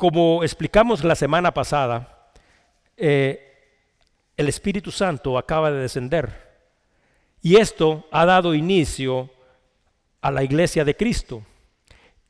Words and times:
Como 0.00 0.42
explicamos 0.42 1.04
la 1.04 1.14
semana 1.14 1.52
pasada, 1.52 2.30
eh, 2.96 3.38
el 4.34 4.48
Espíritu 4.48 4.90
Santo 4.90 5.36
acaba 5.36 5.70
de 5.70 5.80
descender 5.80 6.32
y 7.42 7.56
esto 7.56 8.06
ha 8.10 8.24
dado 8.24 8.54
inicio 8.54 9.28
a 10.22 10.30
la 10.30 10.42
iglesia 10.42 10.86
de 10.86 10.96
Cristo. 10.96 11.42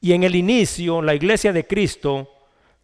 Y 0.00 0.14
en 0.14 0.24
el 0.24 0.34
inicio, 0.34 1.00
la 1.00 1.14
iglesia 1.14 1.52
de 1.52 1.64
Cristo, 1.64 2.28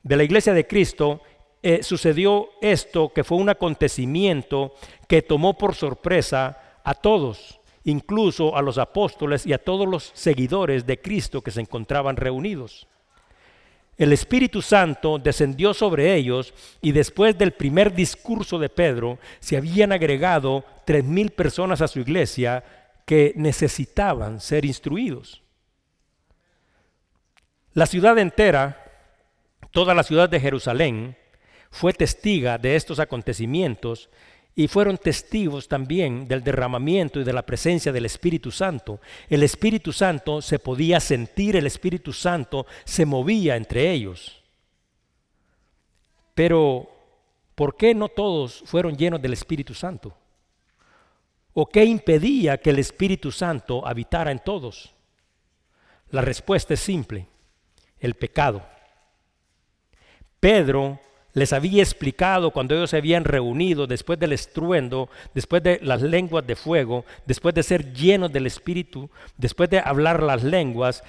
de 0.04 0.16
la 0.16 0.22
iglesia 0.22 0.54
de 0.54 0.68
Cristo, 0.68 1.20
eh, 1.64 1.82
sucedió 1.82 2.50
esto 2.60 3.12
que 3.12 3.24
fue 3.24 3.38
un 3.38 3.48
acontecimiento 3.48 4.72
que 5.08 5.20
tomó 5.20 5.58
por 5.58 5.74
sorpresa 5.74 6.78
a 6.84 6.94
todos, 6.94 7.58
incluso 7.82 8.56
a 8.56 8.62
los 8.62 8.78
apóstoles 8.78 9.46
y 9.46 9.52
a 9.52 9.58
todos 9.58 9.88
los 9.88 10.12
seguidores 10.14 10.86
de 10.86 11.00
Cristo 11.00 11.42
que 11.42 11.50
se 11.50 11.62
encontraban 11.62 12.16
reunidos. 12.16 12.86
El 13.96 14.12
Espíritu 14.12 14.60
Santo 14.60 15.18
descendió 15.18 15.72
sobre 15.72 16.14
ellos 16.14 16.52
y 16.82 16.92
después 16.92 17.38
del 17.38 17.52
primer 17.52 17.94
discurso 17.94 18.58
de 18.58 18.68
Pedro 18.68 19.18
se 19.40 19.56
habían 19.56 19.90
agregado 19.92 20.64
tres 20.84 21.04
mil 21.04 21.30
personas 21.30 21.80
a 21.80 21.88
su 21.88 22.00
iglesia 22.00 22.62
que 23.06 23.32
necesitaban 23.36 24.40
ser 24.40 24.66
instruidos. 24.66 25.42
La 27.72 27.86
ciudad 27.86 28.18
entera, 28.18 28.84
toda 29.70 29.94
la 29.94 30.02
ciudad 30.02 30.28
de 30.28 30.40
Jerusalén, 30.40 31.16
fue 31.70 31.92
testiga 31.92 32.58
de 32.58 32.76
estos 32.76 33.00
acontecimientos 33.00 34.10
y 34.58 34.68
fueron 34.68 34.96
testigos 34.96 35.68
también 35.68 36.26
del 36.26 36.42
derramamiento 36.42 37.20
y 37.20 37.24
de 37.24 37.32
la 37.34 37.44
presencia 37.44 37.92
del 37.92 38.06
Espíritu 38.06 38.50
Santo. 38.50 39.00
El 39.28 39.42
Espíritu 39.42 39.92
Santo 39.92 40.40
se 40.40 40.58
podía 40.58 40.98
sentir, 40.98 41.56
el 41.56 41.66
Espíritu 41.66 42.10
Santo 42.14 42.66
se 42.84 43.04
movía 43.04 43.54
entre 43.56 43.92
ellos. 43.92 44.42
Pero, 46.34 46.88
¿por 47.54 47.76
qué 47.76 47.94
no 47.94 48.08
todos 48.08 48.62
fueron 48.64 48.96
llenos 48.96 49.20
del 49.20 49.34
Espíritu 49.34 49.74
Santo? 49.74 50.16
¿O 51.52 51.66
qué 51.66 51.84
impedía 51.84 52.56
que 52.56 52.70
el 52.70 52.78
Espíritu 52.78 53.30
Santo 53.30 53.86
habitara 53.86 54.32
en 54.32 54.38
todos? 54.38 54.94
La 56.08 56.22
respuesta 56.22 56.72
es 56.72 56.80
simple, 56.80 57.26
el 57.98 58.14
pecado. 58.14 58.66
Pedro 60.40 60.98
les 61.36 61.52
había 61.52 61.82
explicado 61.82 62.50
cuando 62.50 62.74
ellos 62.74 62.88
se 62.88 62.96
habían 62.96 63.24
reunido 63.24 63.86
después 63.86 64.18
del 64.18 64.32
estruendo, 64.32 65.10
después 65.34 65.62
de 65.62 65.78
las 65.82 66.00
lenguas 66.00 66.46
de 66.46 66.56
fuego, 66.56 67.04
después 67.26 67.54
de 67.54 67.62
ser 67.62 67.92
llenos 67.92 68.32
del 68.32 68.46
Espíritu, 68.46 69.10
después 69.36 69.68
de 69.68 69.78
hablar 69.78 70.22
las 70.22 70.42
lenguas, 70.42 71.04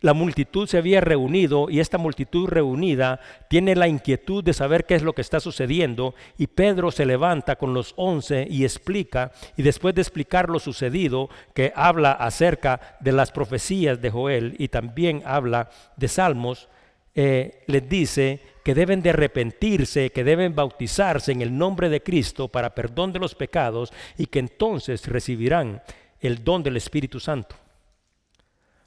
la 0.00 0.12
multitud 0.12 0.66
se 0.66 0.76
había 0.76 1.00
reunido 1.00 1.70
y 1.70 1.78
esta 1.78 1.98
multitud 1.98 2.48
reunida 2.48 3.20
tiene 3.48 3.76
la 3.76 3.86
inquietud 3.86 4.42
de 4.42 4.54
saber 4.54 4.86
qué 4.86 4.96
es 4.96 5.02
lo 5.02 5.12
que 5.12 5.22
está 5.22 5.38
sucediendo 5.38 6.16
y 6.36 6.48
Pedro 6.48 6.90
se 6.90 7.06
levanta 7.06 7.54
con 7.54 7.72
los 7.72 7.94
once 7.96 8.48
y 8.50 8.64
explica 8.64 9.30
y 9.56 9.62
después 9.62 9.94
de 9.94 10.00
explicar 10.00 10.48
lo 10.48 10.58
sucedido 10.58 11.30
que 11.54 11.72
habla 11.76 12.10
acerca 12.10 12.96
de 12.98 13.12
las 13.12 13.30
profecías 13.30 14.02
de 14.02 14.10
Joel 14.10 14.56
y 14.58 14.66
también 14.66 15.22
habla 15.24 15.70
de 15.96 16.08
Salmos, 16.08 16.68
eh, 17.14 17.62
les 17.66 17.88
dice 17.88 18.40
que 18.62 18.74
deben 18.74 19.02
de 19.02 19.10
arrepentirse, 19.10 20.10
que 20.10 20.24
deben 20.24 20.54
bautizarse 20.54 21.32
en 21.32 21.42
el 21.42 21.56
nombre 21.56 21.88
de 21.88 22.02
Cristo 22.02 22.48
para 22.48 22.74
perdón 22.74 23.12
de 23.12 23.18
los 23.18 23.34
pecados 23.34 23.92
y 24.18 24.26
que 24.26 24.38
entonces 24.38 25.06
recibirán 25.06 25.82
el 26.20 26.44
don 26.44 26.62
del 26.62 26.76
Espíritu 26.76 27.20
Santo. 27.20 27.56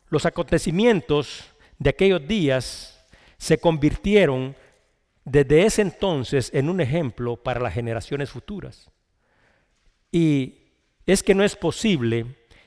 Los 0.10 0.26
acontecimientos 0.26 1.44
de 1.80 1.90
aquellos 1.90 2.28
días 2.28 3.06
se 3.38 3.58
convirtieron 3.58 4.56
desde 5.26 5.66
ese 5.66 5.82
entonces 5.82 6.52
en 6.54 6.70
un 6.70 6.82
ejemplo 6.82 7.38
para 7.38 7.60
las 7.60 7.74
generaciones 7.74 8.30
futuras. 8.30 8.90
Y 10.12 10.60
es 11.06 11.24
que 11.24 11.34
no 11.34 11.44
es 11.44 11.56
posible 11.56 12.26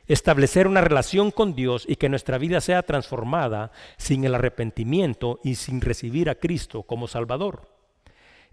establecer 0.08 0.66
una 0.66 0.80
relación 0.80 1.30
con 1.30 1.54
Dios 1.54 1.84
y 1.88 1.96
que 1.96 2.08
nuestra 2.08 2.38
vida 2.38 2.60
sea 2.60 2.82
transformada 2.82 3.72
sin 3.96 4.24
el 4.24 4.34
arrepentimiento 4.34 5.40
y 5.42 5.56
sin 5.56 5.80
recibir 5.80 6.30
a 6.30 6.34
Cristo 6.36 6.82
como 6.82 7.08
Salvador. 7.08 7.62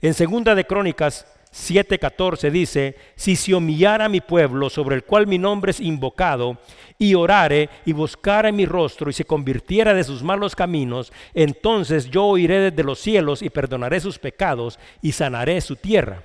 En 0.01 0.13
segunda 0.13 0.55
de 0.55 0.65
Crónicas 0.65 1.25
7:14 1.53 2.49
dice, 2.49 2.97
si 3.15 3.35
se 3.35 3.53
humillara 3.53 4.09
mi 4.09 4.21
pueblo 4.21 4.69
sobre 4.69 4.95
el 4.95 5.03
cual 5.03 5.27
mi 5.27 5.37
nombre 5.37 5.71
es 5.71 5.79
invocado, 5.79 6.57
y 6.97 7.15
orare 7.15 7.69
y 7.85 7.93
buscare 7.93 8.51
mi 8.51 8.65
rostro 8.65 9.09
y 9.09 9.13
se 9.13 9.25
convirtiera 9.25 9.93
de 9.93 10.03
sus 10.03 10.23
malos 10.23 10.55
caminos, 10.55 11.13
entonces 11.33 12.09
yo 12.09 12.25
oiré 12.25 12.71
desde 12.71 12.83
los 12.83 12.99
cielos 12.99 13.41
y 13.41 13.49
perdonaré 13.49 13.99
sus 13.99 14.19
pecados 14.19 14.79
y 15.01 15.11
sanaré 15.11 15.61
su 15.61 15.75
tierra. 15.75 16.23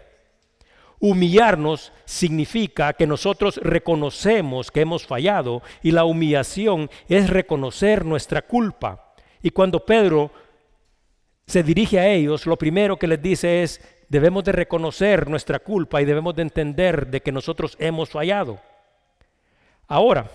Humillarnos 1.01 1.93
significa 2.05 2.93
que 2.93 3.07
nosotros 3.07 3.61
reconocemos 3.63 4.71
que 4.71 4.81
hemos 4.81 5.07
fallado 5.07 5.63
y 5.83 5.93
la 5.93 6.05
humillación 6.05 6.91
es 7.09 7.31
reconocer 7.31 8.05
nuestra 8.05 8.43
culpa. 8.43 9.15
Y 9.41 9.51
cuando 9.51 9.85
Pedro 9.85 10.33
se 11.47 11.63
dirige 11.63 12.01
a 12.01 12.09
ellos, 12.09 12.47
lo 12.47 12.57
primero 12.57 12.99
que 12.99 13.07
les 13.07 13.23
dice 13.23 13.63
es, 13.63 13.81
debemos 14.09 14.43
de 14.45 14.53
reconocer 14.53 15.29
nuestra 15.29 15.61
culpa 15.61 16.03
y 16.03 16.05
debemos 16.05 16.35
de 16.35 16.43
entender 16.43 17.07
de 17.07 17.21
que 17.23 17.31
nosotros 17.31 17.77
hemos 17.79 18.11
fallado. 18.11 18.59
Ahora, 19.87 20.29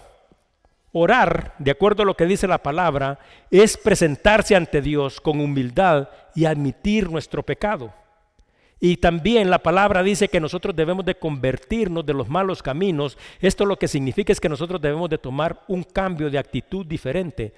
orar, 0.94 1.56
de 1.60 1.72
acuerdo 1.72 2.04
a 2.04 2.06
lo 2.06 2.16
que 2.16 2.26
dice 2.26 2.48
la 2.48 2.64
palabra, 2.64 3.20
es 3.52 3.76
presentarse 3.76 4.56
ante 4.56 4.82
Dios 4.82 5.20
con 5.20 5.42
humildad 5.42 6.08
y 6.36 6.46
admitir 6.46 7.10
nuestro 7.12 7.44
pecado. 7.44 7.94
Y 8.80 8.98
también 8.98 9.50
la 9.50 9.60
palabra 9.60 10.04
dice 10.04 10.28
que 10.28 10.40
nosotros 10.40 10.76
debemos 10.76 11.06
de 11.06 11.16
convertirnos 11.16 12.06
de 12.06 12.14
los 12.14 12.28
malos 12.28 12.62
caminos. 12.62 13.18
Esto 13.40 13.66
lo 13.66 13.78
que 13.78 13.88
significa 13.88 14.34
es 14.34 14.42
que 14.42 14.50
nosotros 14.50 14.82
debemos 14.82 15.10
de 15.10 15.18
tomar 15.18 15.64
un 15.68 15.84
cambio 15.84 16.30
de 16.30 16.38
actitud 16.38 16.86
diferente. 16.86 17.54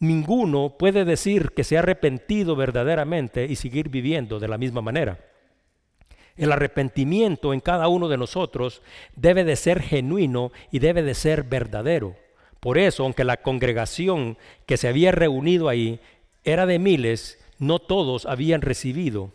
Ninguno 0.00 0.76
puede 0.76 1.04
decir 1.04 1.52
que 1.52 1.64
se 1.64 1.76
ha 1.76 1.80
arrepentido 1.80 2.56
verdaderamente 2.56 3.46
y 3.46 3.56
seguir 3.56 3.88
viviendo 3.88 4.40
de 4.40 4.48
la 4.48 4.58
misma 4.58 4.82
manera. 4.82 5.18
El 6.36 6.50
arrepentimiento 6.50 7.54
en 7.54 7.60
cada 7.60 7.86
uno 7.86 8.08
de 8.08 8.18
nosotros 8.18 8.82
debe 9.14 9.44
de 9.44 9.54
ser 9.54 9.80
genuino 9.80 10.50
y 10.72 10.80
debe 10.80 11.02
de 11.02 11.14
ser 11.14 11.44
verdadero. 11.44 12.16
Por 12.58 12.76
eso, 12.76 13.04
aunque 13.04 13.24
la 13.24 13.36
congregación 13.36 14.36
que 14.66 14.76
se 14.76 14.88
había 14.88 15.12
reunido 15.12 15.68
ahí 15.68 16.00
era 16.42 16.66
de 16.66 16.80
miles, 16.80 17.38
no 17.58 17.78
todos 17.78 18.26
habían 18.26 18.62
recibido 18.62 19.32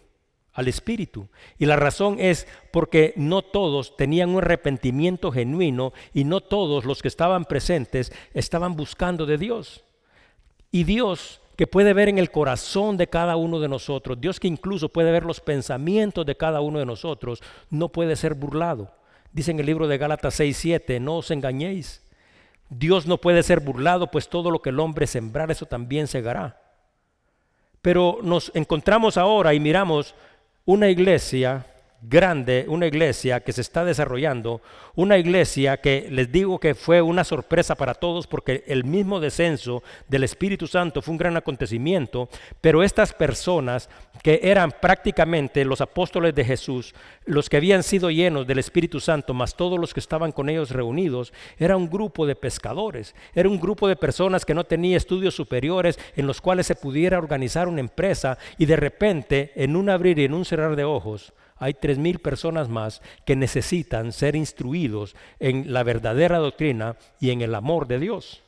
al 0.54 0.68
Espíritu. 0.68 1.28
Y 1.58 1.66
la 1.66 1.76
razón 1.76 2.18
es 2.20 2.48
porque 2.72 3.14
no 3.16 3.42
todos 3.42 3.96
tenían 3.96 4.30
un 4.30 4.38
arrepentimiento 4.38 5.32
genuino 5.32 5.94
y 6.14 6.24
no 6.24 6.42
todos 6.42 6.86
los 6.86 7.02
que 7.02 7.08
estaban 7.08 7.46
presentes 7.46 8.12
estaban 8.34 8.76
buscando 8.76 9.26
de 9.26 9.38
Dios. 9.38 9.84
Y 10.72 10.84
Dios 10.84 11.42
que 11.56 11.68
puede 11.68 11.94
ver 11.94 12.08
en 12.08 12.18
el 12.18 12.32
corazón 12.32 12.96
de 12.96 13.08
cada 13.08 13.36
uno 13.36 13.60
de 13.60 13.68
nosotros, 13.68 14.22
Dios 14.22 14.40
que 14.40 14.48
incluso 14.48 14.88
puede 14.88 15.12
ver 15.12 15.26
los 15.26 15.42
pensamientos 15.42 16.26
de 16.26 16.38
cada 16.38 16.62
uno 16.62 16.80
de 16.80 16.86
nosotros, 16.86 17.44
no 17.70 17.90
puede 17.90 18.16
ser 18.16 18.34
burlado. 18.34 18.94
Dice 19.34 19.52
en 19.52 19.60
el 19.60 19.66
libro 19.66 19.88
de 19.90 19.98
Gálatas 19.98 20.36
6, 20.36 20.56
7, 20.56 21.00
no 21.02 21.18
os 21.18 21.32
engañéis. 21.32 22.02
Dios 22.70 23.08
no 23.08 23.18
puede 23.18 23.44
ser 23.44 23.60
burlado, 23.60 24.08
pues 24.08 24.30
todo 24.30 24.52
lo 24.52 24.62
que 24.62 24.70
el 24.70 24.80
hombre 24.80 25.06
sembrar, 25.06 25.52
eso 25.52 25.66
también 25.66 26.08
segará. 26.08 26.62
Pero 27.82 28.20
nos 28.22 28.52
encontramos 28.56 29.18
ahora 29.18 29.54
y 29.54 29.60
miramos 29.60 30.16
una 30.70 30.88
iglesia 30.88 31.66
grande, 32.02 32.66
una 32.68 32.88
iglesia 32.88 33.42
que 33.42 33.52
se 33.52 33.62
está 33.62 33.84
desarrollando, 33.84 34.62
una 34.96 35.18
iglesia 35.18 35.78
que 35.78 36.08
les 36.10 36.32
digo 36.32 36.60
que 36.60 36.76
fue 36.76 37.02
una 37.02 37.24
sorpresa 37.24 37.76
para 37.76 37.94
todos 37.94 38.28
porque 38.28 38.64
el 38.68 38.84
mismo 38.84 39.20
descenso 39.20 39.84
del 40.08 40.24
Espíritu 40.24 40.68
Santo 40.68 41.02
fue 41.02 41.12
un 41.12 41.18
gran 41.18 41.36
acontecimiento, 41.38 42.30
pero 42.62 42.84
estas 42.84 43.14
personas 43.14 43.90
que 44.24 44.40
eran 44.44 44.72
prácticamente 44.72 45.66
los 45.66 45.82
apóstoles 45.82 46.34
de 46.36 46.46
Jesús, 46.46 46.94
los 47.26 47.50
que 47.50 47.58
habían 47.58 47.84
sido 47.84 48.10
llenos 48.10 48.48
del 48.48 48.60
Espíritu 48.60 49.00
Santo, 49.00 49.34
más 49.34 49.56
todos 49.56 49.80
los 49.80 49.94
que 49.94 50.00
estaban 50.00 50.32
con 50.32 50.50
ellos 50.50 50.72
reunidos, 50.72 51.34
era 51.58 51.78
un 51.78 51.90
grupo 51.90 52.26
de 52.26 52.36
pescadores, 52.36 53.16
era 53.34 53.50
un 53.50 53.60
grupo 53.60 53.88
de 53.88 53.96
personas 53.96 54.46
que 54.46 54.54
no 54.54 54.66
tenía 54.66 54.98
estudios 54.98 55.36
superiores 55.36 56.00
en 56.16 56.28
los 56.28 56.42
cuales 56.42 56.68
se 56.68 56.76
pudiera 56.76 57.18
organizar 57.18 57.68
una 57.68 57.80
empresa 57.82 58.38
y 58.58 58.66
de 58.66 58.76
repente 58.76 59.52
en 59.56 59.76
un 59.76 59.90
abrir 59.90 60.20
y 60.20 60.26
en 60.26 60.34
un 60.34 60.46
cerrar 60.46 60.76
de 60.76 60.84
ojos, 60.84 61.34
hay 61.60 61.74
tres 61.74 61.98
mil 61.98 62.20
personas 62.20 62.70
más 62.70 63.02
que 63.26 63.36
necesitan 63.36 64.12
ser 64.12 64.36
instruidos 64.36 65.16
en 65.40 65.72
la 65.72 65.84
verdadera 65.84 66.38
doctrina 66.38 66.96
y 67.20 67.32
en 67.32 67.42
el 67.42 67.54
amor 67.54 67.88
de 67.88 68.00
Dios. 68.00 68.42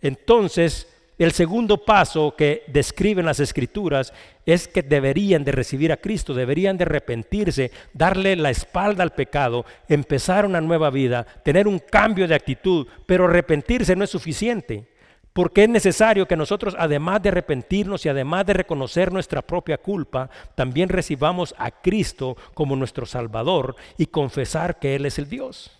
Entonces, 0.00 0.88
el 1.18 1.32
segundo 1.32 1.84
paso 1.84 2.34
que 2.36 2.64
describen 2.66 3.26
las 3.26 3.38
escrituras 3.38 4.12
es 4.44 4.66
que 4.66 4.82
deberían 4.82 5.44
de 5.44 5.52
recibir 5.52 5.92
a 5.92 5.98
Cristo, 5.98 6.34
deberían 6.34 6.76
de 6.76 6.84
arrepentirse, 6.84 7.70
darle 7.92 8.34
la 8.34 8.50
espalda 8.50 9.04
al 9.04 9.12
pecado, 9.12 9.64
empezar 9.88 10.46
una 10.46 10.60
nueva 10.60 10.90
vida, 10.90 11.24
tener 11.44 11.68
un 11.68 11.78
cambio 11.78 12.26
de 12.26 12.34
actitud, 12.34 12.88
pero 13.06 13.26
arrepentirse 13.26 13.94
no 13.94 14.02
es 14.02 14.10
suficiente. 14.10 14.91
Porque 15.32 15.64
es 15.64 15.68
necesario 15.68 16.28
que 16.28 16.36
nosotros, 16.36 16.76
además 16.78 17.22
de 17.22 17.30
arrepentirnos 17.30 18.04
y 18.04 18.08
además 18.10 18.44
de 18.44 18.52
reconocer 18.52 19.12
nuestra 19.12 19.40
propia 19.40 19.78
culpa, 19.78 20.28
también 20.54 20.90
recibamos 20.90 21.54
a 21.56 21.70
Cristo 21.70 22.36
como 22.52 22.76
nuestro 22.76 23.06
Salvador 23.06 23.76
y 23.96 24.06
confesar 24.06 24.78
que 24.78 24.94
Él 24.94 25.06
es 25.06 25.18
el 25.18 25.28
Dios. 25.28 25.78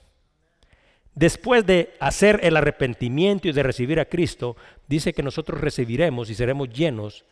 Después 1.14 1.66
de 1.66 1.94
hacer 2.00 2.40
el 2.42 2.56
arrepentimiento 2.56 3.46
y 3.46 3.52
de 3.52 3.62
recibir 3.62 4.00
a 4.00 4.06
Cristo, 4.06 4.56
dice 4.88 5.12
que 5.12 5.22
nosotros 5.22 5.60
recibiremos 5.60 6.30
y 6.30 6.34
seremos 6.34 6.70
llenos 6.70 7.26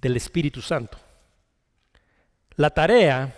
del 0.00 0.16
Espíritu 0.16 0.62
Santo. 0.62 0.96
La 2.56 2.70
tarea 2.70 3.34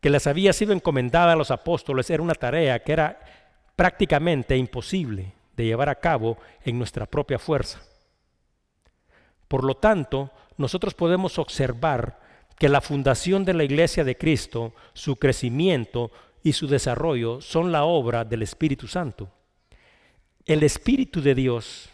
que 0.00 0.08
les 0.08 0.26
había 0.26 0.54
sido 0.54 0.72
encomendada 0.72 1.34
a 1.34 1.36
los 1.36 1.50
apóstoles 1.50 2.08
era 2.08 2.22
una 2.22 2.34
tarea 2.34 2.78
que 2.78 2.92
era 2.92 3.20
prácticamente 3.76 4.56
imposible 4.56 5.37
de 5.58 5.64
llevar 5.66 5.88
a 5.88 5.96
cabo 5.96 6.38
en 6.64 6.78
nuestra 6.78 7.04
propia 7.04 7.38
fuerza. 7.38 7.82
Por 9.48 9.64
lo 9.64 9.74
tanto, 9.74 10.30
nosotros 10.56 10.94
podemos 10.94 11.38
observar 11.38 12.20
que 12.58 12.68
la 12.68 12.80
fundación 12.80 13.44
de 13.44 13.54
la 13.54 13.64
iglesia 13.64 14.04
de 14.04 14.16
Cristo, 14.16 14.72
su 14.92 15.16
crecimiento 15.16 16.12
y 16.44 16.52
su 16.52 16.68
desarrollo 16.68 17.40
son 17.40 17.72
la 17.72 17.84
obra 17.84 18.24
del 18.24 18.42
Espíritu 18.42 18.86
Santo. 18.86 19.30
El 20.46 20.62
Espíritu 20.62 21.20
de 21.20 21.34
Dios 21.34 21.90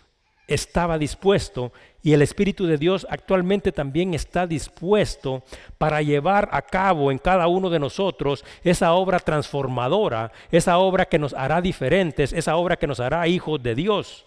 estaba 0.46 0.98
dispuesto 0.98 1.72
y 2.02 2.12
el 2.12 2.22
Espíritu 2.22 2.66
de 2.66 2.76
Dios 2.76 3.06
actualmente 3.08 3.72
también 3.72 4.12
está 4.12 4.46
dispuesto 4.46 5.42
para 5.78 6.02
llevar 6.02 6.48
a 6.52 6.62
cabo 6.62 7.10
en 7.10 7.18
cada 7.18 7.46
uno 7.46 7.70
de 7.70 7.78
nosotros 7.78 8.44
esa 8.62 8.92
obra 8.92 9.18
transformadora, 9.20 10.30
esa 10.50 10.76
obra 10.78 11.06
que 11.06 11.18
nos 11.18 11.32
hará 11.32 11.62
diferentes, 11.62 12.32
esa 12.32 12.56
obra 12.56 12.76
que 12.76 12.86
nos 12.86 13.00
hará 13.00 13.26
hijos 13.26 13.62
de 13.62 13.74
Dios. 13.74 14.26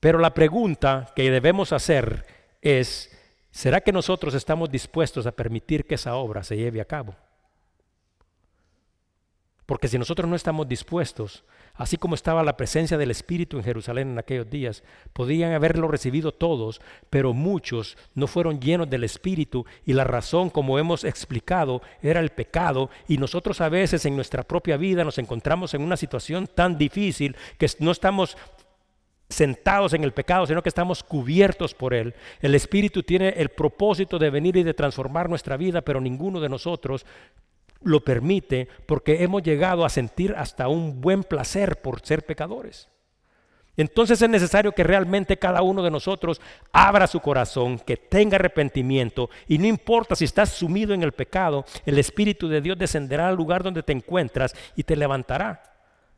Pero 0.00 0.18
la 0.18 0.32
pregunta 0.32 1.12
que 1.14 1.30
debemos 1.30 1.72
hacer 1.72 2.24
es, 2.62 3.10
¿será 3.50 3.82
que 3.82 3.92
nosotros 3.92 4.34
estamos 4.34 4.70
dispuestos 4.70 5.26
a 5.26 5.32
permitir 5.32 5.86
que 5.86 5.96
esa 5.96 6.16
obra 6.16 6.42
se 6.42 6.56
lleve 6.56 6.80
a 6.80 6.86
cabo? 6.86 7.14
Porque 9.66 9.88
si 9.88 9.98
nosotros 9.98 10.28
no 10.28 10.36
estamos 10.36 10.66
dispuestos, 10.66 11.44
así 11.74 11.96
como 11.96 12.14
estaba 12.14 12.42
la 12.42 12.56
presencia 12.56 12.98
del 12.98 13.10
Espíritu 13.10 13.56
en 13.56 13.64
Jerusalén 13.64 14.10
en 14.10 14.18
aquellos 14.18 14.48
días, 14.48 14.82
podían 15.12 15.52
haberlo 15.52 15.88
recibido 15.88 16.32
todos, 16.32 16.80
pero 17.10 17.32
muchos 17.32 17.96
no 18.14 18.26
fueron 18.26 18.60
llenos 18.60 18.88
del 18.88 19.04
Espíritu 19.04 19.64
y 19.84 19.92
la 19.92 20.04
razón, 20.04 20.50
como 20.50 20.78
hemos 20.78 21.04
explicado, 21.04 21.82
era 22.02 22.20
el 22.20 22.30
pecado 22.30 22.90
y 23.08 23.18
nosotros 23.18 23.60
a 23.60 23.68
veces 23.68 24.04
en 24.06 24.16
nuestra 24.16 24.42
propia 24.42 24.76
vida 24.76 25.04
nos 25.04 25.18
encontramos 25.18 25.74
en 25.74 25.82
una 25.82 25.96
situación 25.96 26.46
tan 26.46 26.76
difícil 26.78 27.36
que 27.58 27.68
no 27.78 27.90
estamos 27.90 28.36
sentados 29.32 29.94
en 29.94 30.04
el 30.04 30.12
pecado, 30.12 30.46
sino 30.46 30.62
que 30.62 30.68
estamos 30.68 31.02
cubiertos 31.02 31.74
por 31.74 31.94
Él. 31.94 32.14
El 32.40 32.54
Espíritu 32.54 33.02
tiene 33.02 33.30
el 33.30 33.48
propósito 33.48 34.18
de 34.18 34.30
venir 34.30 34.56
y 34.56 34.62
de 34.62 34.74
transformar 34.74 35.28
nuestra 35.28 35.56
vida, 35.56 35.80
pero 35.80 36.00
ninguno 36.00 36.40
de 36.40 36.48
nosotros 36.48 37.04
lo 37.84 38.04
permite 38.04 38.68
porque 38.86 39.22
hemos 39.22 39.42
llegado 39.42 39.84
a 39.84 39.90
sentir 39.90 40.34
hasta 40.36 40.68
un 40.68 41.00
buen 41.00 41.24
placer 41.24 41.80
por 41.80 42.00
ser 42.00 42.24
pecadores. 42.24 42.88
Entonces 43.76 44.20
es 44.20 44.28
necesario 44.28 44.72
que 44.72 44.84
realmente 44.84 45.38
cada 45.38 45.62
uno 45.62 45.82
de 45.82 45.90
nosotros 45.90 46.40
abra 46.72 47.06
su 47.06 47.20
corazón, 47.20 47.78
que 47.78 47.96
tenga 47.96 48.36
arrepentimiento 48.36 49.30
y 49.48 49.56
no 49.56 49.66
importa 49.66 50.14
si 50.14 50.26
estás 50.26 50.50
sumido 50.50 50.92
en 50.92 51.02
el 51.02 51.12
pecado, 51.12 51.64
el 51.86 51.98
Espíritu 51.98 52.48
de 52.48 52.60
Dios 52.60 52.76
descenderá 52.76 53.28
al 53.28 53.36
lugar 53.36 53.62
donde 53.62 53.82
te 53.82 53.92
encuentras 53.92 54.54
y 54.76 54.82
te 54.82 54.96
levantará. 54.96 55.62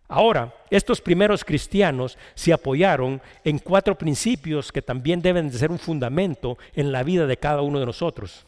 Ahora, 0.08 0.55
estos 0.69 1.00
primeros 1.00 1.44
cristianos 1.44 2.19
se 2.34 2.52
apoyaron 2.52 3.22
en 3.44 3.58
cuatro 3.58 3.96
principios 3.96 4.70
que 4.70 4.82
también 4.82 5.22
deben 5.22 5.50
de 5.50 5.58
ser 5.58 5.70
un 5.70 5.78
fundamento 5.78 6.58
en 6.75 6.93
la 6.93 7.02
vida 7.02 7.26
de 7.26 7.37
cada 7.37 7.62
uno 7.62 7.81
de 7.81 7.87
nosotros. 7.87 8.46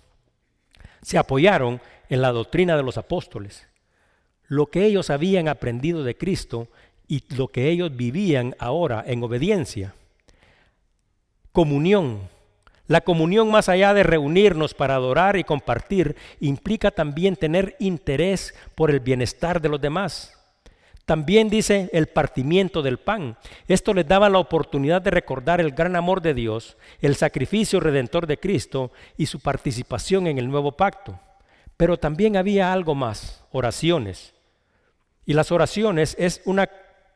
Se 1.03 1.19
apoyaron 1.19 1.81
en 2.09 2.23
la 2.23 2.33
doctrina 2.33 2.77
de 2.77 2.83
los 2.83 2.99
apóstoles, 2.99 3.67
lo 4.49 4.67
que 4.67 4.85
ellos 4.85 5.11
habían 5.11 5.49
aprendido 5.49 6.05
de 6.05 6.17
Cristo 6.17 6.69
y 7.09 7.23
lo 7.35 7.49
que 7.49 7.69
ellos 7.69 7.97
vivían 7.97 8.55
ahora 8.59 9.05
en 9.07 9.23
obediencia. 9.23 9.95
Comunión. 11.53 12.21
La 12.89 13.01
comunión 13.01 13.51
más 13.51 13.69
allá 13.69 13.95
de 13.95 14.05
reunirnos 14.05 14.75
para 14.75 14.95
adorar 14.95 15.37
y 15.37 15.45
compartir 15.45 16.15
implica 16.39 16.93
también 16.93 17.35
tener 17.35 17.75
interés 17.81 18.55
por 18.77 18.91
el 18.91 19.01
bienestar 19.01 19.61
de 19.61 19.69
los 19.69 19.81
demás. 19.81 20.36
También 21.06 21.49
dice 21.49 21.88
el 21.93 22.08
partimiento 22.08 22.82
del 22.82 22.99
pan. 22.99 23.38
Esto 23.69 23.94
les 23.94 24.08
daba 24.08 24.29
la 24.29 24.41
oportunidad 24.41 25.00
de 25.00 25.12
recordar 25.12 25.61
el 25.61 25.70
gran 25.70 25.94
amor 25.94 26.20
de 26.20 26.35
Dios, 26.35 26.76
el 27.00 27.14
sacrificio 27.14 27.79
redentor 27.79 28.26
de 28.26 28.38
Cristo 28.38 28.91
y 29.17 29.26
su 29.26 29.38
participación 29.38 30.26
en 30.26 30.38
el 30.38 30.50
nuevo 30.50 30.73
pacto. 30.73 31.20
Pero 31.76 31.97
también 31.97 32.37
había 32.37 32.73
algo 32.73 32.97
más, 32.97 33.44
oraciones. 33.53 34.35
Y 35.25 35.35
las 35.35 35.53
oraciones 35.53 36.17
es 36.19 36.43
una 36.44 36.69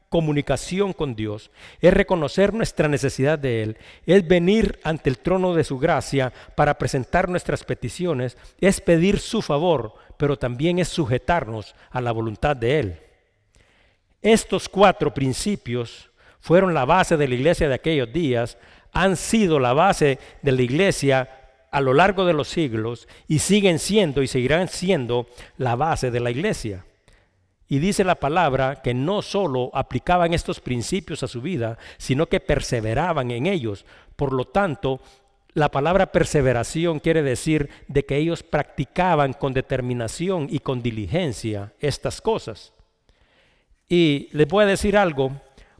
comunicación 0.09 0.93
con 0.93 1.17
Dios, 1.17 1.51
es 1.81 1.93
reconocer 1.93 2.55
nuestra 2.55 2.87
necesidad 2.87 3.41
de 3.41 3.63
Él, 3.63 3.77
es 4.07 4.27
venir 4.27 4.79
ante 4.85 5.11
el 5.11 5.19
trono 5.19 5.55
de 5.55 5.65
su 5.65 5.79
gracia 5.79 6.33
para 6.55 6.79
presentar 6.79 7.29
nuestras 7.29 7.65
peticiones, 7.65 8.37
es 8.61 8.81
pedir 8.81 9.19
su 9.19 9.43
favor, 9.43 9.95
pero 10.17 10.37
también 10.37 10.79
es 10.79 10.89
sujetarnos 10.89 11.75
a 11.91 12.01
la 12.01 12.13
voluntad 12.13 12.57
de 12.57 12.79
Él. 12.79 13.10
Estos 14.23 14.69
cuatro 14.69 15.15
principios 15.15 16.11
fueron 16.41 16.75
la 16.75 16.85
base 16.85 17.17
de 17.17 17.29
la 17.29 17.35
iglesia 17.35 17.69
de 17.69 17.75
aquellos 17.75 18.13
días, 18.13 18.59
han 18.93 19.17
sido 19.17 19.59
la 19.59 19.73
base 19.73 20.19
de 20.43 20.53
la 20.53 20.63
iglesia 20.63 21.29
a 21.71 21.81
lo 21.81 21.95
largo 21.95 22.25
de 22.25 22.33
los 22.33 22.49
siglos 22.49 23.09
y 23.29 23.39
siguen 23.39 23.79
siendo 23.79 24.23
y 24.23 24.27
seguirán 24.27 24.69
siendo 24.69 25.27
la 25.57 25.77
base 25.77 26.11
de 26.11 26.21
la 26.21 26.31
iglesia. 26.31 26.85
Y 27.69 27.79
dice 27.79 28.03
la 28.03 28.17
palabra 28.17 28.83
que 28.83 28.95
no 28.95 29.23
solo 29.23 29.71
aplicaban 29.73 30.35
estos 30.35 30.61
principios 30.61 31.23
a 31.23 31.29
su 31.29 31.41
vida, 31.41 31.79
sino 31.99 32.27
que 32.27 32.41
perseveraban 32.41 33.31
en 33.31 33.47
ellos. 33.47 33.87
Por 34.17 34.33
lo 34.33 34.45
tanto, 34.45 35.01
la 35.55 35.71
palabra 35.71 36.11
perseveración 36.11 36.99
quiere 36.99 37.23
decir 37.23 37.71
de 37.87 38.05
que 38.05 38.17
ellos 38.17 38.43
practicaban 38.43 39.33
con 39.33 39.53
determinación 39.53 40.49
y 40.51 40.59
con 40.59 40.83
diligencia 40.83 41.73
estas 41.79 42.21
cosas. 42.21 42.73
Y 43.93 44.29
les 44.31 44.47
voy 44.47 44.63
a 44.63 44.69
decir 44.69 44.97
algo, 44.97 45.33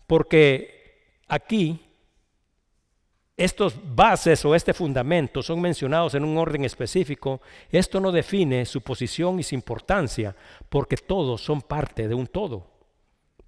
porque 0.09 1.15
aquí 1.29 1.81
estos 3.37 3.75
bases 3.95 4.45
o 4.45 4.55
este 4.55 4.75
fundamento 4.75 5.43
son 5.43 5.61
mencionados 5.61 6.15
en 6.15 6.25
un 6.25 6.37
orden 6.37 6.65
específico, 6.65 7.41
esto 7.71 8.01
no 8.01 8.11
define 8.11 8.67
su 8.67 8.81
posición 8.81 9.39
y 9.39 9.45
su 9.45 9.55
importancia, 9.55 10.35
porque 10.69 10.97
todos 10.97 11.41
son 11.41 11.63
parte 11.63 12.09
de 12.09 12.15
un 12.15 12.27
todo. 12.27 12.70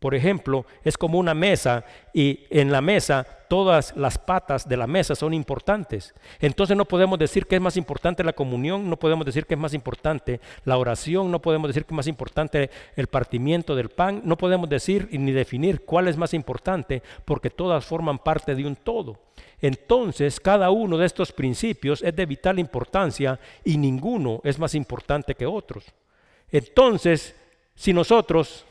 Por 0.02 0.16
ejemplo, 0.16 0.66
es 0.82 0.98
como 0.98 1.16
una 1.16 1.32
mesa 1.32 1.84
y 2.12 2.40
en 2.50 2.72
la 2.72 2.80
mesa 2.80 3.24
todas 3.46 3.96
las 3.96 4.18
patas 4.18 4.68
de 4.68 4.76
la 4.76 4.88
mesa 4.88 5.14
son 5.14 5.32
importantes. 5.32 6.12
Entonces 6.40 6.76
no 6.76 6.86
podemos 6.86 7.20
decir 7.20 7.46
que 7.46 7.54
es 7.54 7.62
más 7.62 7.76
importante 7.76 8.24
la 8.24 8.32
comunión, 8.32 8.90
no 8.90 8.98
podemos 8.98 9.24
decir 9.24 9.46
que 9.46 9.54
es 9.54 9.60
más 9.60 9.74
importante 9.74 10.40
la 10.64 10.76
oración, 10.76 11.30
no 11.30 11.40
podemos 11.40 11.68
decir 11.68 11.84
que 11.84 11.94
es 11.94 11.96
más 11.96 12.08
importante 12.08 12.68
el 12.96 13.06
partimiento 13.06 13.76
del 13.76 13.90
pan, 13.90 14.22
no 14.24 14.36
podemos 14.36 14.68
decir 14.68 15.06
ni 15.12 15.30
definir 15.30 15.84
cuál 15.84 16.08
es 16.08 16.16
más 16.16 16.34
importante 16.34 17.00
porque 17.24 17.50
todas 17.50 17.84
forman 17.84 18.18
parte 18.18 18.56
de 18.56 18.66
un 18.66 18.74
todo. 18.74 19.20
Entonces 19.60 20.40
cada 20.40 20.72
uno 20.72 20.98
de 20.98 21.06
estos 21.06 21.30
principios 21.30 22.02
es 22.02 22.16
de 22.16 22.26
vital 22.26 22.58
importancia 22.58 23.38
y 23.62 23.78
ninguno 23.78 24.40
es 24.42 24.58
más 24.58 24.74
importante 24.74 25.36
que 25.36 25.46
otros. 25.46 25.84
Entonces, 26.50 27.36
si 27.76 27.92
nosotros 27.92 28.66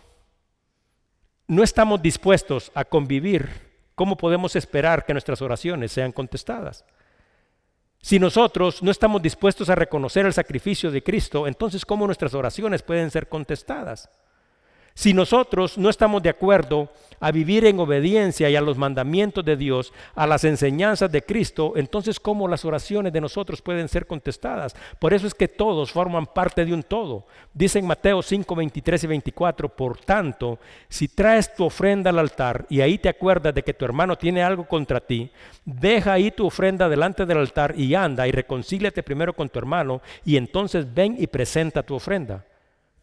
no 1.51 1.63
estamos 1.63 2.01
dispuestos 2.01 2.71
a 2.73 2.85
convivir, 2.85 3.49
¿cómo 3.93 4.15
podemos 4.15 4.55
esperar 4.55 5.03
que 5.03 5.11
nuestras 5.11 5.41
oraciones 5.41 5.91
sean 5.91 6.13
contestadas? 6.13 6.85
Si 8.01 8.19
nosotros 8.19 8.81
no 8.81 8.89
estamos 8.89 9.21
dispuestos 9.21 9.69
a 9.69 9.75
reconocer 9.75 10.25
el 10.25 10.31
sacrificio 10.31 10.91
de 10.91 11.03
Cristo, 11.03 11.47
entonces 11.47 11.85
¿cómo 11.85 12.05
nuestras 12.05 12.33
oraciones 12.35 12.83
pueden 12.83 13.11
ser 13.11 13.27
contestadas? 13.27 14.09
Si 14.93 15.13
nosotros 15.13 15.77
no 15.77 15.89
estamos 15.89 16.21
de 16.21 16.29
acuerdo 16.29 16.89
a 17.21 17.31
vivir 17.31 17.65
en 17.65 17.79
obediencia 17.79 18.49
y 18.49 18.55
a 18.55 18.61
los 18.61 18.77
mandamientos 18.77 19.45
de 19.45 19.55
Dios, 19.55 19.93
a 20.15 20.25
las 20.25 20.43
enseñanzas 20.43 21.11
de 21.11 21.21
Cristo, 21.21 21.73
entonces 21.75 22.19
¿cómo 22.19 22.47
las 22.47 22.65
oraciones 22.65 23.13
de 23.13 23.21
nosotros 23.21 23.61
pueden 23.61 23.87
ser 23.87 24.07
contestadas? 24.07 24.75
Por 24.99 25.13
eso 25.13 25.27
es 25.27 25.35
que 25.35 25.47
todos 25.47 25.91
forman 25.91 26.25
parte 26.25 26.65
de 26.65 26.73
un 26.73 26.81
todo. 26.81 27.25
Dice 27.53 27.77
en 27.77 27.85
Mateo 27.85 28.23
5, 28.23 28.55
23 28.55 29.03
y 29.03 29.07
24, 29.07 29.69
por 29.69 29.97
tanto, 29.99 30.59
si 30.89 31.07
traes 31.07 31.53
tu 31.53 31.63
ofrenda 31.63 32.09
al 32.09 32.19
altar 32.19 32.65
y 32.69 32.81
ahí 32.81 32.97
te 32.97 33.09
acuerdas 33.09 33.53
de 33.53 33.63
que 33.63 33.75
tu 33.75 33.85
hermano 33.85 34.17
tiene 34.17 34.41
algo 34.41 34.67
contra 34.67 34.99
ti, 34.99 35.31
deja 35.63 36.13
ahí 36.13 36.31
tu 36.31 36.47
ofrenda 36.47 36.89
delante 36.89 37.27
del 37.27 37.37
altar 37.37 37.75
y 37.77 37.93
anda 37.93 38.27
y 38.27 38.31
reconcíliate 38.31 39.03
primero 39.03 39.33
con 39.33 39.47
tu 39.47 39.59
hermano 39.59 40.01
y 40.25 40.37
entonces 40.37 40.91
ven 40.91 41.15
y 41.19 41.27
presenta 41.27 41.83
tu 41.83 41.93
ofrenda. 41.93 42.45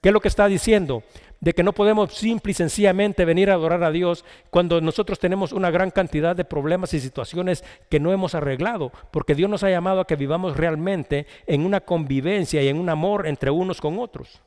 ¿Qué 0.01 0.11
es 0.11 0.13
lo 0.13 0.21
que 0.21 0.29
está 0.29 0.47
diciendo? 0.47 1.03
De 1.41 1.53
que 1.53 1.63
no 1.63 1.73
podemos 1.73 2.15
simple 2.15 2.51
y 2.51 2.55
sencillamente 2.55 3.25
venir 3.25 3.51
a 3.51 3.55
adorar 3.55 3.85
a 3.85 3.93
Dios 3.93 4.25
cuando 4.51 4.81
nosotros 4.81 5.21
tenemos 5.21 5.53
una 5.53 5.71
gran 5.71 5.93
cantidad 5.93 6.35
de 6.35 6.45
problemas 6.45 6.95
y 6.95 7.01
situaciones 7.01 7.65
que 7.89 8.01
no 8.01 8.13
hemos 8.13 8.35
arreglado, 8.35 8.93
porque 9.13 9.37
Dios 9.37 9.49
nos 9.49 9.63
ha 9.63 9.71
llamado 9.71 10.01
a 10.01 10.07
que 10.07 10.17
vivamos 10.17 10.57
realmente 10.57 11.27
en 11.47 11.65
una 11.65 11.81
convivencia 11.81 12.61
y 12.63 12.69
en 12.69 12.79
un 12.79 12.89
amor 12.89 13.27
entre 13.29 13.51
unos 13.51 13.81
con 13.81 14.01
otros. 14.01 14.43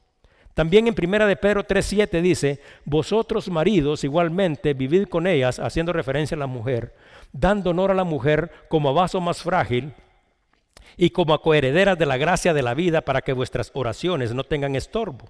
También 0.53 0.87
en 0.87 0.93
Primera 0.93 1.25
de 1.27 1.37
Pedro 1.37 1.63
3:7 1.63 2.21
dice, 2.21 2.59
"Vosotros 2.83 3.49
maridos 3.49 4.03
igualmente 4.03 4.73
vivid 4.73 5.07
con 5.07 5.27
ellas", 5.27 5.59
haciendo 5.59 5.93
referencia 5.93 6.35
a 6.35 6.39
la 6.39 6.47
mujer, 6.47 6.93
dando 7.31 7.69
honor 7.69 7.91
a 7.91 7.95
la 7.95 8.03
mujer 8.03 8.51
como 8.67 8.89
a 8.89 8.93
vaso 8.93 9.21
más 9.21 9.41
frágil 9.41 9.93
y 10.97 11.11
como 11.11 11.33
a 11.33 11.41
coherederas 11.41 11.97
de 11.97 12.05
la 12.05 12.17
gracia 12.17 12.53
de 12.53 12.63
la 12.63 12.73
vida 12.73 13.01
para 13.01 13.21
que 13.21 13.31
vuestras 13.31 13.71
oraciones 13.73 14.33
no 14.33 14.43
tengan 14.43 14.75
estorbo. 14.75 15.29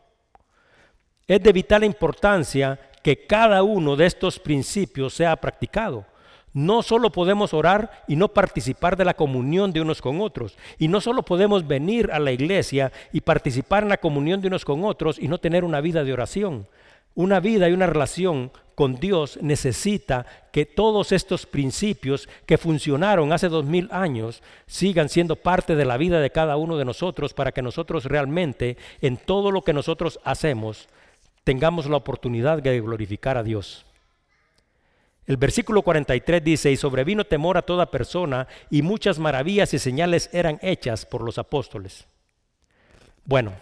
Es 1.31 1.41
de 1.41 1.53
vital 1.53 1.85
importancia 1.85 2.77
que 3.01 3.25
cada 3.25 3.63
uno 3.63 3.95
de 3.95 4.05
estos 4.05 4.37
principios 4.37 5.13
sea 5.13 5.37
practicado. 5.37 6.05
No 6.51 6.83
solo 6.83 7.09
podemos 7.09 7.53
orar 7.53 8.03
y 8.05 8.17
no 8.17 8.27
participar 8.27 8.97
de 8.97 9.05
la 9.05 9.13
comunión 9.13 9.71
de 9.71 9.79
unos 9.79 10.01
con 10.01 10.19
otros. 10.19 10.57
Y 10.77 10.89
no 10.89 10.99
solo 10.99 11.23
podemos 11.23 11.65
venir 11.65 12.11
a 12.11 12.19
la 12.19 12.33
iglesia 12.33 12.91
y 13.13 13.21
participar 13.21 13.83
en 13.83 13.87
la 13.87 14.01
comunión 14.01 14.41
de 14.41 14.49
unos 14.49 14.65
con 14.65 14.83
otros 14.83 15.17
y 15.19 15.29
no 15.29 15.37
tener 15.37 15.63
una 15.63 15.79
vida 15.79 16.03
de 16.03 16.11
oración. 16.11 16.67
Una 17.15 17.39
vida 17.39 17.69
y 17.69 17.71
una 17.71 17.87
relación 17.87 18.51
con 18.75 18.95
Dios 18.95 19.39
necesita 19.41 20.25
que 20.51 20.65
todos 20.65 21.13
estos 21.13 21.45
principios 21.45 22.27
que 22.45 22.57
funcionaron 22.57 23.31
hace 23.31 23.47
dos 23.47 23.63
mil 23.63 23.87
años 23.93 24.43
sigan 24.67 25.07
siendo 25.07 25.37
parte 25.37 25.77
de 25.77 25.85
la 25.85 25.95
vida 25.95 26.19
de 26.19 26.31
cada 26.31 26.57
uno 26.57 26.75
de 26.75 26.83
nosotros 26.83 27.33
para 27.33 27.53
que 27.53 27.61
nosotros 27.61 28.03
realmente 28.03 28.75
en 28.99 29.15
todo 29.15 29.51
lo 29.51 29.61
que 29.61 29.71
nosotros 29.71 30.19
hacemos 30.25 30.89
tengamos 31.43 31.87
la 31.87 31.97
oportunidad 31.97 32.61
de 32.61 32.81
glorificar 32.81 33.37
a 33.37 33.43
Dios. 33.43 33.85
El 35.27 35.37
versículo 35.37 35.81
43 35.81 36.43
dice, 36.43 36.71
y 36.71 36.77
sobrevino 36.77 37.23
temor 37.23 37.57
a 37.57 37.61
toda 37.61 37.91
persona, 37.91 38.47
y 38.69 38.81
muchas 38.81 39.19
maravillas 39.19 39.73
y 39.73 39.79
señales 39.79 40.29
eran 40.33 40.59
hechas 40.61 41.05
por 41.05 41.21
los 41.21 41.37
apóstoles. 41.37 42.05
Bueno, 43.23 43.53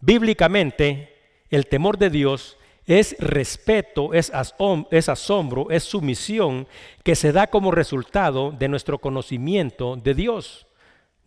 bíblicamente 0.00 1.14
el 1.50 1.66
temor 1.66 1.98
de 1.98 2.10
Dios 2.10 2.56
es 2.86 3.16
respeto, 3.18 4.14
es, 4.14 4.30
asombro, 4.30 5.70
es 5.70 5.84
sumisión 5.84 6.66
que 7.04 7.14
se 7.14 7.32
da 7.32 7.46
como 7.46 7.70
resultado 7.70 8.50
de 8.50 8.68
nuestro 8.68 8.98
conocimiento 8.98 9.96
de 9.96 10.14
Dios. 10.14 10.66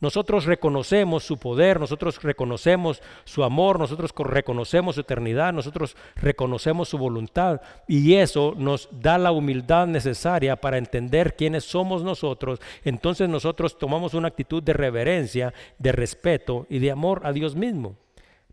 Nosotros 0.01 0.45
reconocemos 0.45 1.23
su 1.23 1.37
poder, 1.37 1.79
nosotros 1.79 2.21
reconocemos 2.23 3.03
su 3.23 3.43
amor, 3.43 3.77
nosotros 3.77 4.11
reconocemos 4.17 4.95
su 4.95 5.01
eternidad, 5.01 5.53
nosotros 5.53 5.95
reconocemos 6.15 6.89
su 6.89 6.97
voluntad 6.97 7.61
y 7.87 8.15
eso 8.15 8.55
nos 8.57 8.89
da 8.91 9.19
la 9.19 9.31
humildad 9.31 9.85
necesaria 9.85 10.55
para 10.55 10.79
entender 10.79 11.35
quiénes 11.35 11.65
somos 11.65 12.03
nosotros. 12.03 12.59
Entonces 12.83 13.29
nosotros 13.29 13.77
tomamos 13.77 14.15
una 14.15 14.29
actitud 14.29 14.63
de 14.63 14.73
reverencia, 14.73 15.53
de 15.77 15.91
respeto 15.91 16.65
y 16.67 16.79
de 16.79 16.89
amor 16.89 17.21
a 17.23 17.31
Dios 17.31 17.55
mismo. 17.55 17.95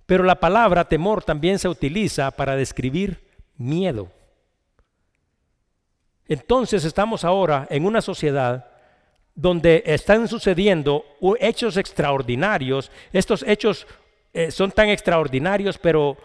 Pero 0.04 0.24
la 0.24 0.40
palabra 0.40 0.84
temor 0.84 1.24
también 1.24 1.58
se 1.58 1.68
utiliza 1.68 2.30
para 2.30 2.56
describir 2.56 3.26
miedo. 3.56 4.08
Entonces 6.26 6.84
estamos 6.84 7.24
ahora 7.24 7.66
en 7.70 7.86
una 7.86 8.02
sociedad 8.02 8.66
donde 9.38 9.84
están 9.86 10.26
sucediendo 10.26 11.04
hechos 11.38 11.76
extraordinarios. 11.76 12.90
Estos 13.12 13.44
hechos 13.44 13.86
eh, 14.32 14.50
son 14.50 14.72
tan 14.72 14.88
extraordinarios, 14.88 15.78
pero 15.78 16.16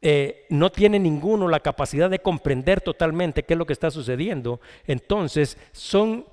eh, 0.00 0.46
no 0.48 0.70
tiene 0.70 1.00
ninguno 1.00 1.48
la 1.48 1.58
capacidad 1.58 2.08
de 2.08 2.20
comprender 2.20 2.80
totalmente 2.80 3.42
qué 3.42 3.54
es 3.54 3.58
lo 3.58 3.66
que 3.66 3.72
está 3.72 3.90
sucediendo. 3.90 4.60
Entonces 4.86 5.58
son 5.72 6.24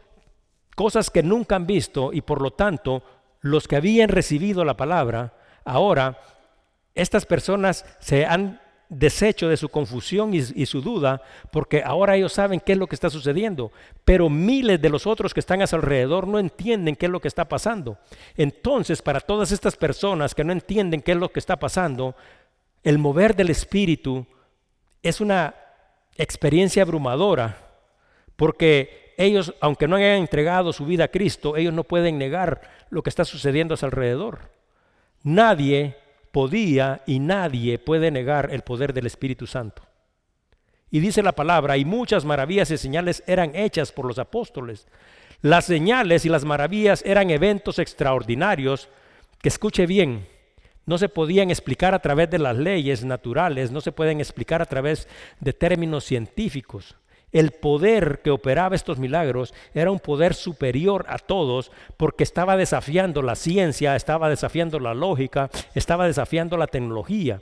cosas 0.75 1.10
que 1.10 1.24
nunca 1.24 1.55
han 1.55 1.65
visto 1.65 2.13
y 2.13 2.22
por 2.22 2.43
lo 2.43 2.51
tanto 2.51 3.01
los 3.41 3.67
que 3.67 3.77
habían 3.77 4.10
recibido 4.10 4.63
la 4.63 4.77
palabra, 4.77 5.34
ahora 5.65 6.20
estas 6.93 7.25
personas 7.25 7.88
se 7.98 8.27
han 8.27 8.62
desecho 8.89 9.47
de 9.47 9.57
su 9.57 9.69
confusión 9.69 10.33
y, 10.33 10.65
su 10.65 10.81
duda, 10.81 11.21
porque 11.51 11.81
ahora 11.83 12.15
ellos 12.15 12.33
saben 12.33 12.59
qué 12.59 12.73
es 12.73 12.77
lo 12.77 12.87
que 12.87 12.95
está 12.95 13.09
sucediendo, 13.09 13.71
pero 14.05 14.29
miles 14.29 14.81
de 14.81 14.89
los 14.89 15.07
otros 15.07 15.33
que 15.33 15.39
están 15.39 15.61
a 15.61 15.67
su 15.67 15.75
alrededor 15.75 16.27
no 16.27 16.39
entienden 16.39 16.95
qué 16.95 17.07
es 17.07 17.11
lo 17.11 17.19
que 17.19 17.27
está 17.27 17.47
pasando. 17.47 17.97
Entonces, 18.35 19.01
para 19.01 19.19
todas 19.19 19.51
estas 19.51 19.75
personas 19.75 20.35
que 20.35 20.43
no 20.43 20.53
entienden 20.53 21.01
qué 21.01 21.13
es 21.13 21.17
lo 21.17 21.31
que 21.31 21.39
está 21.39 21.57
pasando, 21.57 22.15
el 22.83 22.97
mover 22.97 23.35
del 23.35 23.49
Espíritu 23.49 24.25
es 25.01 25.21
una 25.21 25.55
experiencia 26.15 26.83
abrumadora, 26.83 27.57
porque 28.35 29.13
ellos, 29.17 29.53
aunque 29.61 29.87
no 29.87 29.95
hayan 29.95 30.17
entregado 30.17 30.73
su 30.73 30.85
vida 30.85 31.05
a 31.05 31.09
Cristo, 31.09 31.55
ellos 31.55 31.73
no 31.73 31.83
pueden 31.83 32.17
negar 32.17 32.61
lo 32.89 33.03
que 33.03 33.09
está 33.09 33.25
sucediendo 33.25 33.73
a 33.73 33.77
su 33.77 33.85
alrededor. 33.85 34.51
Nadie 35.23 35.97
podía 36.33 37.03
y 37.05 37.19
nadie 37.19 37.77
puede 37.77 38.09
negar 38.09 38.49
el 38.51 38.63
poder 38.63 38.91
del 38.91 39.05
Espíritu 39.05 39.45
Santo. 39.45 39.83
Y 40.89 40.99
dice 40.99 41.21
la 41.21 41.33
palabra, 41.33 41.77
y 41.77 41.85
muchas 41.85 42.25
maravillas 42.25 42.71
y 42.71 42.77
señales 42.79 43.23
eran 43.27 43.55
hechas 43.55 43.91
por 43.91 44.05
los 44.05 44.17
apóstoles. 44.17 44.87
Las 45.41 45.65
señales 45.65 46.25
y 46.25 46.29
las 46.29 46.43
maravillas 46.43 47.03
eran 47.05 47.29
eventos 47.29 47.77
extraordinarios 47.77 48.89
que 49.41 49.49
escuche 49.49 49.85
bien, 49.85 50.27
no 50.87 50.97
se 50.97 51.07
podían 51.07 51.51
explicar 51.51 51.93
a 51.93 51.99
través 51.99 52.31
de 52.31 52.39
las 52.39 52.57
leyes 52.57 53.05
naturales, 53.05 53.69
no 53.71 53.79
se 53.79 53.91
pueden 53.91 54.19
explicar 54.19 54.61
a 54.61 54.65
través 54.65 55.07
de 55.39 55.53
términos 55.53 56.03
científicos. 56.03 56.95
El 57.33 57.51
poder 57.51 58.21
que 58.23 58.31
operaba 58.31 58.75
estos 58.75 58.99
milagros 58.99 59.53
era 59.73 59.91
un 59.91 59.99
poder 59.99 60.35
superior 60.35 61.05
a 61.09 61.17
todos 61.17 61.71
porque 61.97 62.23
estaba 62.23 62.55
desafiando 62.55 63.21
la 63.21 63.35
ciencia, 63.35 63.95
estaba 63.95 64.29
desafiando 64.29 64.79
la 64.79 64.93
lógica, 64.93 65.49
estaba 65.73 66.07
desafiando 66.07 66.55
la 66.55 66.67
tecnología. 66.67 67.41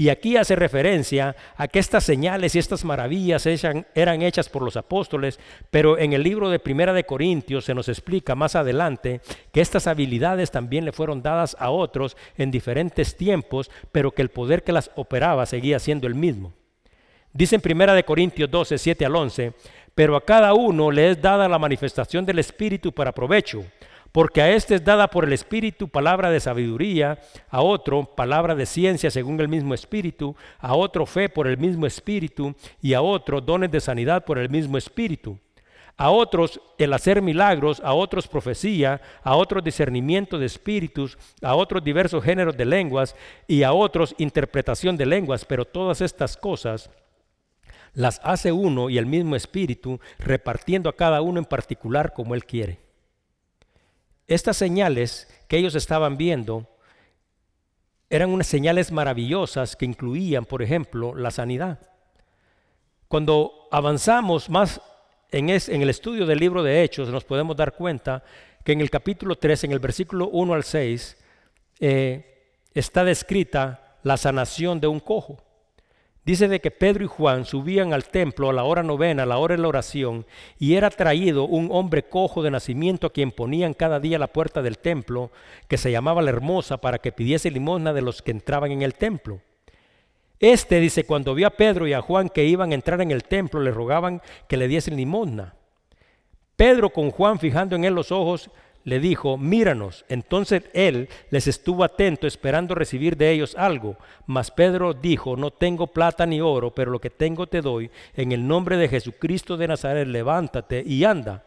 Y 0.00 0.10
aquí 0.10 0.36
hace 0.36 0.54
referencia 0.54 1.34
a 1.56 1.66
que 1.66 1.80
estas 1.80 2.04
señales 2.04 2.54
y 2.54 2.60
estas 2.60 2.84
maravillas 2.84 3.44
eran 3.46 4.22
hechas 4.22 4.48
por 4.48 4.62
los 4.62 4.76
apóstoles, 4.76 5.40
pero 5.72 5.98
en 5.98 6.12
el 6.12 6.22
libro 6.22 6.50
de 6.50 6.60
Primera 6.60 6.92
de 6.92 7.04
Corintios 7.04 7.64
se 7.64 7.74
nos 7.74 7.88
explica 7.88 8.36
más 8.36 8.54
adelante 8.54 9.20
que 9.52 9.60
estas 9.60 9.88
habilidades 9.88 10.52
también 10.52 10.84
le 10.84 10.92
fueron 10.92 11.20
dadas 11.20 11.56
a 11.58 11.70
otros 11.70 12.16
en 12.36 12.52
diferentes 12.52 13.16
tiempos, 13.16 13.72
pero 13.90 14.12
que 14.12 14.22
el 14.22 14.28
poder 14.28 14.62
que 14.62 14.72
las 14.72 14.92
operaba 14.94 15.46
seguía 15.46 15.80
siendo 15.80 16.06
el 16.06 16.14
mismo. 16.14 16.52
Dice 17.38 17.54
en 17.54 17.60
Primera 17.60 17.94
de 17.94 18.02
Corintios 18.02 18.50
12, 18.50 18.78
7 18.78 19.06
al 19.06 19.14
11, 19.14 19.52
pero 19.94 20.16
a 20.16 20.24
cada 20.24 20.54
uno 20.54 20.90
le 20.90 21.12
es 21.12 21.22
dada 21.22 21.48
la 21.48 21.60
manifestación 21.60 22.26
del 22.26 22.40
Espíritu 22.40 22.90
para 22.90 23.12
provecho, 23.12 23.64
porque 24.10 24.42
a 24.42 24.50
este 24.50 24.74
es 24.74 24.84
dada 24.84 25.06
por 25.06 25.24
el 25.24 25.32
Espíritu 25.32 25.86
palabra 25.88 26.32
de 26.32 26.40
sabiduría, 26.40 27.20
a 27.48 27.62
otro 27.62 28.06
palabra 28.16 28.56
de 28.56 28.66
ciencia 28.66 29.08
según 29.12 29.38
el 29.38 29.46
mismo 29.46 29.72
Espíritu, 29.72 30.34
a 30.58 30.74
otro 30.74 31.06
fe 31.06 31.28
por 31.28 31.46
el 31.46 31.58
mismo 31.58 31.86
Espíritu 31.86 32.56
y 32.82 32.94
a 32.94 33.02
otro 33.02 33.40
dones 33.40 33.70
de 33.70 33.80
sanidad 33.80 34.24
por 34.24 34.38
el 34.38 34.50
mismo 34.50 34.76
Espíritu. 34.76 35.38
A 35.96 36.10
otros 36.10 36.60
el 36.76 36.92
hacer 36.92 37.22
milagros, 37.22 37.80
a 37.84 37.94
otros 37.94 38.26
profecía, 38.26 39.00
a 39.22 39.36
otros 39.36 39.62
discernimiento 39.62 40.40
de 40.40 40.46
espíritus, 40.46 41.16
a 41.40 41.54
otros 41.54 41.84
diversos 41.84 42.24
géneros 42.24 42.56
de 42.56 42.64
lenguas 42.64 43.14
y 43.46 43.62
a 43.62 43.72
otros 43.72 44.16
interpretación 44.18 44.96
de 44.96 45.06
lenguas, 45.06 45.44
pero 45.44 45.64
todas 45.64 46.00
estas 46.00 46.36
cosas 46.36 46.90
las 47.98 48.20
hace 48.22 48.52
uno 48.52 48.90
y 48.90 48.96
el 48.96 49.06
mismo 49.06 49.34
espíritu, 49.34 49.98
repartiendo 50.20 50.88
a 50.88 50.94
cada 50.94 51.20
uno 51.20 51.40
en 51.40 51.44
particular 51.44 52.12
como 52.12 52.36
él 52.36 52.44
quiere. 52.44 52.78
Estas 54.28 54.56
señales 54.56 55.26
que 55.48 55.56
ellos 55.56 55.74
estaban 55.74 56.16
viendo 56.16 56.68
eran 58.08 58.30
unas 58.30 58.46
señales 58.46 58.92
maravillosas 58.92 59.74
que 59.74 59.84
incluían, 59.84 60.44
por 60.44 60.62
ejemplo, 60.62 61.12
la 61.16 61.32
sanidad. 61.32 61.80
Cuando 63.08 63.66
avanzamos 63.72 64.48
más 64.48 64.80
en, 65.32 65.50
el 65.50 65.90
estudio 65.90 66.24
del 66.24 66.38
libro 66.38 66.62
de 66.62 66.84
Hechos, 66.84 67.08
nos 67.08 67.24
podemos 67.24 67.56
dar 67.56 67.74
cuenta 67.74 68.22
que 68.62 68.70
en 68.70 68.80
el 68.80 68.90
capítulo 68.90 69.34
3, 69.34 69.64
en 69.64 69.72
el 69.72 69.80
versículo 69.80 70.28
1 70.28 70.54
al 70.54 70.62
6, 70.62 71.16
eh, 71.80 72.60
está 72.74 73.02
descrita 73.02 73.96
la 74.04 74.16
sanación 74.16 74.78
de 74.78 74.86
un 74.86 75.00
cojo. 75.00 75.47
Dice 76.28 76.46
de 76.46 76.60
que 76.60 76.70
Pedro 76.70 77.04
y 77.04 77.06
Juan 77.06 77.46
subían 77.46 77.94
al 77.94 78.04
templo 78.04 78.50
a 78.50 78.52
la 78.52 78.64
hora 78.64 78.82
novena, 78.82 79.22
a 79.22 79.26
la 79.26 79.38
hora 79.38 79.56
de 79.56 79.62
la 79.62 79.68
oración, 79.68 80.26
y 80.58 80.74
era 80.74 80.90
traído 80.90 81.44
un 81.44 81.70
hombre 81.72 82.02
cojo 82.02 82.42
de 82.42 82.50
nacimiento 82.50 83.06
a 83.06 83.12
quien 83.14 83.32
ponían 83.32 83.72
cada 83.72 83.98
día 83.98 84.18
la 84.18 84.26
puerta 84.26 84.60
del 84.60 84.76
templo, 84.76 85.30
que 85.68 85.78
se 85.78 85.90
llamaba 85.90 86.20
la 86.20 86.28
hermosa, 86.28 86.82
para 86.82 86.98
que 86.98 87.12
pidiese 87.12 87.50
limosna 87.50 87.94
de 87.94 88.02
los 88.02 88.20
que 88.20 88.32
entraban 88.32 88.72
en 88.72 88.82
el 88.82 88.92
templo. 88.92 89.40
Este 90.38 90.80
dice, 90.80 91.04
cuando 91.04 91.34
vio 91.34 91.46
a 91.46 91.56
Pedro 91.56 91.86
y 91.86 91.94
a 91.94 92.02
Juan 92.02 92.28
que 92.28 92.44
iban 92.44 92.72
a 92.72 92.74
entrar 92.74 93.00
en 93.00 93.10
el 93.10 93.24
templo, 93.24 93.62
le 93.62 93.70
rogaban 93.70 94.20
que 94.48 94.58
le 94.58 94.68
diesen 94.68 94.98
limosna. 94.98 95.54
Pedro 96.56 96.90
con 96.90 97.10
Juan 97.10 97.38
fijando 97.38 97.74
en 97.74 97.86
él 97.86 97.94
los 97.94 98.12
ojos, 98.12 98.50
le 98.88 99.00
dijo, 99.00 99.36
míranos. 99.36 100.04
Entonces 100.08 100.64
él 100.72 101.08
les 101.30 101.46
estuvo 101.46 101.84
atento 101.84 102.26
esperando 102.26 102.74
recibir 102.74 103.16
de 103.16 103.30
ellos 103.30 103.54
algo. 103.56 103.96
Mas 104.26 104.50
Pedro 104.50 104.94
dijo, 104.94 105.36
no 105.36 105.50
tengo 105.50 105.88
plata 105.88 106.26
ni 106.26 106.40
oro, 106.40 106.74
pero 106.74 106.90
lo 106.90 107.00
que 107.00 107.10
tengo 107.10 107.46
te 107.46 107.60
doy. 107.60 107.90
En 108.14 108.32
el 108.32 108.46
nombre 108.46 108.76
de 108.76 108.88
Jesucristo 108.88 109.56
de 109.56 109.68
Nazaret, 109.68 110.08
levántate 110.08 110.82
y 110.84 111.04
anda. 111.04 111.44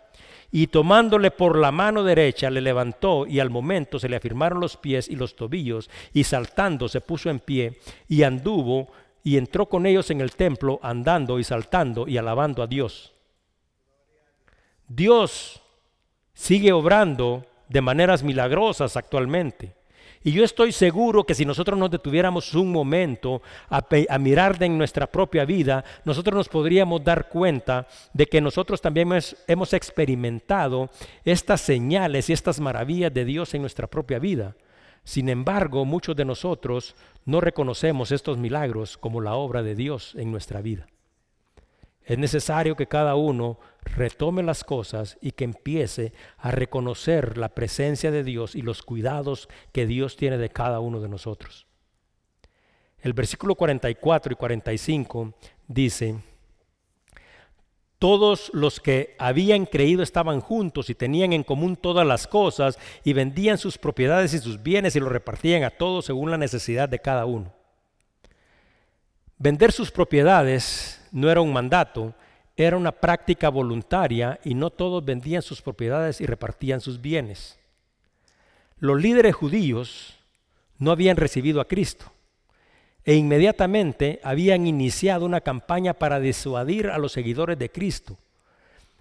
Y 0.51 0.67
tomándole 0.67 1.31
por 1.31 1.57
la 1.57 1.71
mano 1.71 2.03
derecha, 2.03 2.49
le 2.49 2.61
levantó 2.61 3.25
y 3.25 3.39
al 3.39 3.49
momento 3.49 3.97
se 3.99 4.09
le 4.09 4.17
afirmaron 4.17 4.59
los 4.59 4.77
pies 4.77 5.07
y 5.07 5.15
los 5.15 5.35
tobillos, 5.35 5.89
y 6.13 6.25
saltando 6.25 6.89
se 6.89 6.99
puso 6.99 7.29
en 7.29 7.39
pie 7.39 7.79
y 8.09 8.23
anduvo 8.23 8.91
y 9.23 9.37
entró 9.37 9.67
con 9.67 9.85
ellos 9.85 10.11
en 10.11 10.19
el 10.19 10.35
templo, 10.35 10.79
andando 10.83 11.39
y 11.39 11.43
saltando 11.43 12.07
y 12.07 12.17
alabando 12.17 12.61
a 12.61 12.67
Dios. 12.67 13.13
Dios 14.87 15.60
sigue 16.41 16.71
obrando 16.71 17.45
de 17.69 17.81
maneras 17.81 18.23
milagrosas 18.23 18.97
actualmente. 18.97 19.75
Y 20.23 20.31
yo 20.31 20.43
estoy 20.43 20.71
seguro 20.71 21.23
que 21.23 21.35
si 21.35 21.45
nosotros 21.45 21.77
nos 21.77 21.91
detuviéramos 21.91 22.55
un 22.55 22.71
momento 22.71 23.43
a, 23.69 24.17
mirar 24.17 24.61
en 24.63 24.75
nuestra 24.75 25.05
propia 25.05 25.45
vida, 25.45 25.83
nosotros 26.03 26.35
nos 26.35 26.49
podríamos 26.49 27.03
dar 27.03 27.29
cuenta 27.29 27.87
de 28.13 28.25
que 28.25 28.41
nosotros 28.41 28.81
también 28.81 29.09
hemos 29.47 29.73
experimentado 29.73 30.89
estas 31.25 31.61
señales 31.61 32.27
y 32.29 32.33
estas 32.33 32.59
maravillas 32.59 33.13
de 33.13 33.23
Dios 33.23 33.53
en 33.53 33.61
nuestra 33.61 33.85
propia 33.85 34.17
vida. 34.17 34.55
Sin 35.03 35.29
embargo, 35.29 35.85
muchos 35.85 36.15
de 36.15 36.25
nosotros 36.25 36.95
no 37.23 37.39
reconocemos 37.39 38.11
estos 38.11 38.39
milagros 38.39 38.97
como 38.97 39.21
la 39.21 39.35
obra 39.35 39.61
de 39.61 39.75
Dios 39.75 40.15
en 40.15 40.31
nuestra 40.31 40.61
vida. 40.61 40.87
Es 42.05 42.17
necesario 42.17 42.75
que 42.75 42.87
cada 42.87 43.15
uno 43.15 43.59
retome 43.83 44.43
las 44.43 44.63
cosas 44.63 45.17
y 45.21 45.31
que 45.31 45.43
empiece 45.43 46.13
a 46.37 46.51
reconocer 46.51 47.37
la 47.37 47.49
presencia 47.49 48.11
de 48.11 48.23
Dios 48.23 48.55
y 48.55 48.61
los 48.61 48.81
cuidados 48.81 49.49
que 49.71 49.85
Dios 49.85 50.17
tiene 50.17 50.37
de 50.37 50.49
cada 50.49 50.79
uno 50.79 50.99
de 50.99 51.09
nosotros. 51.09 51.67
El 52.99 53.13
versículo 53.13 53.55
44 53.55 54.33
y 54.33 54.35
45 54.35 55.33
dice, 55.67 56.21
todos 57.97 58.49
los 58.53 58.79
que 58.79 59.15
habían 59.19 59.65
creído 59.65 60.01
estaban 60.01 60.39
juntos 60.41 60.89
y 60.89 60.95
tenían 60.95 61.33
en 61.33 61.43
común 61.43 61.75
todas 61.75 62.05
las 62.05 62.27
cosas 62.27 62.79
y 63.03 63.13
vendían 63.13 63.57
sus 63.57 63.77
propiedades 63.77 64.33
y 64.33 64.39
sus 64.39 64.61
bienes 64.61 64.95
y 64.95 64.99
los 64.99 65.11
repartían 65.11 65.63
a 65.63 65.69
todos 65.69 66.05
según 66.05 66.31
la 66.31 66.37
necesidad 66.37 66.89
de 66.89 66.99
cada 66.99 67.25
uno. 67.25 67.53
Vender 69.37 69.71
sus 69.71 69.91
propiedades 69.91 71.00
no 71.11 71.29
era 71.29 71.41
un 71.41 71.53
mandato, 71.53 72.13
era 72.55 72.77
una 72.77 72.91
práctica 72.91 73.49
voluntaria 73.49 74.39
y 74.43 74.53
no 74.53 74.69
todos 74.69 75.03
vendían 75.03 75.41
sus 75.41 75.61
propiedades 75.61 76.21
y 76.21 76.25
repartían 76.25 76.81
sus 76.81 77.01
bienes. 77.01 77.59
Los 78.77 79.01
líderes 79.01 79.35
judíos 79.35 80.15
no 80.77 80.91
habían 80.91 81.17
recibido 81.17 81.61
a 81.61 81.67
Cristo 81.67 82.11
e 83.03 83.15
inmediatamente 83.15 84.19
habían 84.23 84.67
iniciado 84.67 85.25
una 85.25 85.41
campaña 85.41 85.93
para 85.93 86.19
disuadir 86.19 86.87
a 86.87 86.97
los 86.97 87.11
seguidores 87.11 87.57
de 87.57 87.71
Cristo. 87.71 88.17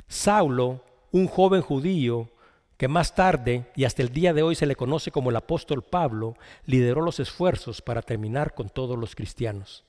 Saulo, 0.08 0.84
un 1.12 1.26
joven 1.26 1.60
judío 1.60 2.28
que 2.76 2.88
más 2.88 3.14
tarde 3.14 3.66
y 3.76 3.84
hasta 3.84 4.00
el 4.02 4.10
día 4.10 4.32
de 4.32 4.42
hoy 4.42 4.54
se 4.54 4.64
le 4.64 4.74
conoce 4.74 5.10
como 5.10 5.28
el 5.28 5.36
apóstol 5.36 5.82
Pablo, 5.82 6.34
lideró 6.64 7.02
los 7.02 7.20
esfuerzos 7.20 7.82
para 7.82 8.00
terminar 8.00 8.54
con 8.54 8.70
todos 8.70 8.98
los 8.98 9.14
cristianos. 9.14 9.84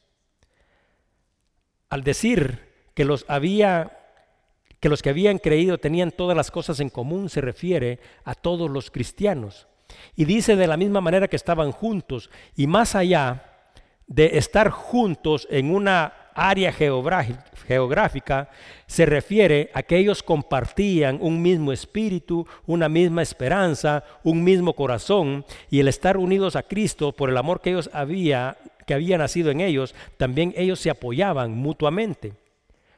Al 1.92 2.04
decir 2.04 2.72
que 2.96 3.06
los 3.06 3.26
había 3.28 3.98
que 4.80 4.90
los 4.90 5.04
que 5.04 5.12
habían 5.12 5.38
creído 5.38 5.78
tenían 5.78 6.10
todas 6.10 6.36
las 6.36 6.50
cosas 6.50 6.80
en 6.80 6.90
común 6.90 7.30
se 7.30 7.40
refiere 7.40 8.00
a 8.24 8.34
todos 8.34 8.68
los 8.72 8.90
cristianos. 8.90 9.68
Y 10.16 10.26
dice 10.26 10.56
de 10.56 10.66
la 10.66 10.78
misma 10.78 11.02
manera 11.02 11.28
que 11.28 11.36
estaban 11.36 11.72
juntos 11.72 12.32
y 12.56 12.66
más 12.66 12.96
allá 12.96 13.46
de 14.08 14.38
estar 14.40 14.72
juntos 14.72 15.48
en 15.52 15.76
una 15.76 16.14
área 16.34 16.72
geográfica, 16.72 18.50
se 18.88 19.06
refiere 19.06 19.70
a 19.74 19.84
que 19.84 19.98
ellos 19.98 20.24
compartían 20.24 21.20
un 21.22 21.42
mismo 21.42 21.72
espíritu, 21.72 22.48
una 22.66 22.90
misma 22.90 23.22
esperanza, 23.22 24.04
un 24.24 24.44
mismo 24.44 24.74
corazón 24.74 25.46
y 25.70 25.80
el 25.80 25.88
estar 25.88 26.18
unidos 26.18 26.56
a 26.56 26.64
Cristo 26.64 27.12
por 27.12 27.30
el 27.30 27.38
amor 27.38 27.62
que 27.62 27.72
ellos 27.72 27.90
había 27.94 28.58
que 28.86 28.94
había 28.94 29.18
nacido 29.18 29.52
en 29.52 29.62
ellos, 29.62 29.96
también 30.18 30.54
ellos 30.56 30.80
se 30.80 30.90
apoyaban 30.90 31.56
mutuamente. 31.56 32.34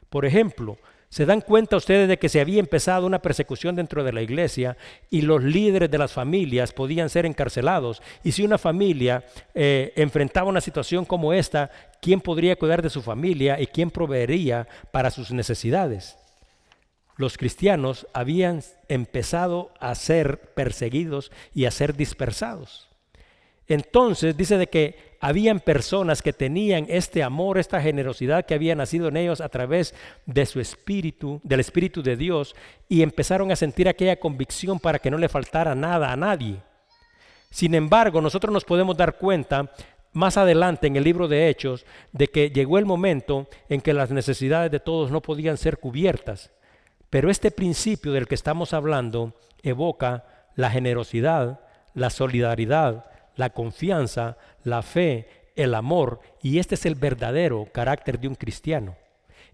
Por 0.09 0.25
ejemplo, 0.25 0.77
se 1.13 1.27
dan 1.27 1.41
cuenta 1.41 1.77
ustedes 1.77 2.07
de 2.07 2.17
que 2.17 2.27
se 2.27 2.41
había 2.41 2.59
empezado 2.59 3.05
una 3.05 3.21
persecución 3.21 3.75
dentro 3.75 4.03
de 4.03 4.11
la 4.13 4.23
iglesia 4.23 4.77
y 5.11 5.21
los 5.21 5.43
líderes 5.43 5.91
de 5.91 5.99
las 5.99 6.11
familias 6.11 6.71
podían 6.71 7.07
ser 7.07 7.27
encarcelados. 7.27 8.01
Y 8.23 8.31
si 8.31 8.43
una 8.43 8.57
familia 8.57 9.23
eh, 9.53 9.93
enfrentaba 9.95 10.49
una 10.49 10.59
situación 10.59 11.05
como 11.05 11.31
esta, 11.31 11.69
¿quién 12.01 12.19
podría 12.19 12.55
cuidar 12.55 12.81
de 12.81 12.89
su 12.89 13.03
familia 13.03 13.61
y 13.61 13.67
quién 13.67 13.91
proveería 13.91 14.67
para 14.91 15.11
sus 15.11 15.31
necesidades? 15.31 16.17
Los 17.15 17.37
cristianos 17.37 18.07
habían 18.11 18.63
empezado 18.87 19.71
a 19.79 19.93
ser 19.93 20.39
perseguidos 20.55 21.31
y 21.53 21.65
a 21.65 21.71
ser 21.71 21.95
dispersados. 21.95 22.89
Entonces 23.73 24.37
dice 24.37 24.59
de 24.59 24.67
que 24.67 25.17
habían 25.19 25.59
personas 25.59 26.21
que 26.21 26.31
tenían 26.31 26.85
este 26.89 27.23
amor, 27.23 27.57
esta 27.57 27.81
generosidad 27.81 28.45
que 28.45 28.53
había 28.53 28.75
nacido 28.75 29.07
en 29.07 29.17
ellos 29.17 29.41
a 29.41 29.49
través 29.49 29.95
de 30.27 30.45
su 30.45 30.59
espíritu, 30.59 31.41
del 31.43 31.59
espíritu 31.59 32.03
de 32.03 32.15
Dios, 32.15 32.55
y 32.87 33.01
empezaron 33.01 33.51
a 33.51 33.55
sentir 33.55 33.89
aquella 33.89 34.19
convicción 34.19 34.79
para 34.79 34.99
que 34.99 35.09
no 35.09 35.17
le 35.17 35.27
faltara 35.27 35.73
nada 35.73 36.11
a 36.11 36.15
nadie. 36.15 36.57
Sin 37.49 37.73
embargo, 37.73 38.21
nosotros 38.21 38.53
nos 38.53 38.63
podemos 38.63 38.95
dar 38.95 39.17
cuenta 39.17 39.71
más 40.11 40.37
adelante 40.37 40.85
en 40.85 40.95
el 40.95 41.03
libro 41.03 41.27
de 41.27 41.49
Hechos 41.49 41.87
de 42.11 42.27
que 42.27 42.51
llegó 42.51 42.77
el 42.77 42.85
momento 42.85 43.47
en 43.69 43.81
que 43.81 43.93
las 43.93 44.11
necesidades 44.11 44.71
de 44.71 44.79
todos 44.79 45.09
no 45.09 45.21
podían 45.21 45.57
ser 45.57 45.79
cubiertas. 45.79 46.51
Pero 47.09 47.31
este 47.31 47.49
principio 47.49 48.11
del 48.11 48.27
que 48.27 48.35
estamos 48.35 48.71
hablando 48.71 49.33
evoca 49.63 50.25
la 50.55 50.69
generosidad, 50.69 51.61
la 51.95 52.11
solidaridad, 52.11 53.05
la 53.35 53.51
confianza, 53.51 54.37
la 54.63 54.81
fe, 54.81 55.27
el 55.55 55.75
amor, 55.75 56.19
y 56.41 56.59
este 56.59 56.75
es 56.75 56.85
el 56.85 56.95
verdadero 56.95 57.67
carácter 57.71 58.19
de 58.19 58.27
un 58.27 58.35
cristiano. 58.35 58.95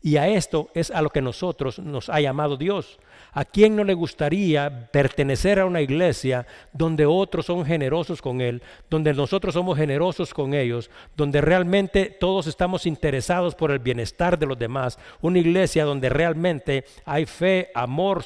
Y 0.01 0.15
a 0.15 0.29
esto 0.29 0.69
es 0.73 0.91
a 0.91 1.01
lo 1.01 1.09
que 1.09 1.21
nosotros 1.21 1.77
nos 1.79 2.09
ha 2.09 2.21
llamado 2.21 2.55
Dios. 2.55 2.99
¿A 3.33 3.43
quién 3.43 3.75
no 3.75 3.83
le 3.83 3.93
gustaría 3.93 4.89
pertenecer 4.91 5.59
a 5.59 5.65
una 5.65 5.81
iglesia 5.81 6.47
donde 6.71 7.05
otros 7.05 7.45
son 7.45 7.65
generosos 7.65 8.21
con 8.21 8.39
Él, 8.39 8.61
donde 8.89 9.13
nosotros 9.13 9.53
somos 9.53 9.77
generosos 9.77 10.33
con 10.33 10.53
ellos, 10.53 10.89
donde 11.17 11.41
realmente 11.41 12.05
todos 12.05 12.47
estamos 12.47 12.85
interesados 12.85 13.55
por 13.55 13.71
el 13.71 13.79
bienestar 13.79 14.39
de 14.39 14.45
los 14.45 14.57
demás? 14.57 14.97
Una 15.21 15.39
iglesia 15.39 15.83
donde 15.83 16.07
realmente 16.07 16.85
hay 17.03 17.25
fe, 17.25 17.69
amor, 17.75 18.23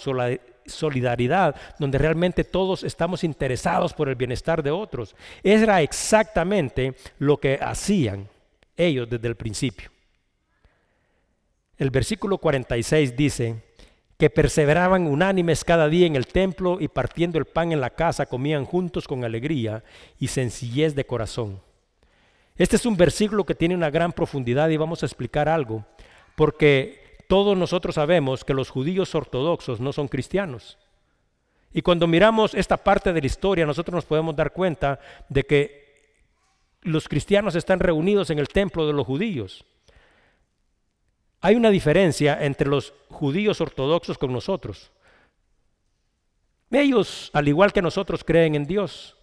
solidaridad, 0.66 1.56
donde 1.80 1.98
realmente 1.98 2.44
todos 2.44 2.84
estamos 2.84 3.24
interesados 3.24 3.94
por 3.94 4.10
el 4.10 4.16
bienestar 4.16 4.64
de 4.64 4.72
otros. 4.72 5.16
Era 5.44 5.82
exactamente 5.82 6.96
lo 7.20 7.38
que 7.38 7.60
hacían 7.62 8.28
ellos 8.78 9.10
desde 9.10 9.28
el 9.28 9.36
principio. 9.36 9.90
El 11.78 11.90
versículo 11.90 12.38
46 12.38 13.16
dice 13.16 13.64
que 14.18 14.30
perseveraban 14.30 15.08
unánimes 15.08 15.64
cada 15.64 15.90
día 15.90 16.08
en 16.08 16.16
el 16.16 16.28
templo 16.28 16.78
y 16.80 16.88
partiendo 16.88 17.40
el 17.40 17.46
pan 17.46 17.72
en 17.72 17.82
la 17.82 17.90
casa 17.90 18.26
comían 18.26 18.66
juntos 18.66 19.08
con 19.08 19.24
alegría 19.24 19.84
y 20.20 20.28
sencillez 20.28 20.96
de 20.96 21.06
corazón. 21.06 21.60
Este 22.56 22.76
es 22.76 22.86
un 22.86 22.96
versículo 22.96 23.44
que 23.44 23.56
tiene 23.56 23.76
una 23.76 23.90
gran 23.90 24.12
profundidad 24.12 24.70
y 24.70 24.78
vamos 24.78 25.02
a 25.02 25.08
explicar 25.08 25.50
algo, 25.50 25.84
porque 26.36 27.03
todos 27.34 27.58
nosotros 27.58 27.96
sabemos 27.96 28.46
que 28.46 28.54
los 28.54 28.70
judíos 28.70 29.16
ortodoxos 29.16 29.80
no 29.80 29.92
son 29.92 30.08
cristianos. 30.08 30.78
Y 31.72 31.82
cuando 31.82 32.06
miramos 32.06 32.54
esta 32.54 32.78
parte 32.78 33.12
de 33.12 33.22
la 33.22 33.26
historia, 33.26 33.66
nosotros 33.66 33.96
nos 33.96 34.06
podemos 34.06 34.36
dar 34.36 34.54
cuenta 34.54 35.00
de 35.30 35.44
que 35.44 36.20
los 36.84 37.10
cristianos 37.10 37.56
están 37.56 37.80
reunidos 37.80 38.30
en 38.30 38.38
el 38.38 38.50
templo 38.50 38.86
de 38.86 38.94
los 38.94 39.08
judíos. 39.08 39.66
Hay 41.42 41.56
una 41.56 41.72
diferencia 41.72 42.38
entre 42.40 42.70
los 42.70 42.94
judíos 43.10 43.60
ortodoxos 43.62 44.20
con 44.20 44.32
nosotros. 44.32 44.92
Ellos, 46.70 47.32
al 47.34 47.48
igual 47.48 47.74
que 47.74 47.82
nosotros, 47.82 48.24
creen 48.24 48.54
en 48.54 48.68
Dios, 48.68 49.18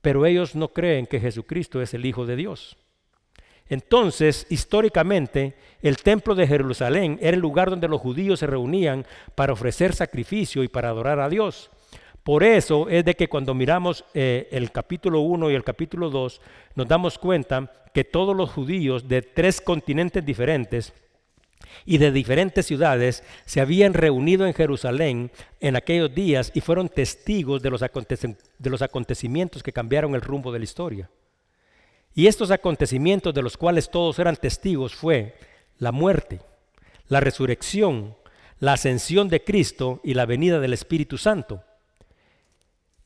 pero 0.00 0.26
ellos 0.26 0.56
no 0.56 0.66
creen 0.66 1.06
que 1.06 1.20
Jesucristo 1.20 1.80
es 1.80 1.94
el 1.94 2.06
Hijo 2.06 2.26
de 2.26 2.34
Dios. 2.34 2.76
Entonces, 3.68 4.46
históricamente, 4.50 5.54
el 5.80 5.96
templo 5.96 6.34
de 6.34 6.46
Jerusalén 6.46 7.18
era 7.22 7.36
el 7.36 7.40
lugar 7.40 7.70
donde 7.70 7.88
los 7.88 8.00
judíos 8.00 8.40
se 8.40 8.46
reunían 8.46 9.06
para 9.34 9.52
ofrecer 9.52 9.94
sacrificio 9.94 10.62
y 10.62 10.68
para 10.68 10.88
adorar 10.88 11.20
a 11.20 11.28
Dios. 11.28 11.70
Por 12.22 12.44
eso 12.44 12.88
es 12.88 13.04
de 13.04 13.14
que 13.14 13.28
cuando 13.28 13.54
miramos 13.54 14.04
eh, 14.14 14.48
el 14.52 14.70
capítulo 14.70 15.20
1 15.20 15.50
y 15.50 15.54
el 15.54 15.64
capítulo 15.64 16.08
2, 16.08 16.40
nos 16.76 16.86
damos 16.86 17.18
cuenta 17.18 17.72
que 17.92 18.04
todos 18.04 18.36
los 18.36 18.50
judíos 18.50 19.08
de 19.08 19.22
tres 19.22 19.60
continentes 19.60 20.24
diferentes 20.24 20.92
y 21.84 21.98
de 21.98 22.12
diferentes 22.12 22.66
ciudades 22.66 23.24
se 23.44 23.60
habían 23.60 23.94
reunido 23.94 24.46
en 24.46 24.54
Jerusalén 24.54 25.32
en 25.60 25.76
aquellos 25.76 26.14
días 26.14 26.52
y 26.54 26.60
fueron 26.60 26.88
testigos 26.88 27.62
de 27.62 27.70
los, 27.70 27.80
de 27.80 28.70
los 28.70 28.82
acontecimientos 28.82 29.62
que 29.62 29.72
cambiaron 29.72 30.14
el 30.14 30.20
rumbo 30.20 30.52
de 30.52 30.58
la 30.60 30.64
historia. 30.64 31.10
Y 32.14 32.26
estos 32.26 32.50
acontecimientos 32.50 33.32
de 33.32 33.42
los 33.42 33.56
cuales 33.56 33.90
todos 33.90 34.18
eran 34.18 34.36
testigos 34.36 34.94
fue 34.94 35.34
la 35.78 35.92
muerte, 35.92 36.40
la 37.08 37.20
resurrección, 37.20 38.16
la 38.58 38.74
ascensión 38.74 39.28
de 39.28 39.42
Cristo 39.42 40.00
y 40.04 40.14
la 40.14 40.26
venida 40.26 40.60
del 40.60 40.72
Espíritu 40.72 41.18
Santo. 41.18 41.64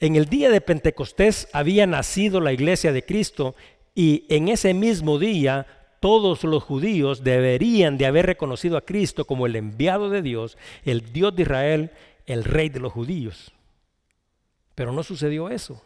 En 0.01 0.17
el 0.17 0.27
día 0.27 0.51
de 0.51 0.61
Pentecostés 0.61 1.49
había 1.53 1.87
nacido 1.87 2.41
la 2.41 2.53
iglesia 2.53 2.93
de 2.93 3.05
Cristo 3.05 3.55
y 3.95 4.27
en 4.29 4.49
ese 4.49 4.75
mismo 4.75 5.19
día 5.19 5.67
todos 6.01 6.45
los 6.45 6.63
judíos 6.63 7.25
deberían 7.25 7.97
de 7.97 8.07
haber 8.07 8.27
reconocido 8.27 8.77
a 8.77 8.85
Cristo 8.85 9.25
como 9.25 9.47
el 9.47 9.57
enviado 9.57 10.11
de 10.11 10.21
Dios, 10.21 10.59
el 10.85 11.13
Dios 11.13 11.35
de 11.35 11.43
Israel, 11.43 11.91
el 12.27 12.45
rey 12.45 12.69
de 12.69 12.81
los 12.81 12.93
judíos. 12.93 13.53
Pero 14.75 14.93
no 14.93 15.03
sucedió 15.03 15.49
eso. 15.49 15.83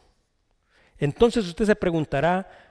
Entonces 0.98 1.46
usted 1.46 1.66
se 1.66 1.76
preguntará, 1.76 2.69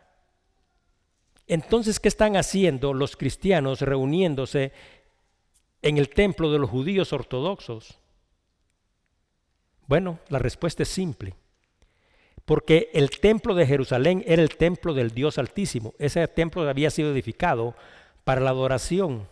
entonces, 1.50 2.00
¿qué 2.00 2.08
están 2.08 2.38
haciendo 2.38 2.94
los 2.94 3.18
cristianos 3.18 3.82
reuniéndose 3.82 4.72
en 5.82 5.98
el 5.98 6.10
templo 6.10 6.52
de 6.52 6.60
los 6.60 6.70
judíos 6.70 7.12
ortodoxos? 7.12 8.00
Bueno, 9.88 10.20
la 10.30 10.40
respuesta 10.40 10.84
es 10.84 10.90
simple 10.90 11.36
porque 12.50 12.90
el 12.94 13.12
templo 13.12 13.54
de 13.54 13.68
Jerusalén 13.68 14.24
era 14.26 14.42
el 14.42 14.58
templo 14.58 14.96
del 14.96 15.12
Dios 15.12 15.38
Altísimo. 15.38 15.94
Ese 16.00 16.28
templo 16.28 16.68
había 16.68 16.90
sido 16.90 17.12
edificado 17.12 17.76
para 18.24 18.42
la 18.42 18.50
adoración 18.50 19.28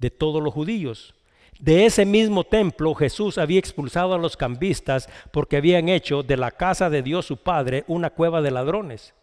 de 0.00 0.10
todos 0.10 0.42
los 0.42 0.52
judíos. 0.52 1.14
De 1.60 1.86
ese 1.86 2.04
mismo 2.04 2.42
templo 2.42 2.92
Jesús 2.96 3.38
había 3.38 3.60
expulsado 3.60 4.14
a 4.14 4.18
los 4.18 4.36
cambistas 4.36 5.08
porque 5.30 5.58
habían 5.58 5.88
hecho 5.88 6.24
de 6.24 6.36
la 6.36 6.50
casa 6.50 6.90
de 6.90 7.02
Dios 7.02 7.24
su 7.24 7.36
Padre 7.36 7.84
una 7.86 8.10
cueva 8.10 8.42
de 8.42 8.50
ladrones. 8.50 9.14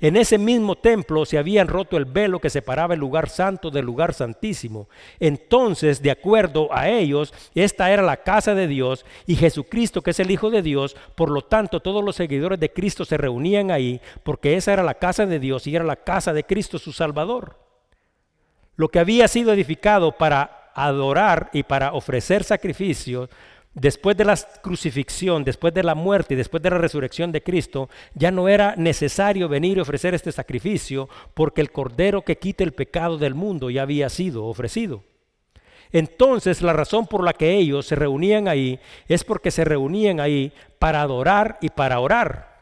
En 0.00 0.16
ese 0.16 0.38
mismo 0.38 0.76
templo 0.76 1.24
se 1.24 1.38
habían 1.38 1.66
roto 1.66 1.96
el 1.96 2.04
velo 2.04 2.38
que 2.38 2.50
separaba 2.50 2.94
el 2.94 3.00
lugar 3.00 3.28
santo 3.28 3.70
del 3.70 3.84
lugar 3.84 4.14
santísimo. 4.14 4.88
Entonces, 5.18 6.00
de 6.00 6.12
acuerdo 6.12 6.68
a 6.72 6.88
ellos, 6.88 7.34
esta 7.54 7.90
era 7.90 8.02
la 8.02 8.18
casa 8.18 8.54
de 8.54 8.68
Dios 8.68 9.04
y 9.26 9.34
Jesucristo, 9.34 10.02
que 10.02 10.12
es 10.12 10.20
el 10.20 10.30
Hijo 10.30 10.50
de 10.50 10.62
Dios, 10.62 10.96
por 11.16 11.30
lo 11.30 11.42
tanto 11.42 11.80
todos 11.80 12.04
los 12.04 12.14
seguidores 12.14 12.60
de 12.60 12.72
Cristo 12.72 13.04
se 13.04 13.16
reunían 13.16 13.70
ahí 13.70 14.00
porque 14.22 14.56
esa 14.56 14.72
era 14.72 14.82
la 14.82 14.94
casa 14.94 15.26
de 15.26 15.40
Dios 15.40 15.66
y 15.66 15.74
era 15.74 15.84
la 15.84 15.96
casa 15.96 16.32
de 16.32 16.44
Cristo 16.44 16.78
su 16.78 16.92
Salvador. 16.92 17.56
Lo 18.76 18.88
que 18.88 19.00
había 19.00 19.26
sido 19.26 19.52
edificado 19.52 20.12
para 20.12 20.70
adorar 20.74 21.50
y 21.52 21.64
para 21.64 21.92
ofrecer 21.92 22.44
sacrificios 22.44 23.28
después 23.80 24.16
de 24.16 24.24
la 24.24 24.36
crucifixión, 24.62 25.44
después 25.44 25.72
de 25.72 25.82
la 25.82 25.94
muerte 25.94 26.34
y 26.34 26.36
después 26.36 26.62
de 26.62 26.70
la 26.70 26.78
resurrección 26.78 27.32
de 27.32 27.42
Cristo, 27.42 27.88
ya 28.14 28.30
no 28.30 28.48
era 28.48 28.74
necesario 28.76 29.48
venir 29.48 29.78
y 29.78 29.80
ofrecer 29.80 30.14
este 30.14 30.32
sacrificio 30.32 31.08
porque 31.34 31.60
el 31.60 31.70
cordero 31.70 32.22
que 32.22 32.38
quita 32.38 32.64
el 32.64 32.72
pecado 32.72 33.18
del 33.18 33.34
mundo 33.34 33.70
ya 33.70 33.82
había 33.82 34.08
sido 34.08 34.44
ofrecido. 34.46 35.02
Entonces 35.92 36.60
la 36.60 36.72
razón 36.72 37.06
por 37.06 37.24
la 37.24 37.32
que 37.32 37.56
ellos 37.56 37.86
se 37.86 37.94
reunían 37.94 38.48
ahí 38.48 38.78
es 39.06 39.24
porque 39.24 39.50
se 39.50 39.64
reunían 39.64 40.20
ahí 40.20 40.52
para 40.78 41.00
adorar 41.00 41.58
y 41.60 41.70
para 41.70 42.00
orar. 42.00 42.58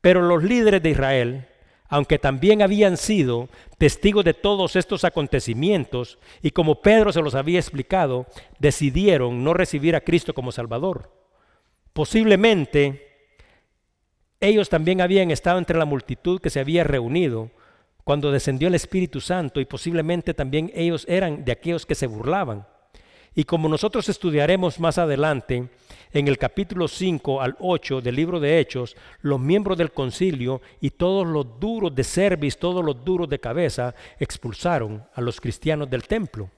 Pero 0.00 0.22
los 0.22 0.44
líderes 0.44 0.82
de 0.82 0.90
Israel 0.90 1.48
aunque 1.88 2.18
también 2.18 2.62
habían 2.62 2.96
sido 2.96 3.48
testigos 3.78 4.24
de 4.24 4.34
todos 4.34 4.76
estos 4.76 5.04
acontecimientos 5.04 6.18
y 6.42 6.50
como 6.50 6.80
Pedro 6.80 7.12
se 7.12 7.22
los 7.22 7.34
había 7.34 7.58
explicado, 7.58 8.26
decidieron 8.58 9.44
no 9.44 9.54
recibir 9.54 9.94
a 9.94 10.00
Cristo 10.00 10.34
como 10.34 10.52
Salvador. 10.52 11.12
Posiblemente 11.92 13.14
ellos 14.40 14.68
también 14.68 15.00
habían 15.00 15.30
estado 15.30 15.58
entre 15.58 15.78
la 15.78 15.84
multitud 15.84 16.40
que 16.40 16.50
se 16.50 16.60
había 16.60 16.84
reunido 16.84 17.50
cuando 18.02 18.32
descendió 18.32 18.68
el 18.68 18.74
Espíritu 18.74 19.20
Santo 19.20 19.60
y 19.60 19.64
posiblemente 19.64 20.34
también 20.34 20.70
ellos 20.74 21.06
eran 21.08 21.44
de 21.44 21.52
aquellos 21.52 21.86
que 21.86 21.94
se 21.94 22.06
burlaban. 22.06 22.66
Y 23.34 23.44
como 23.44 23.68
nosotros 23.68 24.08
estudiaremos 24.08 24.78
más 24.78 24.98
adelante, 24.98 25.68
en 26.12 26.28
el 26.28 26.38
capítulo 26.38 26.86
5 26.86 27.42
al 27.42 27.56
8 27.58 28.00
del 28.00 28.14
libro 28.14 28.38
de 28.38 28.60
Hechos, 28.60 28.96
los 29.20 29.40
miembros 29.40 29.76
del 29.76 29.90
concilio 29.90 30.62
y 30.80 30.90
todos 30.90 31.26
los 31.26 31.58
duros 31.58 31.92
de 31.92 32.04
cerviz, 32.04 32.56
todos 32.56 32.84
los 32.84 33.04
duros 33.04 33.28
de 33.28 33.40
cabeza, 33.40 33.94
expulsaron 34.20 35.04
a 35.12 35.20
los 35.20 35.40
cristianos 35.40 35.90
del 35.90 36.04
templo. 36.04 36.48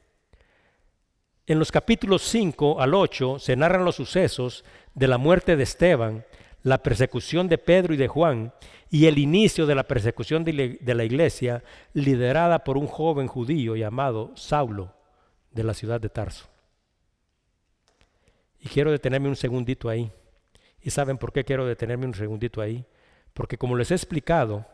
En 1.46 1.58
los 1.58 1.72
capítulos 1.72 2.22
5 2.22 2.82
al 2.82 2.92
8 2.92 3.38
se 3.38 3.56
narran 3.56 3.84
los 3.84 3.96
sucesos 3.96 4.62
de 4.94 5.08
la 5.08 5.16
muerte 5.16 5.56
de 5.56 5.62
Esteban, 5.62 6.26
la 6.62 6.82
persecución 6.82 7.48
de 7.48 7.56
Pedro 7.56 7.94
y 7.94 7.96
de 7.96 8.08
Juan 8.08 8.52
y 8.90 9.06
el 9.06 9.16
inicio 9.18 9.64
de 9.64 9.74
la 9.74 9.84
persecución 9.84 10.44
de 10.44 10.94
la 10.94 11.04
iglesia 11.04 11.64
liderada 11.94 12.64
por 12.64 12.76
un 12.76 12.86
joven 12.86 13.28
judío 13.28 13.76
llamado 13.76 14.32
Saulo 14.34 14.92
de 15.52 15.64
la 15.64 15.72
ciudad 15.72 16.00
de 16.00 16.10
Tarso. 16.10 16.55
Y 18.60 18.68
quiero 18.68 18.90
detenerme 18.90 19.28
un 19.28 19.36
segundito 19.36 19.88
ahí. 19.88 20.10
¿Y 20.80 20.90
saben 20.90 21.18
por 21.18 21.32
qué 21.32 21.44
quiero 21.44 21.66
detenerme 21.66 22.06
un 22.06 22.14
segundito 22.14 22.60
ahí? 22.60 22.84
Porque 23.34 23.58
como 23.58 23.76
les 23.76 23.90
he 23.90 23.94
explicado, 23.94 24.64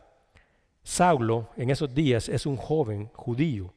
Saulo 0.83 1.49
en 1.57 1.69
esos 1.69 1.93
días 1.93 2.29
es 2.29 2.45
un 2.45 2.57
joven 2.57 3.09
judío 3.13 3.73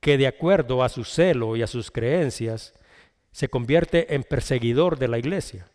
que 0.00 0.18
de 0.18 0.26
acuerdo 0.26 0.82
a 0.82 0.88
su 0.88 1.04
celo 1.04 1.56
y 1.56 1.62
a 1.62 1.66
sus 1.66 1.90
creencias 1.90 2.74
se 3.32 3.48
convierte 3.48 4.14
en 4.14 4.22
perseguidor 4.22 4.98
de 4.98 5.08
la 5.08 5.18
iglesia. 5.18 5.66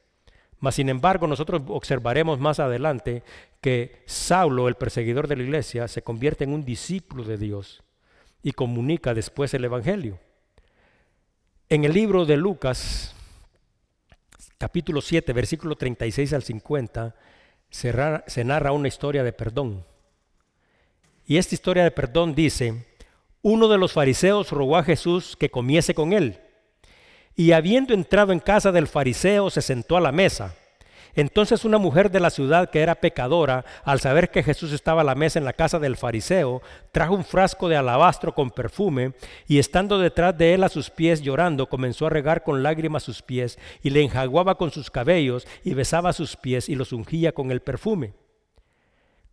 Mas 0.60 0.76
sin 0.76 0.90
embargo 0.90 1.28
nosotros 1.28 1.64
observaremos 1.68 2.40
más 2.40 2.60
adelante 2.60 3.24
que 3.62 4.04
Saulo, 4.06 4.68
el 4.68 4.76
perseguidor 4.76 5.28
de 5.28 5.36
la 5.36 5.44
iglesia, 5.44 5.88
se 5.88 6.04
convierte 6.04 6.44
en 6.44 6.54
un 6.54 6.64
discípulo 6.64 7.24
de 7.24 7.38
Dios 7.38 7.84
y 8.44 8.52
comunica 8.52 9.14
después 9.14 9.54
el 9.54 9.66
Evangelio. 9.66 10.20
En 11.68 11.84
el 11.84 11.94
libro 11.94 12.26
de 12.26 12.38
Lucas, 12.38 13.16
capítulo 14.62 15.02
7, 15.02 15.34
versículo 15.34 15.76
36 15.76 16.34
al 16.34 16.44
50, 16.44 17.16
se, 17.72 18.44
narra 18.44 18.72
una 18.72 18.88
historia 18.88 19.24
de 19.24 19.34
perdón. 19.34 19.84
Y 21.26 21.38
esta 21.38 21.56
historia 21.56 21.84
de 21.84 21.90
perdón 21.90 22.36
dice, 22.36 22.86
uno 23.42 23.68
de 23.68 23.80
los 23.80 23.94
fariseos 23.94 24.52
rogó 24.52 24.78
a 24.78 24.84
Jesús 24.84 25.36
que 25.36 25.50
comiese 25.50 25.96
con 25.96 26.14
él. 26.14 26.40
Y 27.36 27.54
habiendo 27.54 27.96
entrado 27.96 28.34
en 28.34 28.40
casa 28.40 28.72
del 28.72 28.86
fariseo, 28.86 29.50
se 29.50 29.64
sentó 29.64 29.98
a 29.98 30.02
la 30.02 30.12
mesa. 30.12 30.54
Entonces 31.16 31.66
una 31.66 31.78
mujer 31.78 32.10
de 32.10 32.20
la 32.20 32.30
ciudad 32.30 32.70
que 32.70 32.80
era 32.80 32.96
pecadora, 32.96 33.66
al 33.84 34.00
saber 34.00 34.32
que 34.32 34.44
Jesús 34.44 34.72
estaba 34.72 35.02
a 35.02 35.06
la 35.06 35.16
mesa 35.16 35.40
en 35.40 35.46
la 35.46 35.54
casa 35.54 35.80
del 35.80 35.98
fariseo, 35.98 36.62
trajo 36.92 37.16
un 37.16 37.26
frasco 37.26 37.68
de 37.68 37.76
alabastro 37.76 38.34
con 38.34 38.50
perfume 38.50 39.14
y 39.48 39.60
estando 39.60 40.00
detrás 40.00 40.38
de 40.38 40.54
él 40.54 40.64
a 40.64 40.70
sus 40.70 40.90
pies 40.90 41.22
llorando, 41.22 41.68
comenzó 41.68 42.08
a 42.08 42.10
regar 42.10 42.44
con 42.44 42.64
lágrimas 42.64 43.04
sus 43.04 43.22
pies 43.22 43.60
y 43.84 43.90
le 43.90 44.02
enjaguaba 44.02 44.56
con 44.56 44.72
sus 44.72 44.90
cabellos 44.90 45.48
y 45.64 45.74
besaba 45.74 46.14
sus 46.14 46.38
pies 46.38 46.70
y 46.70 46.76
los 46.76 46.94
ungía 46.94 47.34
con 47.34 47.52
el 47.52 47.62
perfume. 47.62 48.14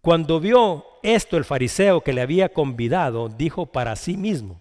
Cuando 0.01 0.41
vio 0.41 0.85
esto 1.03 1.37
el 1.37 1.45
fariseo 1.45 2.01
que 2.01 2.13
le 2.13 2.23
había 2.23 2.49
convidado, 2.51 3.29
dijo 3.29 3.67
para 3.67 3.95
sí 3.97 4.17
mismo, 4.17 4.61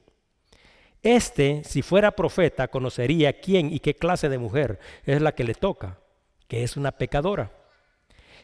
este, 1.03 1.63
si 1.63 1.83
fuera 1.83 2.11
profeta, 2.11 2.67
conocería 2.67 3.39
quién 3.39 3.71
y 3.71 3.79
qué 3.79 3.93
clase 3.95 4.29
de 4.29 4.39
mujer 4.39 4.79
es 5.05 5.21
la 5.21 5.33
que 5.33 5.43
le 5.43 5.53
toca 5.53 5.99
que 6.47 6.63
es 6.63 6.77
una 6.77 6.91
pecadora. 6.91 7.51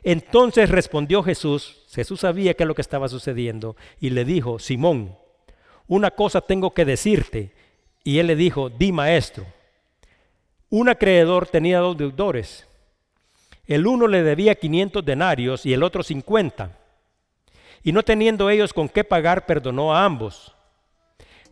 Entonces 0.03 0.69
respondió 0.69 1.23
Jesús, 1.23 1.83
Jesús 1.91 2.21
sabía 2.21 2.53
qué 2.53 2.63
es 2.63 2.67
lo 2.67 2.75
que 2.75 2.81
estaba 2.81 3.07
sucediendo, 3.07 3.75
y 3.99 4.09
le 4.09 4.25
dijo, 4.25 4.59
Simón, 4.59 5.15
una 5.87 6.11
cosa 6.11 6.41
tengo 6.41 6.73
que 6.73 6.85
decirte. 6.85 7.51
Y 8.03 8.19
él 8.19 8.27
le 8.27 8.35
dijo, 8.35 8.69
di 8.69 8.91
maestro. 8.91 9.45
Un 10.69 10.89
acreedor 10.89 11.47
tenía 11.47 11.79
dos 11.79 11.97
deudores. 11.97 12.67
El 13.65 13.87
uno 13.87 14.07
le 14.07 14.23
debía 14.23 14.55
500 14.55 15.05
denarios 15.05 15.65
y 15.65 15.73
el 15.73 15.83
otro 15.83 16.03
50. 16.03 16.77
Y 17.83 17.91
no 17.91 18.03
teniendo 18.03 18.49
ellos 18.49 18.73
con 18.73 18.89
qué 18.89 19.03
pagar, 19.03 19.45
perdonó 19.45 19.95
a 19.95 20.03
ambos. 20.03 20.53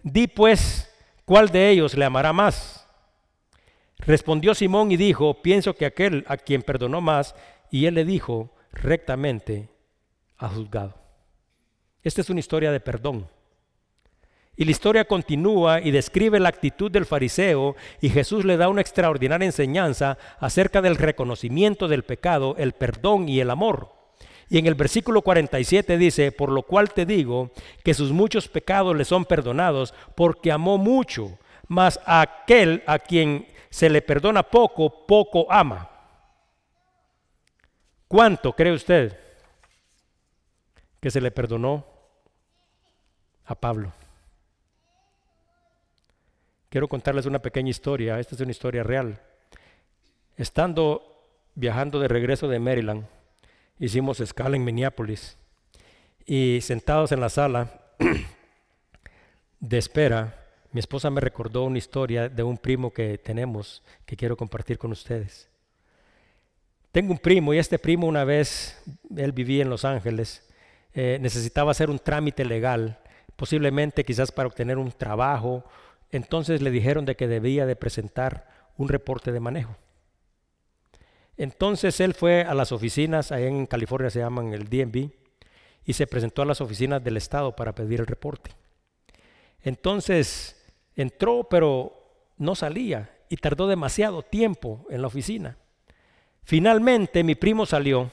Di 0.03 0.27
pues, 0.27 0.89
¿cuál 1.23 1.49
de 1.49 1.69
ellos 1.69 1.95
le 1.95 2.03
amará 2.03 2.33
más? 2.33 2.80
Respondió 4.05 4.55
Simón 4.55 4.91
y 4.91 4.97
dijo, 4.97 5.41
pienso 5.41 5.75
que 5.75 5.85
aquel 5.85 6.25
a 6.27 6.37
quien 6.37 6.63
perdonó 6.63 7.01
más, 7.01 7.35
y 7.69 7.85
él 7.85 7.95
le 7.95 8.05
dijo, 8.05 8.51
rectamente 8.71 9.69
ha 10.37 10.49
juzgado. 10.49 10.95
Esta 12.03 12.21
es 12.21 12.29
una 12.29 12.39
historia 12.39 12.71
de 12.71 12.79
perdón. 12.79 13.27
Y 14.57 14.65
la 14.65 14.71
historia 14.71 15.05
continúa 15.05 15.81
y 15.81 15.91
describe 15.91 16.39
la 16.39 16.49
actitud 16.49 16.91
del 16.91 17.05
fariseo 17.05 17.75
y 18.01 18.09
Jesús 18.09 18.43
le 18.43 18.57
da 18.57 18.69
una 18.69 18.81
extraordinaria 18.81 19.45
enseñanza 19.45 20.17
acerca 20.39 20.81
del 20.81 20.97
reconocimiento 20.97 21.87
del 21.87 22.03
pecado, 22.03 22.55
el 22.57 22.73
perdón 22.73 23.29
y 23.29 23.39
el 23.39 23.49
amor. 23.49 23.93
Y 24.49 24.57
en 24.57 24.65
el 24.65 24.75
versículo 24.75 25.21
47 25.21 25.97
dice, 25.97 26.31
por 26.31 26.51
lo 26.51 26.63
cual 26.63 26.91
te 26.91 27.05
digo 27.05 27.51
que 27.83 27.93
sus 27.93 28.11
muchos 28.11 28.49
pecados 28.49 28.95
le 28.95 29.05
son 29.05 29.25
perdonados 29.25 29.93
porque 30.15 30.51
amó 30.51 30.77
mucho 30.77 31.37
mas 31.71 32.01
aquel 32.05 32.83
a 32.85 32.99
quien 32.99 33.47
se 33.71 33.89
le 33.89 34.01
perdona 34.01 34.43
poco, 34.43 35.07
poco 35.07 35.47
ama. 35.49 35.89
¿Cuánto 38.07 38.53
cree 38.53 38.73
usted 38.73 39.17
que 40.99 41.09
se 41.09 41.21
le 41.21 41.31
perdonó 41.31 41.85
a 43.45 43.55
Pablo? 43.55 43.93
Quiero 46.69 46.89
contarles 46.89 47.25
una 47.25 47.39
pequeña 47.39 47.69
historia, 47.69 48.19
esta 48.19 48.35
es 48.35 48.41
una 48.41 48.51
historia 48.51 48.83
real. 48.83 49.21
Estando 50.35 51.29
viajando 51.55 51.99
de 51.99 52.09
regreso 52.09 52.49
de 52.49 52.59
Maryland, 52.59 53.05
hicimos 53.79 54.19
escala 54.19 54.57
en 54.57 54.65
Minneapolis 54.65 55.37
y 56.25 56.59
sentados 56.61 57.13
en 57.13 57.21
la 57.21 57.29
sala 57.29 57.71
de 59.61 59.77
espera, 59.77 60.40
mi 60.71 60.79
esposa 60.79 61.09
me 61.09 61.21
recordó 61.21 61.63
una 61.63 61.77
historia 61.77 62.29
de 62.29 62.43
un 62.43 62.57
primo 62.57 62.91
que 62.91 63.17
tenemos 63.17 63.83
que 64.05 64.15
quiero 64.15 64.37
compartir 64.37 64.77
con 64.77 64.91
ustedes. 64.91 65.49
Tengo 66.91 67.11
un 67.11 67.19
primo 67.19 67.53
y 67.53 67.57
este 67.57 67.79
primo 67.79 68.07
una 68.07 68.23
vez, 68.23 68.81
él 69.15 69.31
vivía 69.31 69.63
en 69.63 69.69
Los 69.69 69.85
Ángeles, 69.85 70.47
eh, 70.93 71.17
necesitaba 71.21 71.71
hacer 71.71 71.89
un 71.89 71.99
trámite 71.99 72.43
legal, 72.45 72.99
posiblemente 73.35 74.03
quizás 74.03 74.31
para 74.31 74.47
obtener 74.47 74.77
un 74.77 74.91
trabajo, 74.91 75.63
entonces 76.11 76.61
le 76.61 76.71
dijeron 76.71 77.05
de 77.05 77.15
que 77.15 77.27
debía 77.27 77.65
de 77.65 77.75
presentar 77.75 78.47
un 78.77 78.89
reporte 78.89 79.31
de 79.31 79.39
manejo. 79.39 79.75
Entonces 81.37 81.99
él 82.01 82.13
fue 82.13 82.41
a 82.41 82.53
las 82.53 82.71
oficinas, 82.71 83.31
ahí 83.31 83.45
en 83.45 83.65
California 83.65 84.09
se 84.09 84.19
llaman 84.19 84.53
el 84.53 84.67
DMV, 84.69 85.11
y 85.85 85.93
se 85.93 86.07
presentó 86.07 86.41
a 86.41 86.45
las 86.45 86.61
oficinas 86.61 87.03
del 87.03 87.17
Estado 87.17 87.55
para 87.55 87.73
pedir 87.73 88.01
el 88.01 88.07
reporte. 88.07 88.51
Entonces 89.63 90.60
entró, 91.01 91.47
pero 91.49 91.93
no 92.37 92.55
salía 92.55 93.09
y 93.29 93.37
tardó 93.37 93.67
demasiado 93.67 94.23
tiempo 94.23 94.85
en 94.89 95.01
la 95.01 95.07
oficina. 95.07 95.57
Finalmente 96.43 97.23
mi 97.23 97.35
primo 97.35 97.65
salió 97.65 98.09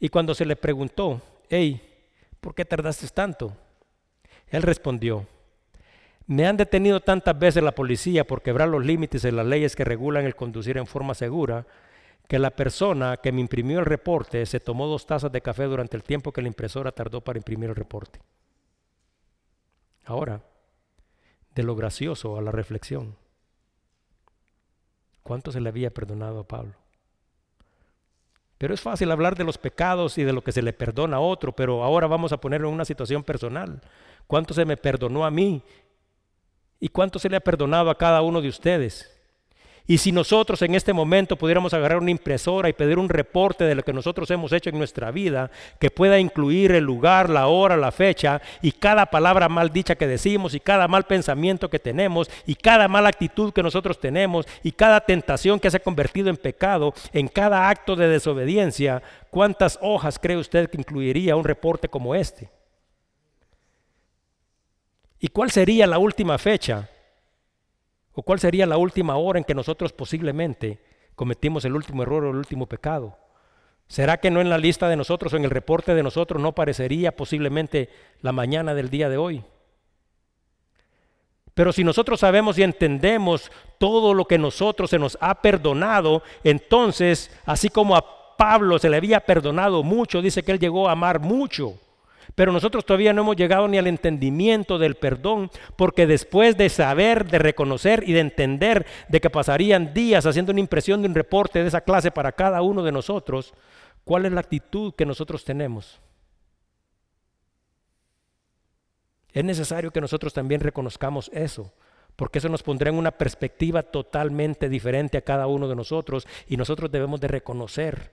y 0.00 0.08
cuando 0.08 0.34
se 0.34 0.44
le 0.44 0.56
preguntó, 0.56 1.20
hey, 1.48 1.80
¿por 2.40 2.54
qué 2.54 2.64
tardaste 2.64 3.06
tanto? 3.08 3.56
Él 4.48 4.62
respondió, 4.62 5.26
me 6.26 6.46
han 6.46 6.56
detenido 6.56 7.00
tantas 7.00 7.38
veces 7.38 7.62
la 7.62 7.74
policía 7.74 8.24
por 8.24 8.42
quebrar 8.42 8.68
los 8.68 8.84
límites 8.84 9.22
de 9.22 9.32
las 9.32 9.46
leyes 9.46 9.76
que 9.76 9.84
regulan 9.84 10.24
el 10.24 10.36
conducir 10.36 10.76
en 10.78 10.86
forma 10.86 11.14
segura, 11.14 11.66
que 12.28 12.38
la 12.38 12.50
persona 12.50 13.16
que 13.18 13.32
me 13.32 13.40
imprimió 13.40 13.80
el 13.80 13.86
reporte 13.86 14.46
se 14.46 14.60
tomó 14.60 14.86
dos 14.86 15.06
tazas 15.06 15.30
de 15.32 15.40
café 15.40 15.64
durante 15.64 15.96
el 15.96 16.02
tiempo 16.02 16.32
que 16.32 16.42
la 16.42 16.48
impresora 16.48 16.92
tardó 16.92 17.20
para 17.20 17.38
imprimir 17.38 17.70
el 17.70 17.76
reporte. 17.76 18.20
Ahora, 20.04 20.40
de 21.54 21.62
lo 21.62 21.76
gracioso 21.76 22.36
a 22.36 22.42
la 22.42 22.52
reflexión. 22.52 23.16
¿Cuánto 25.22 25.52
se 25.52 25.60
le 25.60 25.68
había 25.68 25.92
perdonado 25.92 26.40
a 26.40 26.48
Pablo? 26.48 26.74
Pero 28.58 28.74
es 28.74 28.80
fácil 28.80 29.10
hablar 29.10 29.36
de 29.36 29.44
los 29.44 29.58
pecados 29.58 30.18
y 30.18 30.24
de 30.24 30.32
lo 30.32 30.42
que 30.42 30.52
se 30.52 30.62
le 30.62 30.72
perdona 30.72 31.16
a 31.16 31.20
otro, 31.20 31.52
pero 31.52 31.82
ahora 31.82 32.06
vamos 32.06 32.32
a 32.32 32.40
ponerlo 32.40 32.68
en 32.68 32.74
una 32.74 32.84
situación 32.84 33.24
personal. 33.24 33.80
¿Cuánto 34.26 34.54
se 34.54 34.64
me 34.64 34.76
perdonó 34.76 35.24
a 35.24 35.30
mí? 35.30 35.62
¿Y 36.78 36.88
cuánto 36.88 37.18
se 37.18 37.28
le 37.28 37.36
ha 37.36 37.40
perdonado 37.40 37.90
a 37.90 37.98
cada 37.98 38.22
uno 38.22 38.40
de 38.40 38.48
ustedes? 38.48 39.11
Y 39.86 39.98
si 39.98 40.12
nosotros 40.12 40.62
en 40.62 40.76
este 40.76 40.92
momento 40.92 41.36
pudiéramos 41.36 41.74
agarrar 41.74 41.98
una 41.98 42.12
impresora 42.12 42.68
y 42.68 42.72
pedir 42.72 42.98
un 42.98 43.08
reporte 43.08 43.64
de 43.64 43.74
lo 43.74 43.82
que 43.82 43.92
nosotros 43.92 44.30
hemos 44.30 44.52
hecho 44.52 44.70
en 44.70 44.78
nuestra 44.78 45.10
vida, 45.10 45.50
que 45.80 45.90
pueda 45.90 46.20
incluir 46.20 46.72
el 46.72 46.84
lugar, 46.84 47.28
la 47.28 47.48
hora, 47.48 47.76
la 47.76 47.90
fecha 47.90 48.40
y 48.62 48.72
cada 48.72 49.06
palabra 49.06 49.48
mal 49.48 49.70
dicha 49.70 49.96
que 49.96 50.06
decimos 50.06 50.54
y 50.54 50.60
cada 50.60 50.86
mal 50.86 51.02
pensamiento 51.04 51.68
que 51.68 51.80
tenemos 51.80 52.30
y 52.46 52.54
cada 52.54 52.86
mala 52.86 53.08
actitud 53.08 53.52
que 53.52 53.62
nosotros 53.62 53.98
tenemos 53.98 54.46
y 54.62 54.70
cada 54.70 55.00
tentación 55.00 55.58
que 55.58 55.70
se 55.70 55.78
ha 55.78 55.80
convertido 55.80 56.30
en 56.30 56.36
pecado, 56.36 56.94
en 57.12 57.26
cada 57.26 57.68
acto 57.68 57.96
de 57.96 58.06
desobediencia, 58.06 59.02
¿cuántas 59.30 59.78
hojas 59.82 60.18
cree 60.18 60.36
usted 60.36 60.70
que 60.70 60.78
incluiría 60.78 61.34
un 61.34 61.44
reporte 61.44 61.88
como 61.88 62.14
este? 62.14 62.48
¿Y 65.18 65.28
cuál 65.28 65.50
sería 65.50 65.86
la 65.86 65.98
última 65.98 66.38
fecha 66.38 66.88
¿O 68.14 68.22
cuál 68.22 68.40
sería 68.40 68.66
la 68.66 68.76
última 68.76 69.16
hora 69.16 69.38
en 69.38 69.44
que 69.44 69.54
nosotros 69.54 69.92
posiblemente 69.92 70.78
cometimos 71.14 71.64
el 71.64 71.74
último 71.74 72.02
error 72.02 72.24
o 72.24 72.30
el 72.30 72.36
último 72.36 72.66
pecado? 72.66 73.16
¿Será 73.88 74.18
que 74.18 74.30
no 74.30 74.40
en 74.40 74.50
la 74.50 74.58
lista 74.58 74.88
de 74.88 74.96
nosotros 74.96 75.32
o 75.32 75.36
en 75.36 75.44
el 75.44 75.50
reporte 75.50 75.94
de 75.94 76.02
nosotros 76.02 76.40
no 76.40 76.48
aparecería 76.48 77.14
posiblemente 77.14 77.90
la 78.20 78.32
mañana 78.32 78.74
del 78.74 78.90
día 78.90 79.08
de 79.08 79.16
hoy? 79.16 79.44
Pero 81.54 81.72
si 81.72 81.84
nosotros 81.84 82.20
sabemos 82.20 82.58
y 82.58 82.62
entendemos 82.62 83.50
todo 83.78 84.14
lo 84.14 84.24
que 84.24 84.38
nosotros 84.38 84.88
se 84.88 84.98
nos 84.98 85.18
ha 85.20 85.34
perdonado, 85.42 86.22
entonces, 86.44 87.30
así 87.44 87.68
como 87.68 87.94
a 87.94 88.36
Pablo 88.36 88.78
se 88.78 88.88
le 88.88 88.96
había 88.96 89.20
perdonado 89.20 89.82
mucho, 89.82 90.22
dice 90.22 90.42
que 90.42 90.52
él 90.52 90.58
llegó 90.58 90.88
a 90.88 90.92
amar 90.92 91.20
mucho. 91.20 91.78
Pero 92.34 92.52
nosotros 92.52 92.86
todavía 92.86 93.12
no 93.12 93.22
hemos 93.22 93.36
llegado 93.36 93.68
ni 93.68 93.78
al 93.78 93.86
entendimiento 93.86 94.78
del 94.78 94.94
perdón, 94.94 95.50
porque 95.76 96.06
después 96.06 96.56
de 96.56 96.68
saber, 96.68 97.26
de 97.26 97.38
reconocer 97.38 98.04
y 98.06 98.12
de 98.12 98.20
entender 98.20 98.86
de 99.08 99.20
que 99.20 99.30
pasarían 99.30 99.92
días 99.92 100.24
haciendo 100.24 100.52
una 100.52 100.60
impresión 100.60 101.02
de 101.02 101.08
un 101.08 101.14
reporte 101.14 101.60
de 101.60 101.68
esa 101.68 101.82
clase 101.82 102.10
para 102.10 102.32
cada 102.32 102.62
uno 102.62 102.82
de 102.82 102.92
nosotros, 102.92 103.52
¿cuál 104.04 104.24
es 104.24 104.32
la 104.32 104.40
actitud 104.40 104.94
que 104.94 105.04
nosotros 105.04 105.44
tenemos? 105.44 106.00
Es 109.32 109.44
necesario 109.44 109.90
que 109.90 110.00
nosotros 110.00 110.32
también 110.32 110.60
reconozcamos 110.60 111.30
eso, 111.34 111.72
porque 112.16 112.38
eso 112.38 112.48
nos 112.48 112.62
pondrá 112.62 112.90
en 112.90 112.96
una 112.96 113.12
perspectiva 113.12 113.82
totalmente 113.82 114.68
diferente 114.68 115.18
a 115.18 115.22
cada 115.22 115.46
uno 115.46 115.68
de 115.68 115.76
nosotros 115.76 116.26
y 116.46 116.56
nosotros 116.56 116.90
debemos 116.90 117.20
de 117.20 117.28
reconocer 117.28 118.12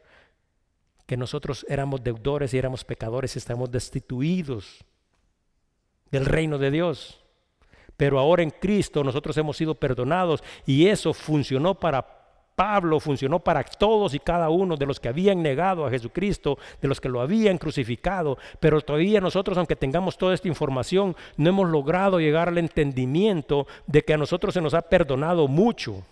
que 1.09 1.17
nosotros 1.17 1.65
éramos 1.67 2.03
deudores 2.03 2.53
y 2.53 2.59
éramos 2.59 2.85
pecadores 2.85 3.35
y 3.35 3.39
estamos 3.39 3.71
destituidos 3.71 4.85
del 6.11 6.27
reino 6.27 6.59
de 6.59 6.69
Dios. 6.69 7.19
Pero 7.97 8.19
ahora 8.19 8.43
en 8.43 8.51
Cristo 8.51 9.03
nosotros 9.03 9.35
hemos 9.37 9.57
sido 9.57 9.73
perdonados 9.73 10.43
y 10.67 10.85
eso 10.85 11.11
funcionó 11.11 11.73
para 11.73 12.05
Pablo, 12.55 12.99
funcionó 12.99 13.39
para 13.39 13.63
todos 13.63 14.13
y 14.13 14.19
cada 14.19 14.51
uno 14.51 14.77
de 14.77 14.85
los 14.85 14.99
que 14.99 15.09
habían 15.09 15.41
negado 15.41 15.83
a 15.83 15.89
Jesucristo, 15.89 16.59
de 16.79 16.87
los 16.87 17.01
que 17.01 17.09
lo 17.09 17.21
habían 17.21 17.57
crucificado. 17.57 18.37
Pero 18.59 18.79
todavía 18.79 19.19
nosotros, 19.19 19.57
aunque 19.57 19.75
tengamos 19.75 20.15
toda 20.15 20.35
esta 20.35 20.47
información, 20.47 21.15
no 21.37 21.49
hemos 21.49 21.67
logrado 21.71 22.19
llegar 22.19 22.49
al 22.49 22.59
entendimiento 22.59 23.65
de 23.87 24.03
que 24.03 24.13
a 24.13 24.17
nosotros 24.17 24.53
se 24.53 24.61
nos 24.61 24.75
ha 24.75 24.83
perdonado 24.83 25.47
mucho. 25.47 26.03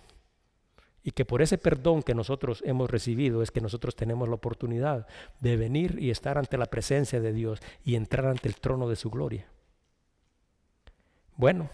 Y 1.08 1.12
que 1.12 1.24
por 1.24 1.40
ese 1.40 1.56
perdón 1.56 2.02
que 2.02 2.14
nosotros 2.14 2.62
hemos 2.66 2.90
recibido 2.90 3.42
es 3.42 3.50
que 3.50 3.62
nosotros 3.62 3.96
tenemos 3.96 4.28
la 4.28 4.34
oportunidad 4.34 5.06
de 5.40 5.56
venir 5.56 5.96
y 5.98 6.10
estar 6.10 6.36
ante 6.36 6.58
la 6.58 6.66
presencia 6.66 7.18
de 7.18 7.32
Dios 7.32 7.60
y 7.82 7.94
entrar 7.94 8.26
ante 8.26 8.46
el 8.46 8.56
trono 8.56 8.90
de 8.90 8.96
su 8.96 9.08
gloria. 9.08 9.46
Bueno, 11.34 11.70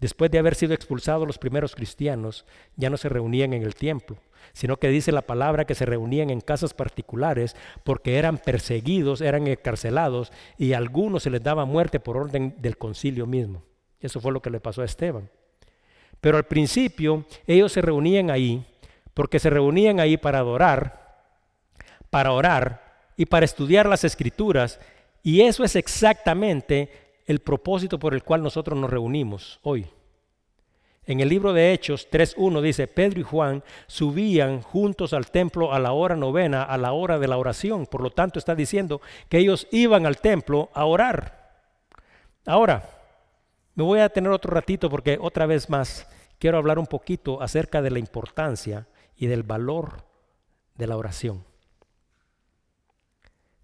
después 0.00 0.32
de 0.32 0.40
haber 0.40 0.56
sido 0.56 0.74
expulsados 0.74 1.28
los 1.28 1.38
primeros 1.38 1.76
cristianos, 1.76 2.44
ya 2.74 2.90
no 2.90 2.96
se 2.96 3.08
reunían 3.08 3.52
en 3.52 3.62
el 3.62 3.76
templo, 3.76 4.16
sino 4.52 4.76
que 4.78 4.88
dice 4.88 5.12
la 5.12 5.22
palabra 5.22 5.64
que 5.64 5.76
se 5.76 5.86
reunían 5.86 6.30
en 6.30 6.40
casas 6.40 6.74
particulares 6.74 7.54
porque 7.84 8.18
eran 8.18 8.36
perseguidos, 8.36 9.20
eran 9.20 9.46
encarcelados 9.46 10.32
y 10.58 10.72
a 10.72 10.78
algunos 10.78 11.22
se 11.22 11.30
les 11.30 11.44
daba 11.44 11.66
muerte 11.66 12.00
por 12.00 12.16
orden 12.16 12.56
del 12.58 12.76
concilio 12.76 13.28
mismo. 13.28 13.62
Eso 14.00 14.20
fue 14.20 14.32
lo 14.32 14.42
que 14.42 14.50
le 14.50 14.58
pasó 14.58 14.82
a 14.82 14.86
Esteban. 14.86 15.30
Pero 16.20 16.36
al 16.36 16.46
principio 16.46 17.26
ellos 17.46 17.70
se 17.70 17.80
reunían 17.80 18.28
ahí 18.28 18.66
porque 19.14 19.38
se 19.38 19.50
reunían 19.50 20.00
ahí 20.00 20.16
para 20.16 20.38
adorar, 20.38 21.26
para 22.10 22.32
orar 22.32 23.10
y 23.16 23.26
para 23.26 23.44
estudiar 23.44 23.86
las 23.86 24.04
escrituras. 24.04 24.80
Y 25.22 25.42
eso 25.42 25.64
es 25.64 25.76
exactamente 25.76 26.90
el 27.26 27.40
propósito 27.40 27.98
por 27.98 28.14
el 28.14 28.22
cual 28.22 28.42
nosotros 28.42 28.78
nos 28.78 28.90
reunimos 28.90 29.60
hoy. 29.62 29.86
En 31.04 31.18
el 31.18 31.28
libro 31.28 31.52
de 31.52 31.72
Hechos 31.72 32.08
3.1 32.10 32.60
dice, 32.60 32.86
Pedro 32.86 33.20
y 33.20 33.24
Juan 33.24 33.64
subían 33.88 34.62
juntos 34.62 35.12
al 35.12 35.30
templo 35.32 35.72
a 35.72 35.80
la 35.80 35.92
hora 35.92 36.14
novena, 36.14 36.62
a 36.62 36.78
la 36.78 36.92
hora 36.92 37.18
de 37.18 37.26
la 37.26 37.38
oración. 37.38 37.86
Por 37.86 38.02
lo 38.02 38.10
tanto 38.10 38.38
está 38.38 38.54
diciendo 38.54 39.00
que 39.28 39.38
ellos 39.38 39.66
iban 39.72 40.06
al 40.06 40.18
templo 40.18 40.70
a 40.74 40.84
orar. 40.84 41.56
Ahora, 42.46 42.88
me 43.74 43.82
voy 43.82 43.98
a 43.98 44.10
tener 44.10 44.30
otro 44.30 44.52
ratito 44.52 44.88
porque 44.88 45.18
otra 45.20 45.46
vez 45.46 45.68
más 45.68 46.06
quiero 46.38 46.58
hablar 46.58 46.78
un 46.78 46.86
poquito 46.86 47.42
acerca 47.42 47.82
de 47.82 47.90
la 47.90 47.98
importancia 47.98 48.86
y 49.16 49.26
del 49.26 49.42
valor 49.42 50.04
de 50.74 50.86
la 50.86 50.96
oración. 50.96 51.44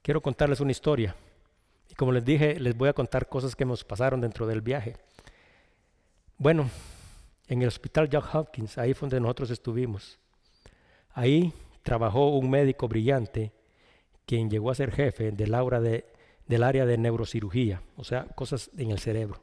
Quiero 0.03 0.21
contarles 0.21 0.61
una 0.61 0.71
historia. 0.71 1.15
Y 1.91 1.95
como 1.95 2.13
les 2.13 2.25
dije, 2.25 2.59
les 2.59 2.77
voy 2.77 2.89
a 2.89 2.93
contar 2.93 3.29
cosas 3.29 3.55
que 3.57 3.65
nos 3.65 3.85
pasaron 3.85 4.21
dentro 4.21 4.47
del 4.47 4.61
viaje. 4.61 4.97
Bueno, 6.37 6.71
en 7.49 7.63
el 7.63 7.69
hospital 7.69 8.09
John 8.13 8.25
Hopkins, 8.33 8.79
ahí 8.79 8.95
fue 8.95 9.09
donde 9.09 9.21
nosotros 9.21 9.51
estuvimos. 9.51 10.19
Ahí 11.11 11.53
trabajó 11.83 12.37
un 12.37 12.51
médico 12.51 12.87
brillante, 12.89 13.53
quien 14.27 14.51
llegó 14.51 14.71
a 14.71 14.75
ser 14.75 14.93
jefe 14.93 15.33
del, 15.33 16.05
del 16.47 16.63
área 16.63 16.87
de 16.87 16.99
neurocirugía, 16.99 17.83
o 17.97 18.05
sea, 18.05 18.25
cosas 18.29 18.71
en 18.77 18.91
el 18.91 18.99
cerebro. 18.99 19.43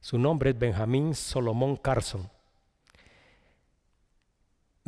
Su 0.00 0.18
nombre 0.18 0.50
es 0.50 0.58
Benjamín 0.58 1.14
Solomón 1.14 1.76
Carson. 1.76 2.28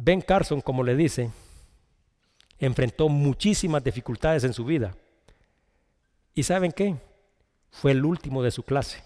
Ben 0.06 0.20
Carson, 0.20 0.60
como 0.60 0.84
le 0.84 0.94
dice, 0.94 1.32
enfrentó 2.60 3.08
muchísimas 3.08 3.82
dificultades 3.82 4.44
en 4.44 4.52
su 4.52 4.64
vida. 4.64 4.94
¿Y 6.32 6.44
saben 6.44 6.70
qué? 6.70 6.94
Fue 7.72 7.90
el 7.90 8.04
último 8.04 8.40
de 8.40 8.52
su 8.52 8.62
clase. 8.62 9.02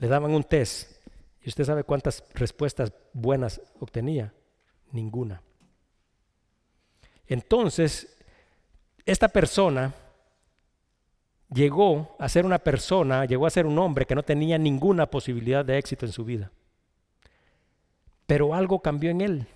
Le 0.00 0.06
daban 0.06 0.32
un 0.32 0.44
test 0.44 1.02
y 1.42 1.48
usted 1.48 1.64
sabe 1.64 1.82
cuántas 1.82 2.22
respuestas 2.34 2.92
buenas 3.14 3.58
obtenía. 3.80 4.34
Ninguna. 4.92 5.40
Entonces, 7.26 8.18
esta 9.06 9.28
persona 9.28 9.94
llegó 11.48 12.14
a 12.18 12.28
ser 12.28 12.44
una 12.44 12.58
persona, 12.58 13.24
llegó 13.24 13.46
a 13.46 13.50
ser 13.50 13.64
un 13.64 13.78
hombre 13.78 14.04
que 14.04 14.14
no 14.14 14.22
tenía 14.22 14.58
ninguna 14.58 15.06
posibilidad 15.06 15.64
de 15.64 15.78
éxito 15.78 16.04
en 16.04 16.12
su 16.12 16.22
vida. 16.26 16.52
Pero 18.28 18.54
algo 18.54 18.82
cambió 18.82 19.10
en 19.10 19.22
él. 19.22 19.46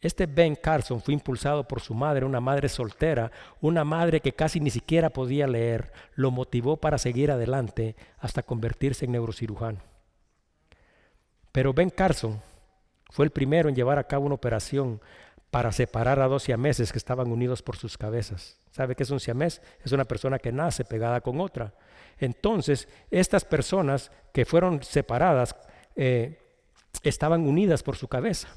Este 0.00 0.26
Ben 0.26 0.56
Carson 0.56 1.00
fue 1.00 1.14
impulsado 1.14 1.62
por 1.68 1.80
su 1.80 1.94
madre, 1.94 2.26
una 2.26 2.40
madre 2.40 2.68
soltera, 2.68 3.30
una 3.60 3.84
madre 3.84 4.20
que 4.20 4.32
casi 4.32 4.58
ni 4.58 4.70
siquiera 4.70 5.10
podía 5.10 5.46
leer, 5.46 5.92
lo 6.16 6.32
motivó 6.32 6.78
para 6.78 6.98
seguir 6.98 7.30
adelante 7.30 7.94
hasta 8.18 8.42
convertirse 8.42 9.04
en 9.04 9.12
neurocirujano. 9.12 9.78
Pero 11.52 11.72
Ben 11.72 11.90
Carson 11.90 12.42
fue 13.08 13.24
el 13.24 13.30
primero 13.30 13.68
en 13.68 13.76
llevar 13.76 14.00
a 14.00 14.04
cabo 14.08 14.26
una 14.26 14.34
operación 14.34 15.00
para 15.52 15.70
separar 15.70 16.18
a 16.18 16.26
dos 16.26 16.42
siameses 16.42 16.90
que 16.90 16.98
estaban 16.98 17.30
unidos 17.30 17.62
por 17.62 17.76
sus 17.76 17.96
cabezas. 17.96 18.58
¿Sabe 18.72 18.96
qué 18.96 19.04
es 19.04 19.10
un 19.10 19.20
siamés? 19.20 19.62
Es 19.84 19.92
una 19.92 20.06
persona 20.06 20.40
que 20.40 20.50
nace 20.50 20.84
pegada 20.84 21.20
con 21.20 21.40
otra. 21.40 21.72
Entonces, 22.18 22.88
estas 23.12 23.44
personas 23.44 24.10
que 24.32 24.44
fueron 24.44 24.82
separadas 24.82 25.54
eh, 25.94 26.45
estaban 27.02 27.46
unidas 27.46 27.82
por 27.82 27.96
su 27.96 28.08
cabeza. 28.08 28.48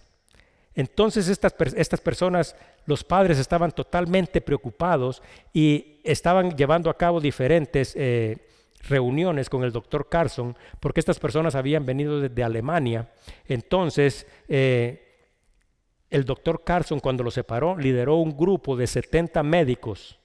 Entonces 0.75 1.28
estas, 1.28 1.56
estas, 1.75 1.99
personas, 1.99 2.56
los 2.86 3.04
padres 3.04 3.38
estaban 3.39 3.71
totalmente 3.71 4.39
preocupados 4.39 5.21
y 5.52 5.99
estaban 6.04 6.56
llevando 6.56 6.89
a 6.89 6.97
cabo 6.97 7.19
diferentes 7.19 7.93
eh, 7.95 8.38
reuniones 8.88 9.49
con 9.49 9.63
el 9.63 9.71
doctor 9.71 10.08
Carson 10.08 10.56
porque 10.80 10.99
estas 10.99 11.19
personas 11.19 11.56
habían 11.56 11.86
venido 11.86 12.21
desde 12.21 12.43
Alemania. 12.43 13.10
Entonces, 13.45 14.25
eh, 14.47 15.10
el 16.10 16.25
doctor 16.25 16.63
Carson 16.63 16.99
cuando 16.99 17.23
lo 17.23 17.32
separó 17.32 17.78
lideró 17.78 18.15
un 18.15 18.38
grupo 18.38 18.75
de 18.75 18.88
70 18.88 19.43
médicos. 19.43 20.17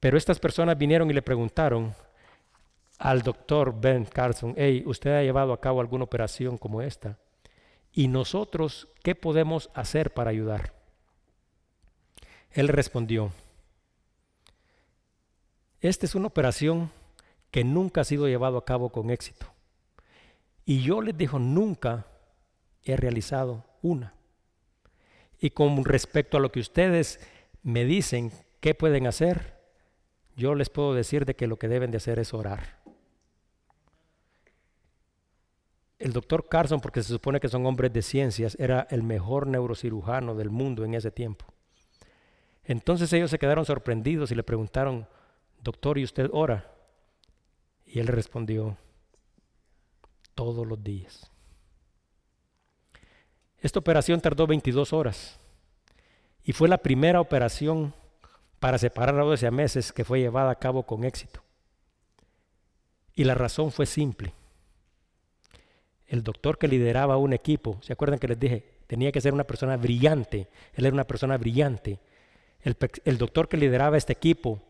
Pero 0.00 0.16
estas 0.16 0.40
personas 0.40 0.76
vinieron 0.78 1.10
y 1.10 1.14
le 1.14 1.22
preguntaron 1.22 1.94
al 3.02 3.22
doctor 3.22 3.80
Ben 3.80 4.04
Carson, 4.04 4.54
hey, 4.56 4.84
¿usted 4.86 5.10
ha 5.10 5.22
llevado 5.24 5.52
a 5.52 5.60
cabo 5.60 5.80
alguna 5.80 6.04
operación 6.04 6.56
como 6.56 6.82
esta? 6.82 7.18
¿Y 7.92 8.06
nosotros 8.06 8.86
qué 9.02 9.16
podemos 9.16 9.70
hacer 9.74 10.14
para 10.14 10.30
ayudar? 10.30 10.72
Él 12.52 12.68
respondió, 12.68 13.32
esta 15.80 16.06
es 16.06 16.14
una 16.14 16.28
operación 16.28 16.92
que 17.50 17.64
nunca 17.64 18.02
ha 18.02 18.04
sido 18.04 18.28
llevado 18.28 18.56
a 18.56 18.64
cabo 18.64 18.90
con 18.90 19.10
éxito. 19.10 19.46
Y 20.64 20.82
yo 20.82 21.02
les 21.02 21.16
dijo, 21.16 21.40
nunca 21.40 22.06
he 22.84 22.96
realizado 22.96 23.64
una. 23.82 24.14
Y 25.40 25.50
con 25.50 25.84
respecto 25.84 26.36
a 26.36 26.40
lo 26.40 26.52
que 26.52 26.60
ustedes 26.60 27.18
me 27.64 27.84
dicen 27.84 28.30
qué 28.60 28.76
pueden 28.76 29.08
hacer, 29.08 29.60
yo 30.36 30.54
les 30.54 30.70
puedo 30.70 30.94
decir 30.94 31.24
de 31.24 31.34
que 31.34 31.48
lo 31.48 31.58
que 31.58 31.66
deben 31.66 31.90
de 31.90 31.96
hacer 31.96 32.20
es 32.20 32.32
orar. 32.32 32.81
El 36.02 36.12
doctor 36.12 36.48
Carson, 36.48 36.80
porque 36.80 37.00
se 37.00 37.10
supone 37.10 37.38
que 37.38 37.48
son 37.48 37.64
hombres 37.64 37.92
de 37.92 38.02
ciencias, 38.02 38.56
era 38.58 38.88
el 38.90 39.04
mejor 39.04 39.46
neurocirujano 39.46 40.34
del 40.34 40.50
mundo 40.50 40.84
en 40.84 40.94
ese 40.94 41.12
tiempo. 41.12 41.44
Entonces 42.64 43.12
ellos 43.12 43.30
se 43.30 43.38
quedaron 43.38 43.64
sorprendidos 43.64 44.32
y 44.32 44.34
le 44.34 44.42
preguntaron, 44.42 45.06
doctor, 45.62 45.98
¿y 45.98 46.04
usted 46.04 46.28
ora? 46.32 46.72
Y 47.86 48.00
él 48.00 48.08
respondió, 48.08 48.76
todos 50.34 50.66
los 50.66 50.82
días. 50.82 51.30
Esta 53.60 53.78
operación 53.78 54.20
tardó 54.20 54.48
22 54.48 54.92
horas 54.92 55.38
y 56.42 56.50
fue 56.50 56.68
la 56.68 56.78
primera 56.78 57.20
operación 57.20 57.94
para 58.58 58.76
separar 58.76 59.20
a 59.20 59.22
12 59.22 59.52
meses 59.52 59.92
que 59.92 60.04
fue 60.04 60.18
llevada 60.18 60.50
a 60.50 60.58
cabo 60.58 60.82
con 60.82 61.04
éxito. 61.04 61.44
Y 63.14 63.22
la 63.22 63.34
razón 63.36 63.70
fue 63.70 63.86
simple. 63.86 64.34
El 66.12 66.22
doctor 66.22 66.58
que 66.58 66.68
lideraba 66.68 67.16
un 67.16 67.32
equipo, 67.32 67.78
¿se 67.80 67.94
acuerdan 67.94 68.18
que 68.18 68.28
les 68.28 68.38
dije? 68.38 68.62
Tenía 68.86 69.10
que 69.10 69.22
ser 69.22 69.32
una 69.32 69.44
persona 69.44 69.78
brillante. 69.78 70.46
Él 70.74 70.84
era 70.84 70.92
una 70.92 71.06
persona 71.06 71.38
brillante. 71.38 72.00
El, 72.60 72.76
el 73.06 73.16
doctor 73.16 73.48
que 73.48 73.56
lideraba 73.56 73.96
este 73.96 74.12
equipo, 74.12 74.60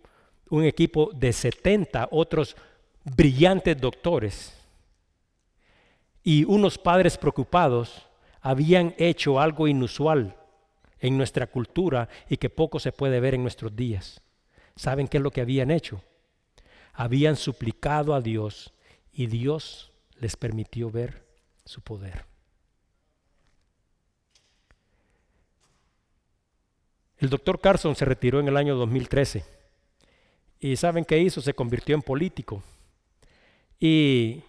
un 0.50 0.62
equipo 0.62 1.10
de 1.12 1.32
70 1.32 2.10
otros 2.12 2.54
brillantes 3.16 3.76
doctores 3.80 4.56
y 6.22 6.44
unos 6.44 6.78
padres 6.78 7.18
preocupados, 7.18 8.06
habían 8.40 8.94
hecho 8.96 9.40
algo 9.40 9.66
inusual 9.66 10.36
en 11.00 11.18
nuestra 11.18 11.48
cultura 11.48 12.08
y 12.28 12.36
que 12.36 12.50
poco 12.50 12.78
se 12.78 12.92
puede 12.92 13.18
ver 13.18 13.34
en 13.34 13.42
nuestros 13.42 13.74
días. 13.74 14.22
¿Saben 14.76 15.08
qué 15.08 15.16
es 15.16 15.22
lo 15.24 15.32
que 15.32 15.40
habían 15.40 15.72
hecho? 15.72 16.04
Habían 16.92 17.34
suplicado 17.34 18.14
a 18.14 18.20
Dios 18.20 18.72
y 19.12 19.26
Dios 19.26 19.92
les 20.20 20.36
permitió 20.36 20.88
ver 20.88 21.21
su 21.64 21.80
poder. 21.80 22.24
El 27.18 27.30
doctor 27.30 27.60
Carson 27.60 27.94
se 27.94 28.04
retiró 28.04 28.40
en 28.40 28.48
el 28.48 28.56
año 28.56 28.74
2013 28.74 29.44
y 30.58 30.76
¿saben 30.76 31.04
qué 31.04 31.18
hizo? 31.18 31.40
Se 31.40 31.54
convirtió 31.54 31.94
en 31.94 32.02
político 32.02 32.62
y 33.78 34.42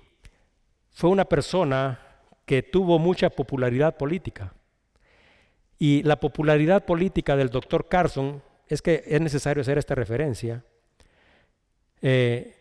fue 0.92 1.10
una 1.10 1.26
persona 1.26 2.00
que 2.46 2.62
tuvo 2.62 3.00
mucha 3.00 3.30
popularidad 3.30 3.98
política. 3.98 4.54
Y 5.80 6.04
la 6.04 6.20
popularidad 6.20 6.86
política 6.86 7.36
del 7.36 7.50
doctor 7.50 7.88
Carson, 7.88 8.42
es 8.68 8.82
que 8.82 9.04
es 9.08 9.20
necesario 9.22 9.62
hacer 9.62 9.78
esta 9.78 9.96
referencia, 9.96 10.64
eh, 12.02 12.56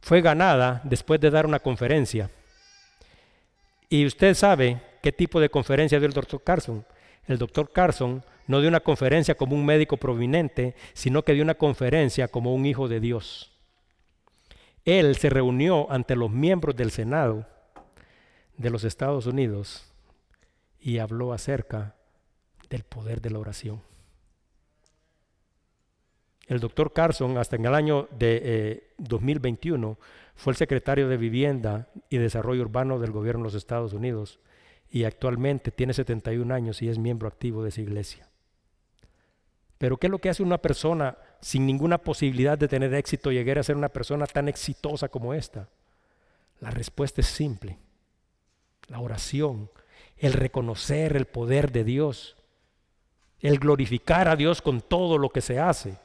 fue 0.00 0.20
ganada 0.20 0.80
después 0.84 1.20
de 1.20 1.30
dar 1.30 1.46
una 1.46 1.58
conferencia. 1.58 2.30
Y 3.92 4.06
usted 4.06 4.32
sabe 4.32 4.80
qué 5.02 5.12
tipo 5.12 5.38
de 5.38 5.50
conferencia 5.50 5.98
dio 5.98 6.08
el 6.08 6.14
doctor 6.14 6.42
Carson. 6.42 6.86
El 7.26 7.36
doctor 7.36 7.70
Carson 7.70 8.24
no 8.46 8.60
dio 8.60 8.70
una 8.70 8.80
conferencia 8.80 9.34
como 9.34 9.54
un 9.54 9.66
médico 9.66 9.98
prominente, 9.98 10.74
sino 10.94 11.24
que 11.24 11.34
dio 11.34 11.42
una 11.42 11.56
conferencia 11.56 12.28
como 12.28 12.54
un 12.54 12.64
hijo 12.64 12.88
de 12.88 13.00
Dios. 13.00 13.52
Él 14.86 15.14
se 15.16 15.28
reunió 15.28 15.92
ante 15.92 16.16
los 16.16 16.30
miembros 16.30 16.74
del 16.74 16.90
Senado 16.90 17.46
de 18.56 18.70
los 18.70 18.84
Estados 18.84 19.26
Unidos 19.26 19.92
y 20.80 20.96
habló 20.96 21.34
acerca 21.34 21.94
del 22.70 22.84
poder 22.84 23.20
de 23.20 23.28
la 23.28 23.40
oración. 23.40 23.82
El 26.46 26.60
doctor 26.60 26.92
Carson, 26.92 27.38
hasta 27.38 27.56
en 27.56 27.66
el 27.66 27.74
año 27.74 28.08
de 28.18 28.90
2021, 28.98 29.92
eh, 29.92 30.04
fue 30.34 30.52
el 30.52 30.56
secretario 30.56 31.08
de 31.08 31.16
Vivienda 31.16 31.88
y 32.10 32.18
Desarrollo 32.18 32.62
Urbano 32.62 32.98
del 32.98 33.12
gobierno 33.12 33.40
de 33.40 33.44
los 33.44 33.54
Estados 33.54 33.92
Unidos 33.92 34.40
y 34.90 35.04
actualmente 35.04 35.70
tiene 35.70 35.94
71 35.94 36.52
años 36.52 36.82
y 36.82 36.88
es 36.88 36.98
miembro 36.98 37.28
activo 37.28 37.62
de 37.62 37.70
esa 37.70 37.80
iglesia. 37.80 38.28
Pero 39.78 39.96
¿qué 39.96 40.08
es 40.08 40.10
lo 40.10 40.18
que 40.18 40.28
hace 40.28 40.42
una 40.42 40.58
persona 40.58 41.16
sin 41.40 41.66
ninguna 41.66 41.98
posibilidad 41.98 42.58
de 42.58 42.68
tener 42.68 42.92
éxito 42.94 43.32
llegar 43.32 43.58
a 43.58 43.62
ser 43.62 43.76
una 43.76 43.88
persona 43.88 44.26
tan 44.26 44.48
exitosa 44.48 45.08
como 45.08 45.34
esta? 45.34 45.68
La 46.60 46.70
respuesta 46.70 47.20
es 47.20 47.26
simple 47.26 47.78
la 48.92 49.00
oración, 49.00 49.70
el 50.18 50.34
reconocer 50.34 51.16
el 51.16 51.26
poder 51.26 51.72
de 51.72 51.82
Dios, 51.82 52.36
el 53.40 53.58
glorificar 53.58 54.28
a 54.28 54.36
Dios 54.36 54.62
con 54.62 54.80
todo 54.82 55.18
lo 55.18 55.30
que 55.30 55.40
se 55.40 55.58
hace. 55.58 55.96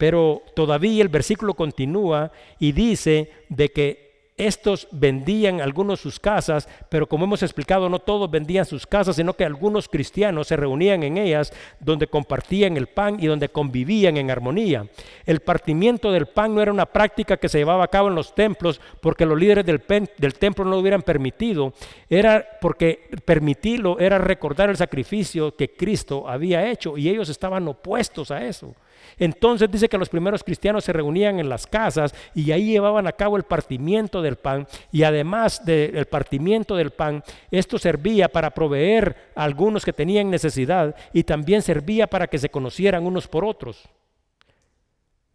Pero 0.00 0.40
todavía 0.54 1.02
el 1.02 1.10
versículo 1.10 1.52
continúa 1.52 2.32
y 2.58 2.72
dice 2.72 3.30
de 3.50 3.68
que 3.68 4.10
estos 4.38 4.88
vendían 4.92 5.60
algunos 5.60 6.00
sus 6.00 6.18
casas, 6.18 6.66
pero 6.88 7.06
como 7.06 7.26
hemos 7.26 7.42
explicado, 7.42 7.90
no 7.90 7.98
todos 7.98 8.30
vendían 8.30 8.64
sus 8.64 8.86
casas, 8.86 9.16
sino 9.16 9.34
que 9.34 9.44
algunos 9.44 9.90
cristianos 9.90 10.46
se 10.46 10.56
reunían 10.56 11.02
en 11.02 11.18
ellas 11.18 11.52
donde 11.80 12.06
compartían 12.06 12.78
el 12.78 12.86
pan 12.86 13.18
y 13.20 13.26
donde 13.26 13.50
convivían 13.50 14.16
en 14.16 14.30
armonía. 14.30 14.86
El 15.26 15.40
partimiento 15.40 16.10
del 16.10 16.24
pan 16.24 16.54
no 16.54 16.62
era 16.62 16.72
una 16.72 16.86
práctica 16.86 17.36
que 17.36 17.50
se 17.50 17.58
llevaba 17.58 17.84
a 17.84 17.88
cabo 17.88 18.08
en 18.08 18.14
los 18.14 18.34
templos 18.34 18.80
porque 19.02 19.26
los 19.26 19.38
líderes 19.38 19.66
del, 19.66 19.82
del 20.16 20.34
templo 20.34 20.64
no 20.64 20.70
lo 20.70 20.78
hubieran 20.78 21.02
permitido, 21.02 21.74
era 22.08 22.42
porque 22.62 23.10
permitirlo 23.26 23.98
era 23.98 24.16
recordar 24.16 24.70
el 24.70 24.78
sacrificio 24.78 25.54
que 25.54 25.74
Cristo 25.74 26.26
había 26.26 26.70
hecho 26.70 26.96
y 26.96 27.10
ellos 27.10 27.28
estaban 27.28 27.68
opuestos 27.68 28.30
a 28.30 28.46
eso. 28.46 28.74
Entonces 29.18 29.70
dice 29.70 29.88
que 29.88 29.98
los 29.98 30.08
primeros 30.08 30.42
cristianos 30.42 30.84
se 30.84 30.92
reunían 30.92 31.38
en 31.38 31.48
las 31.48 31.66
casas 31.66 32.14
y 32.34 32.50
ahí 32.52 32.72
llevaban 32.72 33.06
a 33.06 33.12
cabo 33.12 33.36
el 33.36 33.42
partimiento 33.42 34.22
del 34.22 34.36
pan. 34.36 34.66
Y 34.92 35.02
además 35.02 35.64
del 35.64 36.06
partimiento 36.06 36.76
del 36.76 36.90
pan, 36.90 37.22
esto 37.50 37.78
servía 37.78 38.28
para 38.28 38.50
proveer 38.50 39.32
a 39.34 39.44
algunos 39.44 39.84
que 39.84 39.92
tenían 39.92 40.30
necesidad 40.30 40.94
y 41.12 41.24
también 41.24 41.62
servía 41.62 42.06
para 42.06 42.26
que 42.26 42.38
se 42.38 42.50
conocieran 42.50 43.06
unos 43.06 43.28
por 43.28 43.44
otros. 43.44 43.88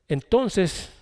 Entonces, 0.07 0.94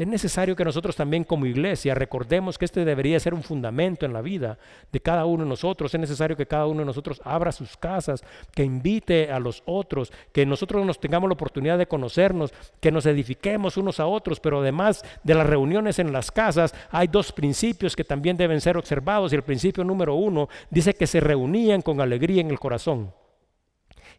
es 0.00 0.08
necesario 0.08 0.56
que 0.56 0.64
nosotros 0.64 0.96
también 0.96 1.24
como 1.24 1.44
iglesia 1.44 1.94
recordemos 1.94 2.56
que 2.56 2.64
este 2.64 2.86
debería 2.86 3.20
ser 3.20 3.34
un 3.34 3.42
fundamento 3.42 4.06
en 4.06 4.14
la 4.14 4.22
vida 4.22 4.56
de 4.90 4.98
cada 4.98 5.26
uno 5.26 5.44
de 5.44 5.50
nosotros. 5.50 5.92
Es 5.92 6.00
necesario 6.00 6.38
que 6.38 6.46
cada 6.46 6.64
uno 6.64 6.78
de 6.78 6.86
nosotros 6.86 7.20
abra 7.22 7.52
sus 7.52 7.76
casas, 7.76 8.24
que 8.54 8.64
invite 8.64 9.30
a 9.30 9.38
los 9.38 9.62
otros, 9.66 10.10
que 10.32 10.46
nosotros 10.46 10.86
nos 10.86 10.98
tengamos 10.98 11.28
la 11.28 11.34
oportunidad 11.34 11.76
de 11.76 11.86
conocernos, 11.86 12.54
que 12.80 12.90
nos 12.90 13.04
edifiquemos 13.04 13.76
unos 13.76 14.00
a 14.00 14.06
otros. 14.06 14.40
Pero 14.40 14.60
además 14.60 15.04
de 15.22 15.34
las 15.34 15.46
reuniones 15.46 15.98
en 15.98 16.14
las 16.14 16.30
casas, 16.30 16.74
hay 16.90 17.06
dos 17.06 17.30
principios 17.30 17.94
que 17.94 18.02
también 18.02 18.38
deben 18.38 18.62
ser 18.62 18.78
observados. 18.78 19.34
Y 19.34 19.36
el 19.36 19.42
principio 19.42 19.84
número 19.84 20.14
uno 20.14 20.48
dice 20.70 20.94
que 20.94 21.06
se 21.06 21.20
reunían 21.20 21.82
con 21.82 22.00
alegría 22.00 22.40
en 22.40 22.50
el 22.50 22.58
corazón. 22.58 23.12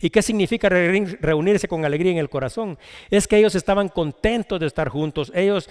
¿Y 0.01 0.09
qué 0.09 0.21
significa 0.21 0.67
reunirse 0.67 1.67
con 1.67 1.85
alegría 1.85 2.11
en 2.11 2.17
el 2.17 2.29
corazón? 2.29 2.77
Es 3.09 3.27
que 3.27 3.37
ellos 3.37 3.53
estaban 3.53 3.87
contentos 3.87 4.59
de 4.59 4.65
estar 4.65 4.89
juntos. 4.89 5.31
Ellos 5.35 5.69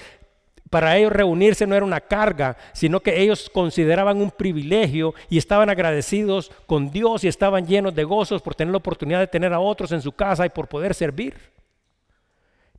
para 0.70 0.96
ellos 0.96 1.12
reunirse 1.12 1.66
no 1.66 1.74
era 1.74 1.84
una 1.84 2.00
carga, 2.00 2.56
sino 2.72 3.00
que 3.00 3.20
ellos 3.20 3.50
consideraban 3.52 4.20
un 4.20 4.30
privilegio 4.30 5.14
y 5.28 5.36
estaban 5.36 5.68
agradecidos 5.68 6.52
con 6.66 6.92
Dios 6.92 7.24
y 7.24 7.28
estaban 7.28 7.66
llenos 7.66 7.92
de 7.92 8.04
gozos 8.04 8.40
por 8.40 8.54
tener 8.54 8.70
la 8.70 8.78
oportunidad 8.78 9.18
de 9.18 9.26
tener 9.26 9.52
a 9.52 9.58
otros 9.58 9.90
en 9.90 10.00
su 10.00 10.12
casa 10.12 10.46
y 10.46 10.50
por 10.50 10.68
poder 10.68 10.94
servir. 10.94 11.34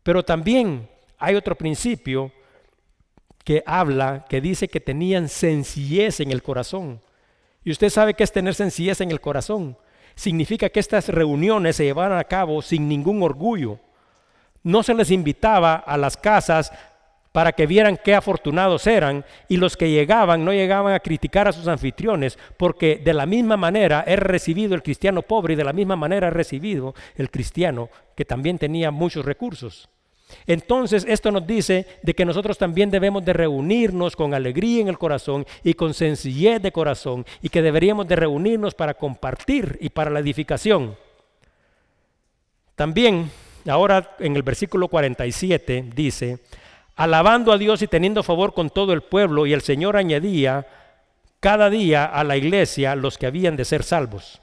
Pero 0.04 0.24
también 0.24 0.88
hay 1.20 1.36
otro 1.36 1.54
principio 1.54 2.32
que 3.44 3.62
habla, 3.66 4.26
que 4.30 4.40
dice 4.40 4.70
que 4.70 4.80
tenían 4.80 5.28
sencillez 5.28 6.22
en 6.22 6.32
el 6.32 6.42
corazón. 6.42 7.02
Y 7.66 7.72
usted 7.72 7.90
sabe 7.90 8.14
qué 8.14 8.24
es 8.24 8.32
tener 8.32 8.56
sencillez 8.56 9.02
en 9.02 9.12
el 9.12 9.20
corazón 9.20 9.76
significa 10.16 10.70
que 10.70 10.80
estas 10.80 11.10
reuniones 11.10 11.76
se 11.76 11.86
llevaban 11.86 12.18
a 12.18 12.24
cabo 12.24 12.62
sin 12.62 12.88
ningún 12.88 13.24
orgullo. 13.24 13.80
No 14.64 14.84
se 14.84 14.94
les 14.94 15.12
invitaba 15.12 15.76
a 15.76 15.98
las 15.98 16.18
casas 16.18 16.72
para 17.32 17.54
que 17.54 17.66
vieran 17.66 17.98
qué 18.04 18.14
afortunados 18.14 18.88
eran 18.88 19.26
y 19.48 19.58
los 19.58 19.78
que 19.78 19.90
llegaban 19.90 20.44
no 20.44 20.54
llegaban 20.54 20.94
a 20.94 21.00
criticar 21.00 21.48
a 21.48 21.54
sus 21.54 21.68
anfitriones 21.68 22.38
porque 22.58 23.02
de 23.04 23.14
la 23.14 23.26
misma 23.26 23.58
manera 23.58 24.04
era 24.06 24.24
recibido 24.24 24.76
el 24.76 24.84
cristiano 24.84 25.22
pobre 25.22 25.54
y 25.54 25.58
de 25.58 25.64
la 25.64 25.74
misma 25.74 25.96
manera 25.96 26.28
ha 26.28 26.32
recibido 26.32 26.94
el 27.16 27.32
cristiano 27.32 27.90
que 28.16 28.26
también 28.26 28.58
tenía 28.58 28.92
muchos 28.92 29.26
recursos. 29.26 29.90
Entonces 30.48 31.06
esto 31.08 31.32
nos 31.32 31.46
dice 31.46 31.86
de 32.04 32.14
que 32.14 32.26
nosotros 32.26 32.58
también 32.58 32.90
debemos 32.90 33.24
de 33.24 33.34
reunirnos 33.34 34.16
con 34.16 34.34
alegría 34.34 34.82
en 34.82 34.88
el 34.88 34.98
corazón 34.98 35.46
y 35.64 35.74
con 35.74 35.94
sencillez 35.94 36.62
de 36.62 36.72
corazón 36.72 37.26
y 37.42 37.50
que 37.50 37.62
deberíamos 37.62 38.08
de 38.08 38.16
reunirnos 38.16 38.74
para 38.74 38.94
compartir 38.94 39.78
y 39.82 39.90
para 39.90 40.10
la 40.10 40.20
edificación. 40.20 40.96
También 42.76 43.30
ahora 43.68 44.16
en 44.20 44.36
el 44.36 44.44
versículo 44.44 44.88
47 44.88 45.92
dice, 45.96 46.40
alabando 46.96 47.52
a 47.52 47.58
Dios 47.58 47.82
y 47.82 47.88
teniendo 47.88 48.24
favor 48.24 48.54
con 48.54 48.70
todo 48.70 48.94
el 48.94 49.02
pueblo 49.02 49.46
y 49.46 49.54
el 49.54 49.62
Señor 49.62 49.98
añadía 49.98 50.68
cada 51.40 51.70
día 51.70 52.06
a 52.06 52.24
la 52.24 52.38
iglesia 52.38 52.96
los 52.96 53.18
que 53.18 53.26
habían 53.28 53.56
de 53.56 53.66
ser 53.66 53.84
salvos. 53.84 54.42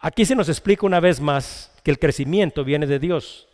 Aquí 0.00 0.24
se 0.24 0.36
nos 0.36 0.48
explica 0.48 0.86
una 0.86 1.00
vez 1.00 1.20
más 1.20 1.72
que 1.82 1.90
el 1.90 1.98
crecimiento 1.98 2.64
viene 2.64 2.86
de 2.86 2.98
Dios. 2.98 3.47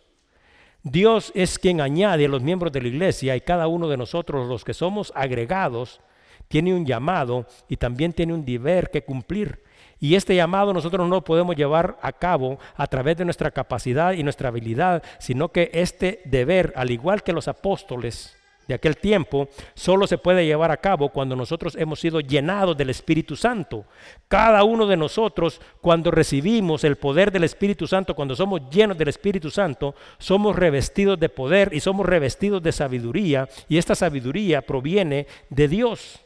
Dios 0.85 1.31
es 1.33 1.57
quien 1.57 1.81
añade 1.81 2.25
a 2.25 2.29
los 2.29 2.43
miembros 2.43 2.71
de 2.71 2.79
la 2.79 2.89
iglesia 2.89 3.35
y 3.35 3.41
cada 3.41 3.65
uno 3.65 3.87
de 3.87 3.97
nosotros, 3.97 4.47
los 4.47 4.63
que 4.63 4.75
somos 4.75 5.11
agregados, 5.15 5.99
tiene 6.47 6.75
un 6.75 6.85
llamado 6.85 7.47
y 7.67 7.77
también 7.77 8.13
tiene 8.13 8.35
un 8.35 8.45
deber 8.45 8.91
que 8.91 9.03
cumplir. 9.03 9.63
Y 9.99 10.13
este 10.13 10.35
llamado 10.35 10.73
nosotros 10.73 11.07
no 11.09 11.15
lo 11.15 11.23
podemos 11.23 11.55
llevar 11.55 11.97
a 12.03 12.11
cabo 12.11 12.59
a 12.75 12.85
través 12.85 13.17
de 13.17 13.25
nuestra 13.25 13.49
capacidad 13.49 14.13
y 14.13 14.21
nuestra 14.21 14.49
habilidad, 14.49 15.01
sino 15.17 15.49
que 15.49 15.71
este 15.73 16.21
deber, 16.25 16.71
al 16.75 16.91
igual 16.91 17.23
que 17.23 17.33
los 17.33 17.47
apóstoles, 17.47 18.37
de 18.67 18.73
aquel 18.73 18.97
tiempo 18.97 19.47
solo 19.75 20.07
se 20.07 20.17
puede 20.17 20.45
llevar 20.45 20.71
a 20.71 20.77
cabo 20.77 21.09
cuando 21.09 21.35
nosotros 21.35 21.75
hemos 21.75 21.99
sido 21.99 22.19
llenados 22.19 22.75
del 22.75 22.89
Espíritu 22.89 23.35
Santo. 23.35 23.85
Cada 24.27 24.63
uno 24.63 24.87
de 24.87 24.97
nosotros, 24.97 25.61
cuando 25.81 26.09
recibimos 26.09 26.83
el 26.83 26.95
poder 26.95 27.31
del 27.31 27.43
Espíritu 27.43 27.85
Santo, 27.85 28.15
cuando 28.15 28.35
somos 28.35 28.61
llenos 28.71 28.97
del 28.97 29.09
Espíritu 29.09 29.51
Santo, 29.51 29.93
somos 30.17 30.55
revestidos 30.55 31.19
de 31.19 31.29
poder 31.29 31.73
y 31.73 31.79
somos 31.79 32.05
revestidos 32.05 32.61
de 32.63 32.71
sabiduría, 32.71 33.47
y 33.69 33.77
esta 33.77 33.93
sabiduría 33.93 34.61
proviene 34.61 35.27
de 35.49 35.67
Dios. 35.67 36.21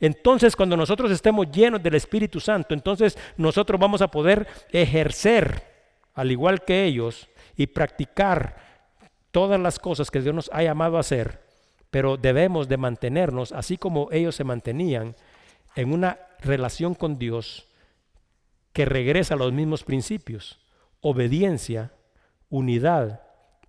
Entonces, 0.00 0.56
cuando 0.56 0.76
nosotros 0.76 1.10
estemos 1.10 1.50
llenos 1.50 1.82
del 1.82 1.94
Espíritu 1.94 2.40
Santo, 2.40 2.74
entonces 2.74 3.18
nosotros 3.36 3.80
vamos 3.80 4.02
a 4.02 4.08
poder 4.08 4.46
ejercer, 4.70 5.62
al 6.14 6.30
igual 6.30 6.64
que 6.64 6.84
ellos, 6.84 7.28
y 7.56 7.66
practicar 7.66 8.56
todas 9.30 9.60
las 9.60 9.78
cosas 9.78 10.10
que 10.10 10.20
Dios 10.20 10.34
nos 10.34 10.50
ha 10.52 10.62
llamado 10.62 10.96
a 10.96 11.00
hacer 11.00 11.45
pero 11.90 12.16
debemos 12.16 12.68
de 12.68 12.76
mantenernos, 12.76 13.52
así 13.52 13.76
como 13.76 14.08
ellos 14.12 14.34
se 14.34 14.44
mantenían, 14.44 15.14
en 15.74 15.92
una 15.92 16.18
relación 16.40 16.94
con 16.94 17.18
Dios 17.18 17.68
que 18.72 18.84
regresa 18.84 19.34
a 19.34 19.38
los 19.38 19.52
mismos 19.52 19.84
principios, 19.84 20.58
obediencia, 21.00 21.92
unidad, 22.50 23.22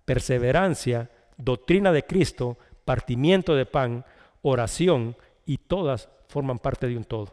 perseverancia, 0.04 1.10
doctrina 1.36 1.92
de 1.92 2.04
Cristo, 2.04 2.58
partimiento 2.84 3.54
de 3.54 3.66
pan, 3.66 4.04
oración, 4.42 5.16
y 5.48 5.56
todas 5.56 6.10
forman 6.28 6.58
parte 6.58 6.86
de 6.86 6.96
un 6.96 7.04
todo. 7.04 7.32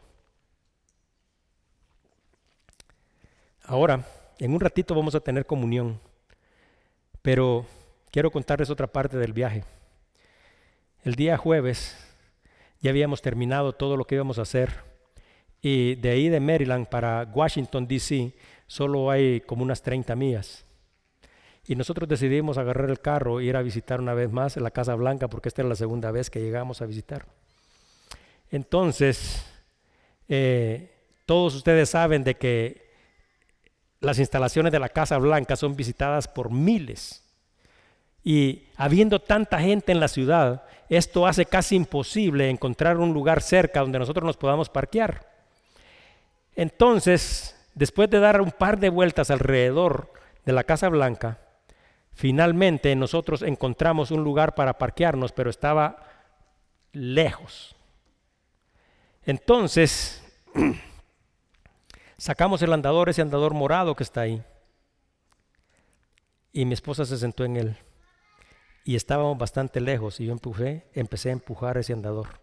Ahora, 3.63 4.05
en 4.39 4.53
un 4.53 4.59
ratito 4.59 4.95
vamos 4.95 5.15
a 5.15 5.19
tener 5.19 5.45
comunión, 5.45 5.99
pero 7.21 7.65
quiero 8.09 8.31
contarles 8.31 8.69
otra 8.69 8.87
parte 8.87 9.17
del 9.17 9.33
viaje. 9.33 9.65
El 11.05 11.13
día 11.13 11.37
jueves 11.37 11.95
ya 12.81 12.89
habíamos 12.89 13.21
terminado 13.21 13.73
todo 13.73 13.95
lo 13.95 14.05
que 14.05 14.15
íbamos 14.15 14.39
a 14.39 14.41
hacer 14.41 14.71
y 15.61 15.93
de 15.93 16.09
ahí 16.09 16.29
de 16.29 16.39
Maryland 16.39 16.87
para 16.87 17.29
Washington, 17.31 17.87
D.C., 17.87 18.33
solo 18.65 19.11
hay 19.11 19.41
como 19.41 19.61
unas 19.61 19.83
30 19.83 20.15
millas. 20.15 20.65
Y 21.67 21.75
nosotros 21.75 22.09
decidimos 22.09 22.57
agarrar 22.57 22.89
el 22.89 23.01
carro 23.01 23.39
e 23.39 23.43
ir 23.43 23.55
a 23.55 23.61
visitar 23.61 24.01
una 24.01 24.15
vez 24.15 24.31
más 24.31 24.57
la 24.57 24.71
Casa 24.71 24.95
Blanca 24.95 25.27
porque 25.27 25.49
esta 25.49 25.61
es 25.61 25.67
la 25.67 25.75
segunda 25.75 26.09
vez 26.09 26.31
que 26.31 26.41
llegamos 26.41 26.81
a 26.81 26.87
visitar. 26.87 27.27
Entonces, 28.49 29.45
eh, 30.27 30.91
todos 31.27 31.53
ustedes 31.53 31.87
saben 31.87 32.23
de 32.23 32.33
que 32.33 32.89
las 33.99 34.17
instalaciones 34.17 34.71
de 34.71 34.79
la 34.79 34.89
Casa 34.89 35.19
Blanca 35.19 35.55
son 35.55 35.75
visitadas 35.75 36.27
por 36.27 36.51
miles. 36.51 37.21
Y 38.23 38.63
habiendo 38.75 39.21
tanta 39.21 39.59
gente 39.59 39.91
en 39.91 39.99
la 39.99 40.07
ciudad, 40.07 40.63
esto 40.89 41.25
hace 41.25 41.45
casi 41.45 41.75
imposible 41.75 42.49
encontrar 42.49 42.97
un 42.97 43.13
lugar 43.13 43.41
cerca 43.41 43.79
donde 43.79 43.99
nosotros 43.99 44.23
nos 44.23 44.37
podamos 44.37 44.69
parquear. 44.69 45.31
Entonces, 46.55 47.55
después 47.73 48.09
de 48.09 48.19
dar 48.19 48.39
un 48.41 48.51
par 48.51 48.79
de 48.79 48.89
vueltas 48.89 49.31
alrededor 49.31 50.13
de 50.45 50.53
la 50.53 50.63
Casa 50.63 50.89
Blanca, 50.89 51.39
finalmente 52.13 52.95
nosotros 52.95 53.41
encontramos 53.41 54.11
un 54.11 54.23
lugar 54.23 54.53
para 54.55 54.77
parquearnos, 54.77 55.31
pero 55.31 55.49
estaba 55.49 55.97
lejos. 56.93 57.75
Entonces, 59.25 60.23
sacamos 62.17 62.61
el 62.61 62.73
andador, 62.73 63.09
ese 63.09 63.23
andador 63.23 63.55
morado 63.55 63.95
que 63.95 64.03
está 64.03 64.21
ahí, 64.21 64.43
y 66.53 66.63
mi 66.63 66.73
esposa 66.73 67.05
se 67.05 67.17
sentó 67.17 67.43
en 67.43 67.57
él 67.57 67.77
y 68.87 68.95
estábamos 68.95 69.37
bastante 69.37 69.81
lejos 69.81 70.19
y 70.19 70.25
yo 70.27 70.31
empujé, 70.31 70.85
empecé 70.93 71.29
a 71.29 71.33
empujar 71.33 71.77
ese 71.77 71.91
andador, 71.91 72.39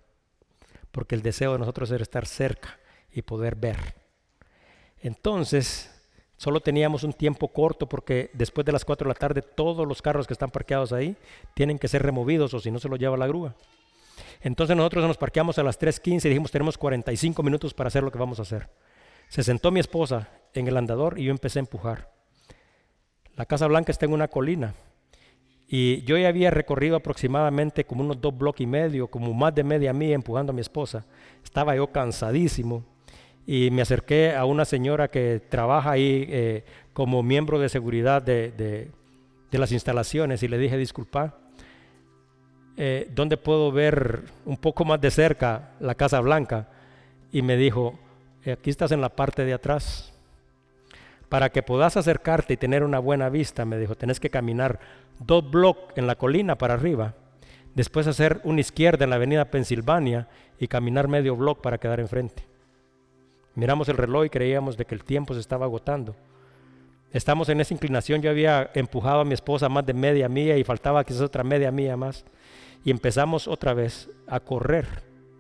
porque 0.90 1.14
el 1.14 1.22
deseo 1.22 1.52
de 1.52 1.60
nosotros 1.60 1.90
era 1.92 2.02
estar 2.02 2.26
cerca 2.26 2.80
y 3.12 3.22
poder 3.22 3.54
ver. 3.54 3.78
Entonces, 5.00 5.88
solo 6.36 6.60
teníamos 6.60 7.04
un 7.04 7.12
tiempo 7.12 7.46
corto 7.48 7.88
porque 7.88 8.28
después 8.34 8.64
de 8.64 8.72
las 8.72 8.84
4 8.84 9.06
de 9.06 9.14
la 9.14 9.18
tarde 9.18 9.42
todos 9.42 9.86
los 9.86 10.02
carros 10.02 10.26
que 10.26 10.32
están 10.32 10.50
parqueados 10.50 10.92
ahí 10.92 11.16
tienen 11.54 11.78
que 11.78 11.86
ser 11.86 12.02
removidos 12.02 12.52
o 12.54 12.60
si 12.60 12.72
no 12.72 12.80
se 12.80 12.88
los 12.88 12.98
lleva 12.98 13.16
la 13.16 13.28
grúa. 13.28 13.54
Entonces 14.40 14.76
nosotros 14.76 15.06
nos 15.06 15.18
parqueamos 15.18 15.58
a 15.58 15.62
las 15.62 15.80
3.15 15.80 16.24
y 16.24 16.28
dijimos 16.28 16.50
tenemos 16.50 16.76
45 16.76 17.40
minutos 17.44 17.72
para 17.72 17.86
hacer 17.86 18.02
lo 18.02 18.10
que 18.10 18.18
vamos 18.18 18.40
a 18.40 18.42
hacer. 18.42 18.68
Se 19.28 19.44
sentó 19.44 19.70
mi 19.70 19.78
esposa 19.78 20.28
en 20.54 20.66
el 20.66 20.76
andador 20.76 21.20
y 21.20 21.24
yo 21.24 21.30
empecé 21.30 21.60
a 21.60 21.60
empujar. 21.60 22.10
La 23.36 23.46
Casa 23.46 23.68
Blanca 23.68 23.92
está 23.92 24.06
en 24.06 24.12
una 24.12 24.26
colina 24.26 24.74
y 25.74 26.02
yo 26.02 26.18
ya 26.18 26.28
había 26.28 26.50
recorrido 26.50 26.96
aproximadamente 26.96 27.84
como 27.84 28.04
unos 28.04 28.20
dos 28.20 28.36
bloques 28.36 28.60
y 28.60 28.66
medio, 28.66 29.08
como 29.08 29.32
más 29.32 29.54
de 29.54 29.64
media 29.64 29.94
mía 29.94 30.14
empujando 30.14 30.52
a 30.52 30.54
mi 30.54 30.60
esposa. 30.60 31.06
Estaba 31.42 31.74
yo 31.74 31.86
cansadísimo 31.86 32.84
y 33.46 33.70
me 33.70 33.80
acerqué 33.80 34.34
a 34.36 34.44
una 34.44 34.66
señora 34.66 35.08
que 35.08 35.40
trabaja 35.48 35.92
ahí 35.92 36.26
eh, 36.28 36.64
como 36.92 37.22
miembro 37.22 37.58
de 37.58 37.70
seguridad 37.70 38.20
de, 38.20 38.52
de 38.52 39.58
las 39.58 39.72
instalaciones 39.72 40.42
y 40.42 40.48
le 40.48 40.58
dije, 40.58 40.76
disculpa, 40.76 41.38
eh, 42.76 43.08
¿dónde 43.14 43.38
puedo 43.38 43.72
ver 43.72 44.24
un 44.44 44.58
poco 44.58 44.84
más 44.84 45.00
de 45.00 45.10
cerca 45.10 45.70
la 45.80 45.94
Casa 45.94 46.20
Blanca? 46.20 46.68
Y 47.32 47.40
me 47.40 47.56
dijo, 47.56 47.98
eh, 48.44 48.52
aquí 48.52 48.68
estás 48.68 48.92
en 48.92 49.00
la 49.00 49.08
parte 49.08 49.46
de 49.46 49.54
atrás. 49.54 50.11
Para 51.32 51.48
que 51.48 51.62
puedas 51.62 51.96
acercarte 51.96 52.52
y 52.52 52.56
tener 52.58 52.84
una 52.84 52.98
buena 52.98 53.30
vista, 53.30 53.64
me 53.64 53.78
dijo, 53.78 53.94
tenés 53.94 54.20
que 54.20 54.28
caminar 54.28 54.78
dos 55.18 55.50
bloques 55.50 55.96
en 55.96 56.06
la 56.06 56.16
colina 56.16 56.58
para 56.58 56.74
arriba, 56.74 57.14
después 57.74 58.06
hacer 58.06 58.42
una 58.44 58.60
izquierda 58.60 59.04
en 59.04 59.08
la 59.08 59.16
avenida 59.16 59.46
Pensilvania 59.46 60.28
y 60.58 60.68
caminar 60.68 61.08
medio 61.08 61.34
bloque 61.34 61.62
para 61.62 61.78
quedar 61.78 62.00
enfrente. 62.00 62.44
Miramos 63.54 63.88
el 63.88 63.96
reloj 63.96 64.26
y 64.26 64.28
creíamos 64.28 64.76
de 64.76 64.84
que 64.84 64.94
el 64.94 65.04
tiempo 65.04 65.32
se 65.32 65.40
estaba 65.40 65.64
agotando. 65.64 66.14
Estamos 67.14 67.48
en 67.48 67.62
esa 67.62 67.72
inclinación, 67.72 68.20
yo 68.20 68.28
había 68.28 68.70
empujado 68.74 69.20
a 69.20 69.24
mi 69.24 69.32
esposa 69.32 69.70
más 69.70 69.86
de 69.86 69.94
media 69.94 70.28
mía 70.28 70.58
y 70.58 70.64
faltaba 70.64 71.02
quizás 71.02 71.22
otra 71.22 71.44
media 71.44 71.70
mía 71.70 71.96
más. 71.96 72.26
Y 72.84 72.90
empezamos 72.90 73.48
otra 73.48 73.72
vez 73.72 74.10
a 74.26 74.38
correr, 74.38 74.84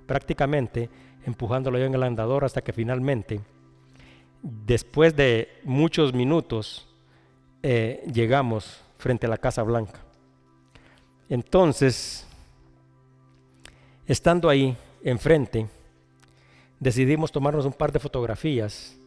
prácticamente 0.06 0.88
empujándolo 1.26 1.78
yo 1.78 1.84
en 1.84 1.94
el 1.94 2.02
andador 2.02 2.46
hasta 2.46 2.62
que 2.62 2.72
finalmente, 2.72 3.42
después 4.42 5.14
de 5.16 5.48
muchos 5.64 6.12
minutos, 6.12 6.88
eh, 7.62 8.02
llegamos 8.12 8.80
frente 8.98 9.26
a 9.26 9.30
la 9.30 9.38
Casa 9.38 9.62
Blanca. 9.62 10.00
Entonces, 11.28 12.26
estando 14.06 14.48
ahí 14.48 14.76
enfrente, 15.02 15.68
decidimos 16.78 17.32
tomarnos 17.32 17.64
un 17.64 17.72
par 17.72 17.92
de 17.92 18.00
fotografías 18.00 18.98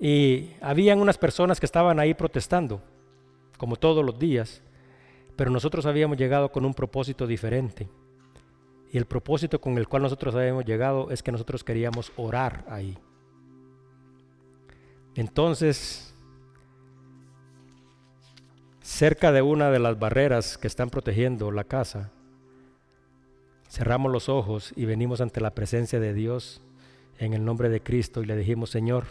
y 0.00 0.50
habían 0.60 1.00
unas 1.00 1.18
personas 1.18 1.60
que 1.60 1.66
estaban 1.66 1.98
ahí 2.00 2.14
protestando, 2.14 2.80
como 3.58 3.76
todos 3.76 4.04
los 4.04 4.18
días, 4.18 4.62
pero 5.36 5.50
nosotros 5.50 5.86
habíamos 5.86 6.16
llegado 6.16 6.50
con 6.50 6.64
un 6.64 6.74
propósito 6.74 7.26
diferente. 7.26 7.88
Y 8.92 8.98
el 8.98 9.06
propósito 9.06 9.60
con 9.60 9.78
el 9.78 9.88
cual 9.88 10.02
nosotros 10.02 10.34
habíamos 10.34 10.64
llegado 10.64 11.10
es 11.10 11.22
que 11.22 11.32
nosotros 11.32 11.64
queríamos 11.64 12.12
orar 12.16 12.64
ahí. 12.68 12.96
Entonces, 15.14 16.14
cerca 18.80 19.32
de 19.32 19.42
una 19.42 19.70
de 19.70 19.78
las 19.78 19.98
barreras 19.98 20.58
que 20.58 20.66
están 20.66 20.90
protegiendo 20.90 21.50
la 21.50 21.64
casa, 21.64 22.10
cerramos 23.68 24.12
los 24.12 24.28
ojos 24.28 24.72
y 24.76 24.84
venimos 24.84 25.20
ante 25.20 25.40
la 25.40 25.54
presencia 25.54 26.00
de 26.00 26.14
Dios 26.14 26.62
en 27.18 27.34
el 27.34 27.44
nombre 27.44 27.68
de 27.68 27.82
Cristo 27.82 28.22
y 28.22 28.26
le 28.26 28.36
dijimos, 28.36 28.70
Señor, 28.70 29.04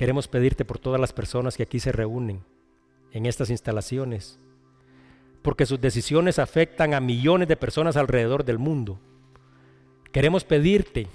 Queremos 0.00 0.28
pedirte 0.28 0.64
por 0.64 0.78
todas 0.78 0.98
las 0.98 1.12
personas 1.12 1.58
que 1.58 1.62
aquí 1.62 1.78
se 1.78 1.92
reúnen 1.92 2.42
en 3.12 3.26
estas 3.26 3.50
instalaciones, 3.50 4.38
porque 5.42 5.66
sus 5.66 5.78
decisiones 5.78 6.38
afectan 6.38 6.94
a 6.94 7.00
millones 7.00 7.48
de 7.48 7.56
personas 7.58 7.98
alrededor 7.98 8.46
del 8.46 8.58
mundo. 8.58 8.98
Queremos 10.10 10.44
pedirte 10.44 11.06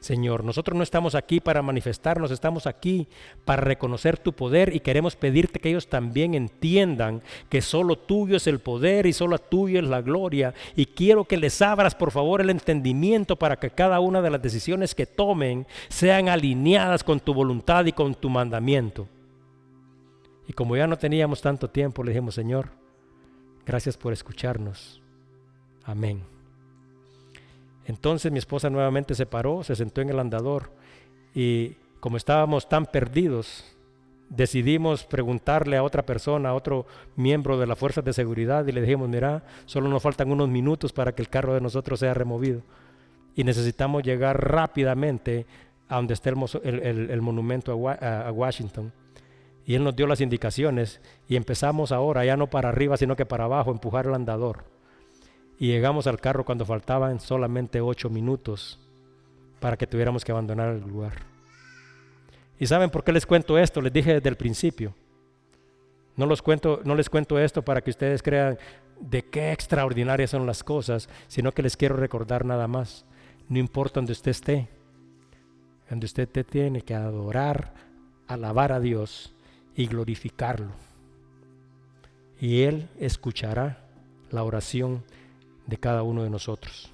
Señor, 0.00 0.44
nosotros 0.44 0.74
no 0.74 0.82
estamos 0.82 1.14
aquí 1.14 1.40
para 1.40 1.60
manifestarnos, 1.60 2.30
estamos 2.30 2.66
aquí 2.66 3.06
para 3.44 3.60
reconocer 3.60 4.16
tu 4.16 4.32
poder 4.32 4.74
y 4.74 4.80
queremos 4.80 5.14
pedirte 5.14 5.60
que 5.60 5.68
ellos 5.68 5.88
también 5.88 6.34
entiendan 6.34 7.22
que 7.50 7.60
solo 7.60 7.98
tuyo 7.98 8.38
es 8.38 8.46
el 8.46 8.60
poder 8.60 9.04
y 9.04 9.12
solo 9.12 9.38
tuyo 9.38 9.78
es 9.78 9.86
la 9.86 10.00
gloria. 10.00 10.54
Y 10.74 10.86
quiero 10.86 11.26
que 11.26 11.36
les 11.36 11.60
abras, 11.60 11.94
por 11.94 12.12
favor, 12.12 12.40
el 12.40 12.48
entendimiento 12.48 13.36
para 13.36 13.58
que 13.58 13.68
cada 13.68 14.00
una 14.00 14.22
de 14.22 14.30
las 14.30 14.40
decisiones 14.40 14.94
que 14.94 15.04
tomen 15.04 15.66
sean 15.90 16.30
alineadas 16.30 17.04
con 17.04 17.20
tu 17.20 17.34
voluntad 17.34 17.84
y 17.84 17.92
con 17.92 18.14
tu 18.14 18.30
mandamiento. 18.30 19.06
Y 20.48 20.54
como 20.54 20.78
ya 20.78 20.86
no 20.86 20.96
teníamos 20.96 21.42
tanto 21.42 21.68
tiempo, 21.68 22.02
le 22.02 22.12
dijimos, 22.12 22.34
Señor, 22.34 22.70
gracias 23.66 23.98
por 23.98 24.14
escucharnos. 24.14 25.02
Amén. 25.84 26.39
Entonces 27.86 28.30
mi 28.30 28.38
esposa 28.38 28.70
nuevamente 28.70 29.14
se 29.14 29.26
paró, 29.26 29.62
se 29.64 29.76
sentó 29.76 30.00
en 30.00 30.10
el 30.10 30.18
andador 30.18 30.70
y 31.34 31.76
como 32.00 32.16
estábamos 32.16 32.68
tan 32.68 32.86
perdidos, 32.86 33.64
decidimos 34.28 35.04
preguntarle 35.04 35.76
a 35.76 35.82
otra 35.82 36.04
persona, 36.04 36.50
a 36.50 36.54
otro 36.54 36.86
miembro 37.16 37.58
de 37.58 37.66
las 37.66 37.78
fuerzas 37.78 38.04
de 38.04 38.12
seguridad 38.12 38.66
y 38.66 38.72
le 38.72 38.80
dijimos, 38.80 39.08
mira, 39.08 39.42
solo 39.66 39.88
nos 39.88 40.02
faltan 40.02 40.30
unos 40.30 40.48
minutos 40.48 40.92
para 40.92 41.12
que 41.12 41.22
el 41.22 41.28
carro 41.28 41.54
de 41.54 41.60
nosotros 41.60 42.00
sea 42.00 42.14
removido 42.14 42.62
y 43.34 43.44
necesitamos 43.44 44.02
llegar 44.02 44.50
rápidamente 44.50 45.46
a 45.88 45.96
donde 45.96 46.14
esté 46.14 46.30
el, 46.30 47.20
monumento 47.22 47.72
a 47.88 48.30
Washington. 48.30 48.92
Y 49.66 49.74
él 49.74 49.84
nos 49.84 49.94
dio 49.94 50.06
las 50.06 50.20
indicaciones 50.20 51.00
y 51.28 51.36
empezamos 51.36 51.92
ahora, 51.92 52.24
ya 52.24 52.36
no 52.36 52.48
para 52.48 52.68
arriba, 52.68 52.96
sino 52.96 53.16
que 53.16 53.26
para 53.26 53.44
abajo, 53.44 53.70
empujar 53.70 54.06
el 54.06 54.14
andador 54.14 54.64
y 55.60 55.66
llegamos 55.66 56.06
al 56.06 56.18
carro 56.18 56.46
cuando 56.46 56.64
faltaban 56.64 57.20
solamente 57.20 57.82
ocho 57.82 58.08
minutos 58.08 58.80
para 59.60 59.76
que 59.76 59.86
tuviéramos 59.86 60.24
que 60.24 60.32
abandonar 60.32 60.74
el 60.74 60.80
lugar. 60.80 61.12
¿Y 62.58 62.66
saben 62.66 62.88
por 62.88 63.04
qué 63.04 63.12
les 63.12 63.26
cuento 63.26 63.58
esto? 63.58 63.82
Les 63.82 63.92
dije 63.92 64.14
desde 64.14 64.30
el 64.30 64.36
principio. 64.36 64.94
No, 66.16 66.24
los 66.24 66.40
cuento, 66.40 66.80
no 66.84 66.94
les 66.94 67.10
cuento 67.10 67.38
esto 67.38 67.62
para 67.62 67.82
que 67.82 67.90
ustedes 67.90 68.22
crean 68.22 68.58
de 69.00 69.22
qué 69.26 69.52
extraordinarias 69.52 70.30
son 70.30 70.46
las 70.46 70.64
cosas, 70.64 71.10
sino 71.28 71.52
que 71.52 71.62
les 71.62 71.76
quiero 71.76 71.94
recordar 71.94 72.46
nada 72.46 72.66
más. 72.66 73.04
No 73.50 73.58
importa 73.58 74.00
donde 74.00 74.12
usted 74.12 74.30
esté, 74.30 74.68
donde 75.90 76.06
usted 76.06 76.26
te 76.26 76.42
tiene 76.42 76.80
que 76.80 76.94
adorar, 76.94 77.74
alabar 78.28 78.72
a 78.72 78.80
Dios 78.80 79.34
y 79.76 79.86
glorificarlo. 79.86 80.72
Y 82.40 82.62
Él 82.62 82.88
escuchará 82.98 83.84
la 84.30 84.42
oración 84.42 85.04
de 85.70 85.78
cada 85.78 86.02
uno 86.02 86.24
de 86.24 86.30
nosotros. 86.30 86.89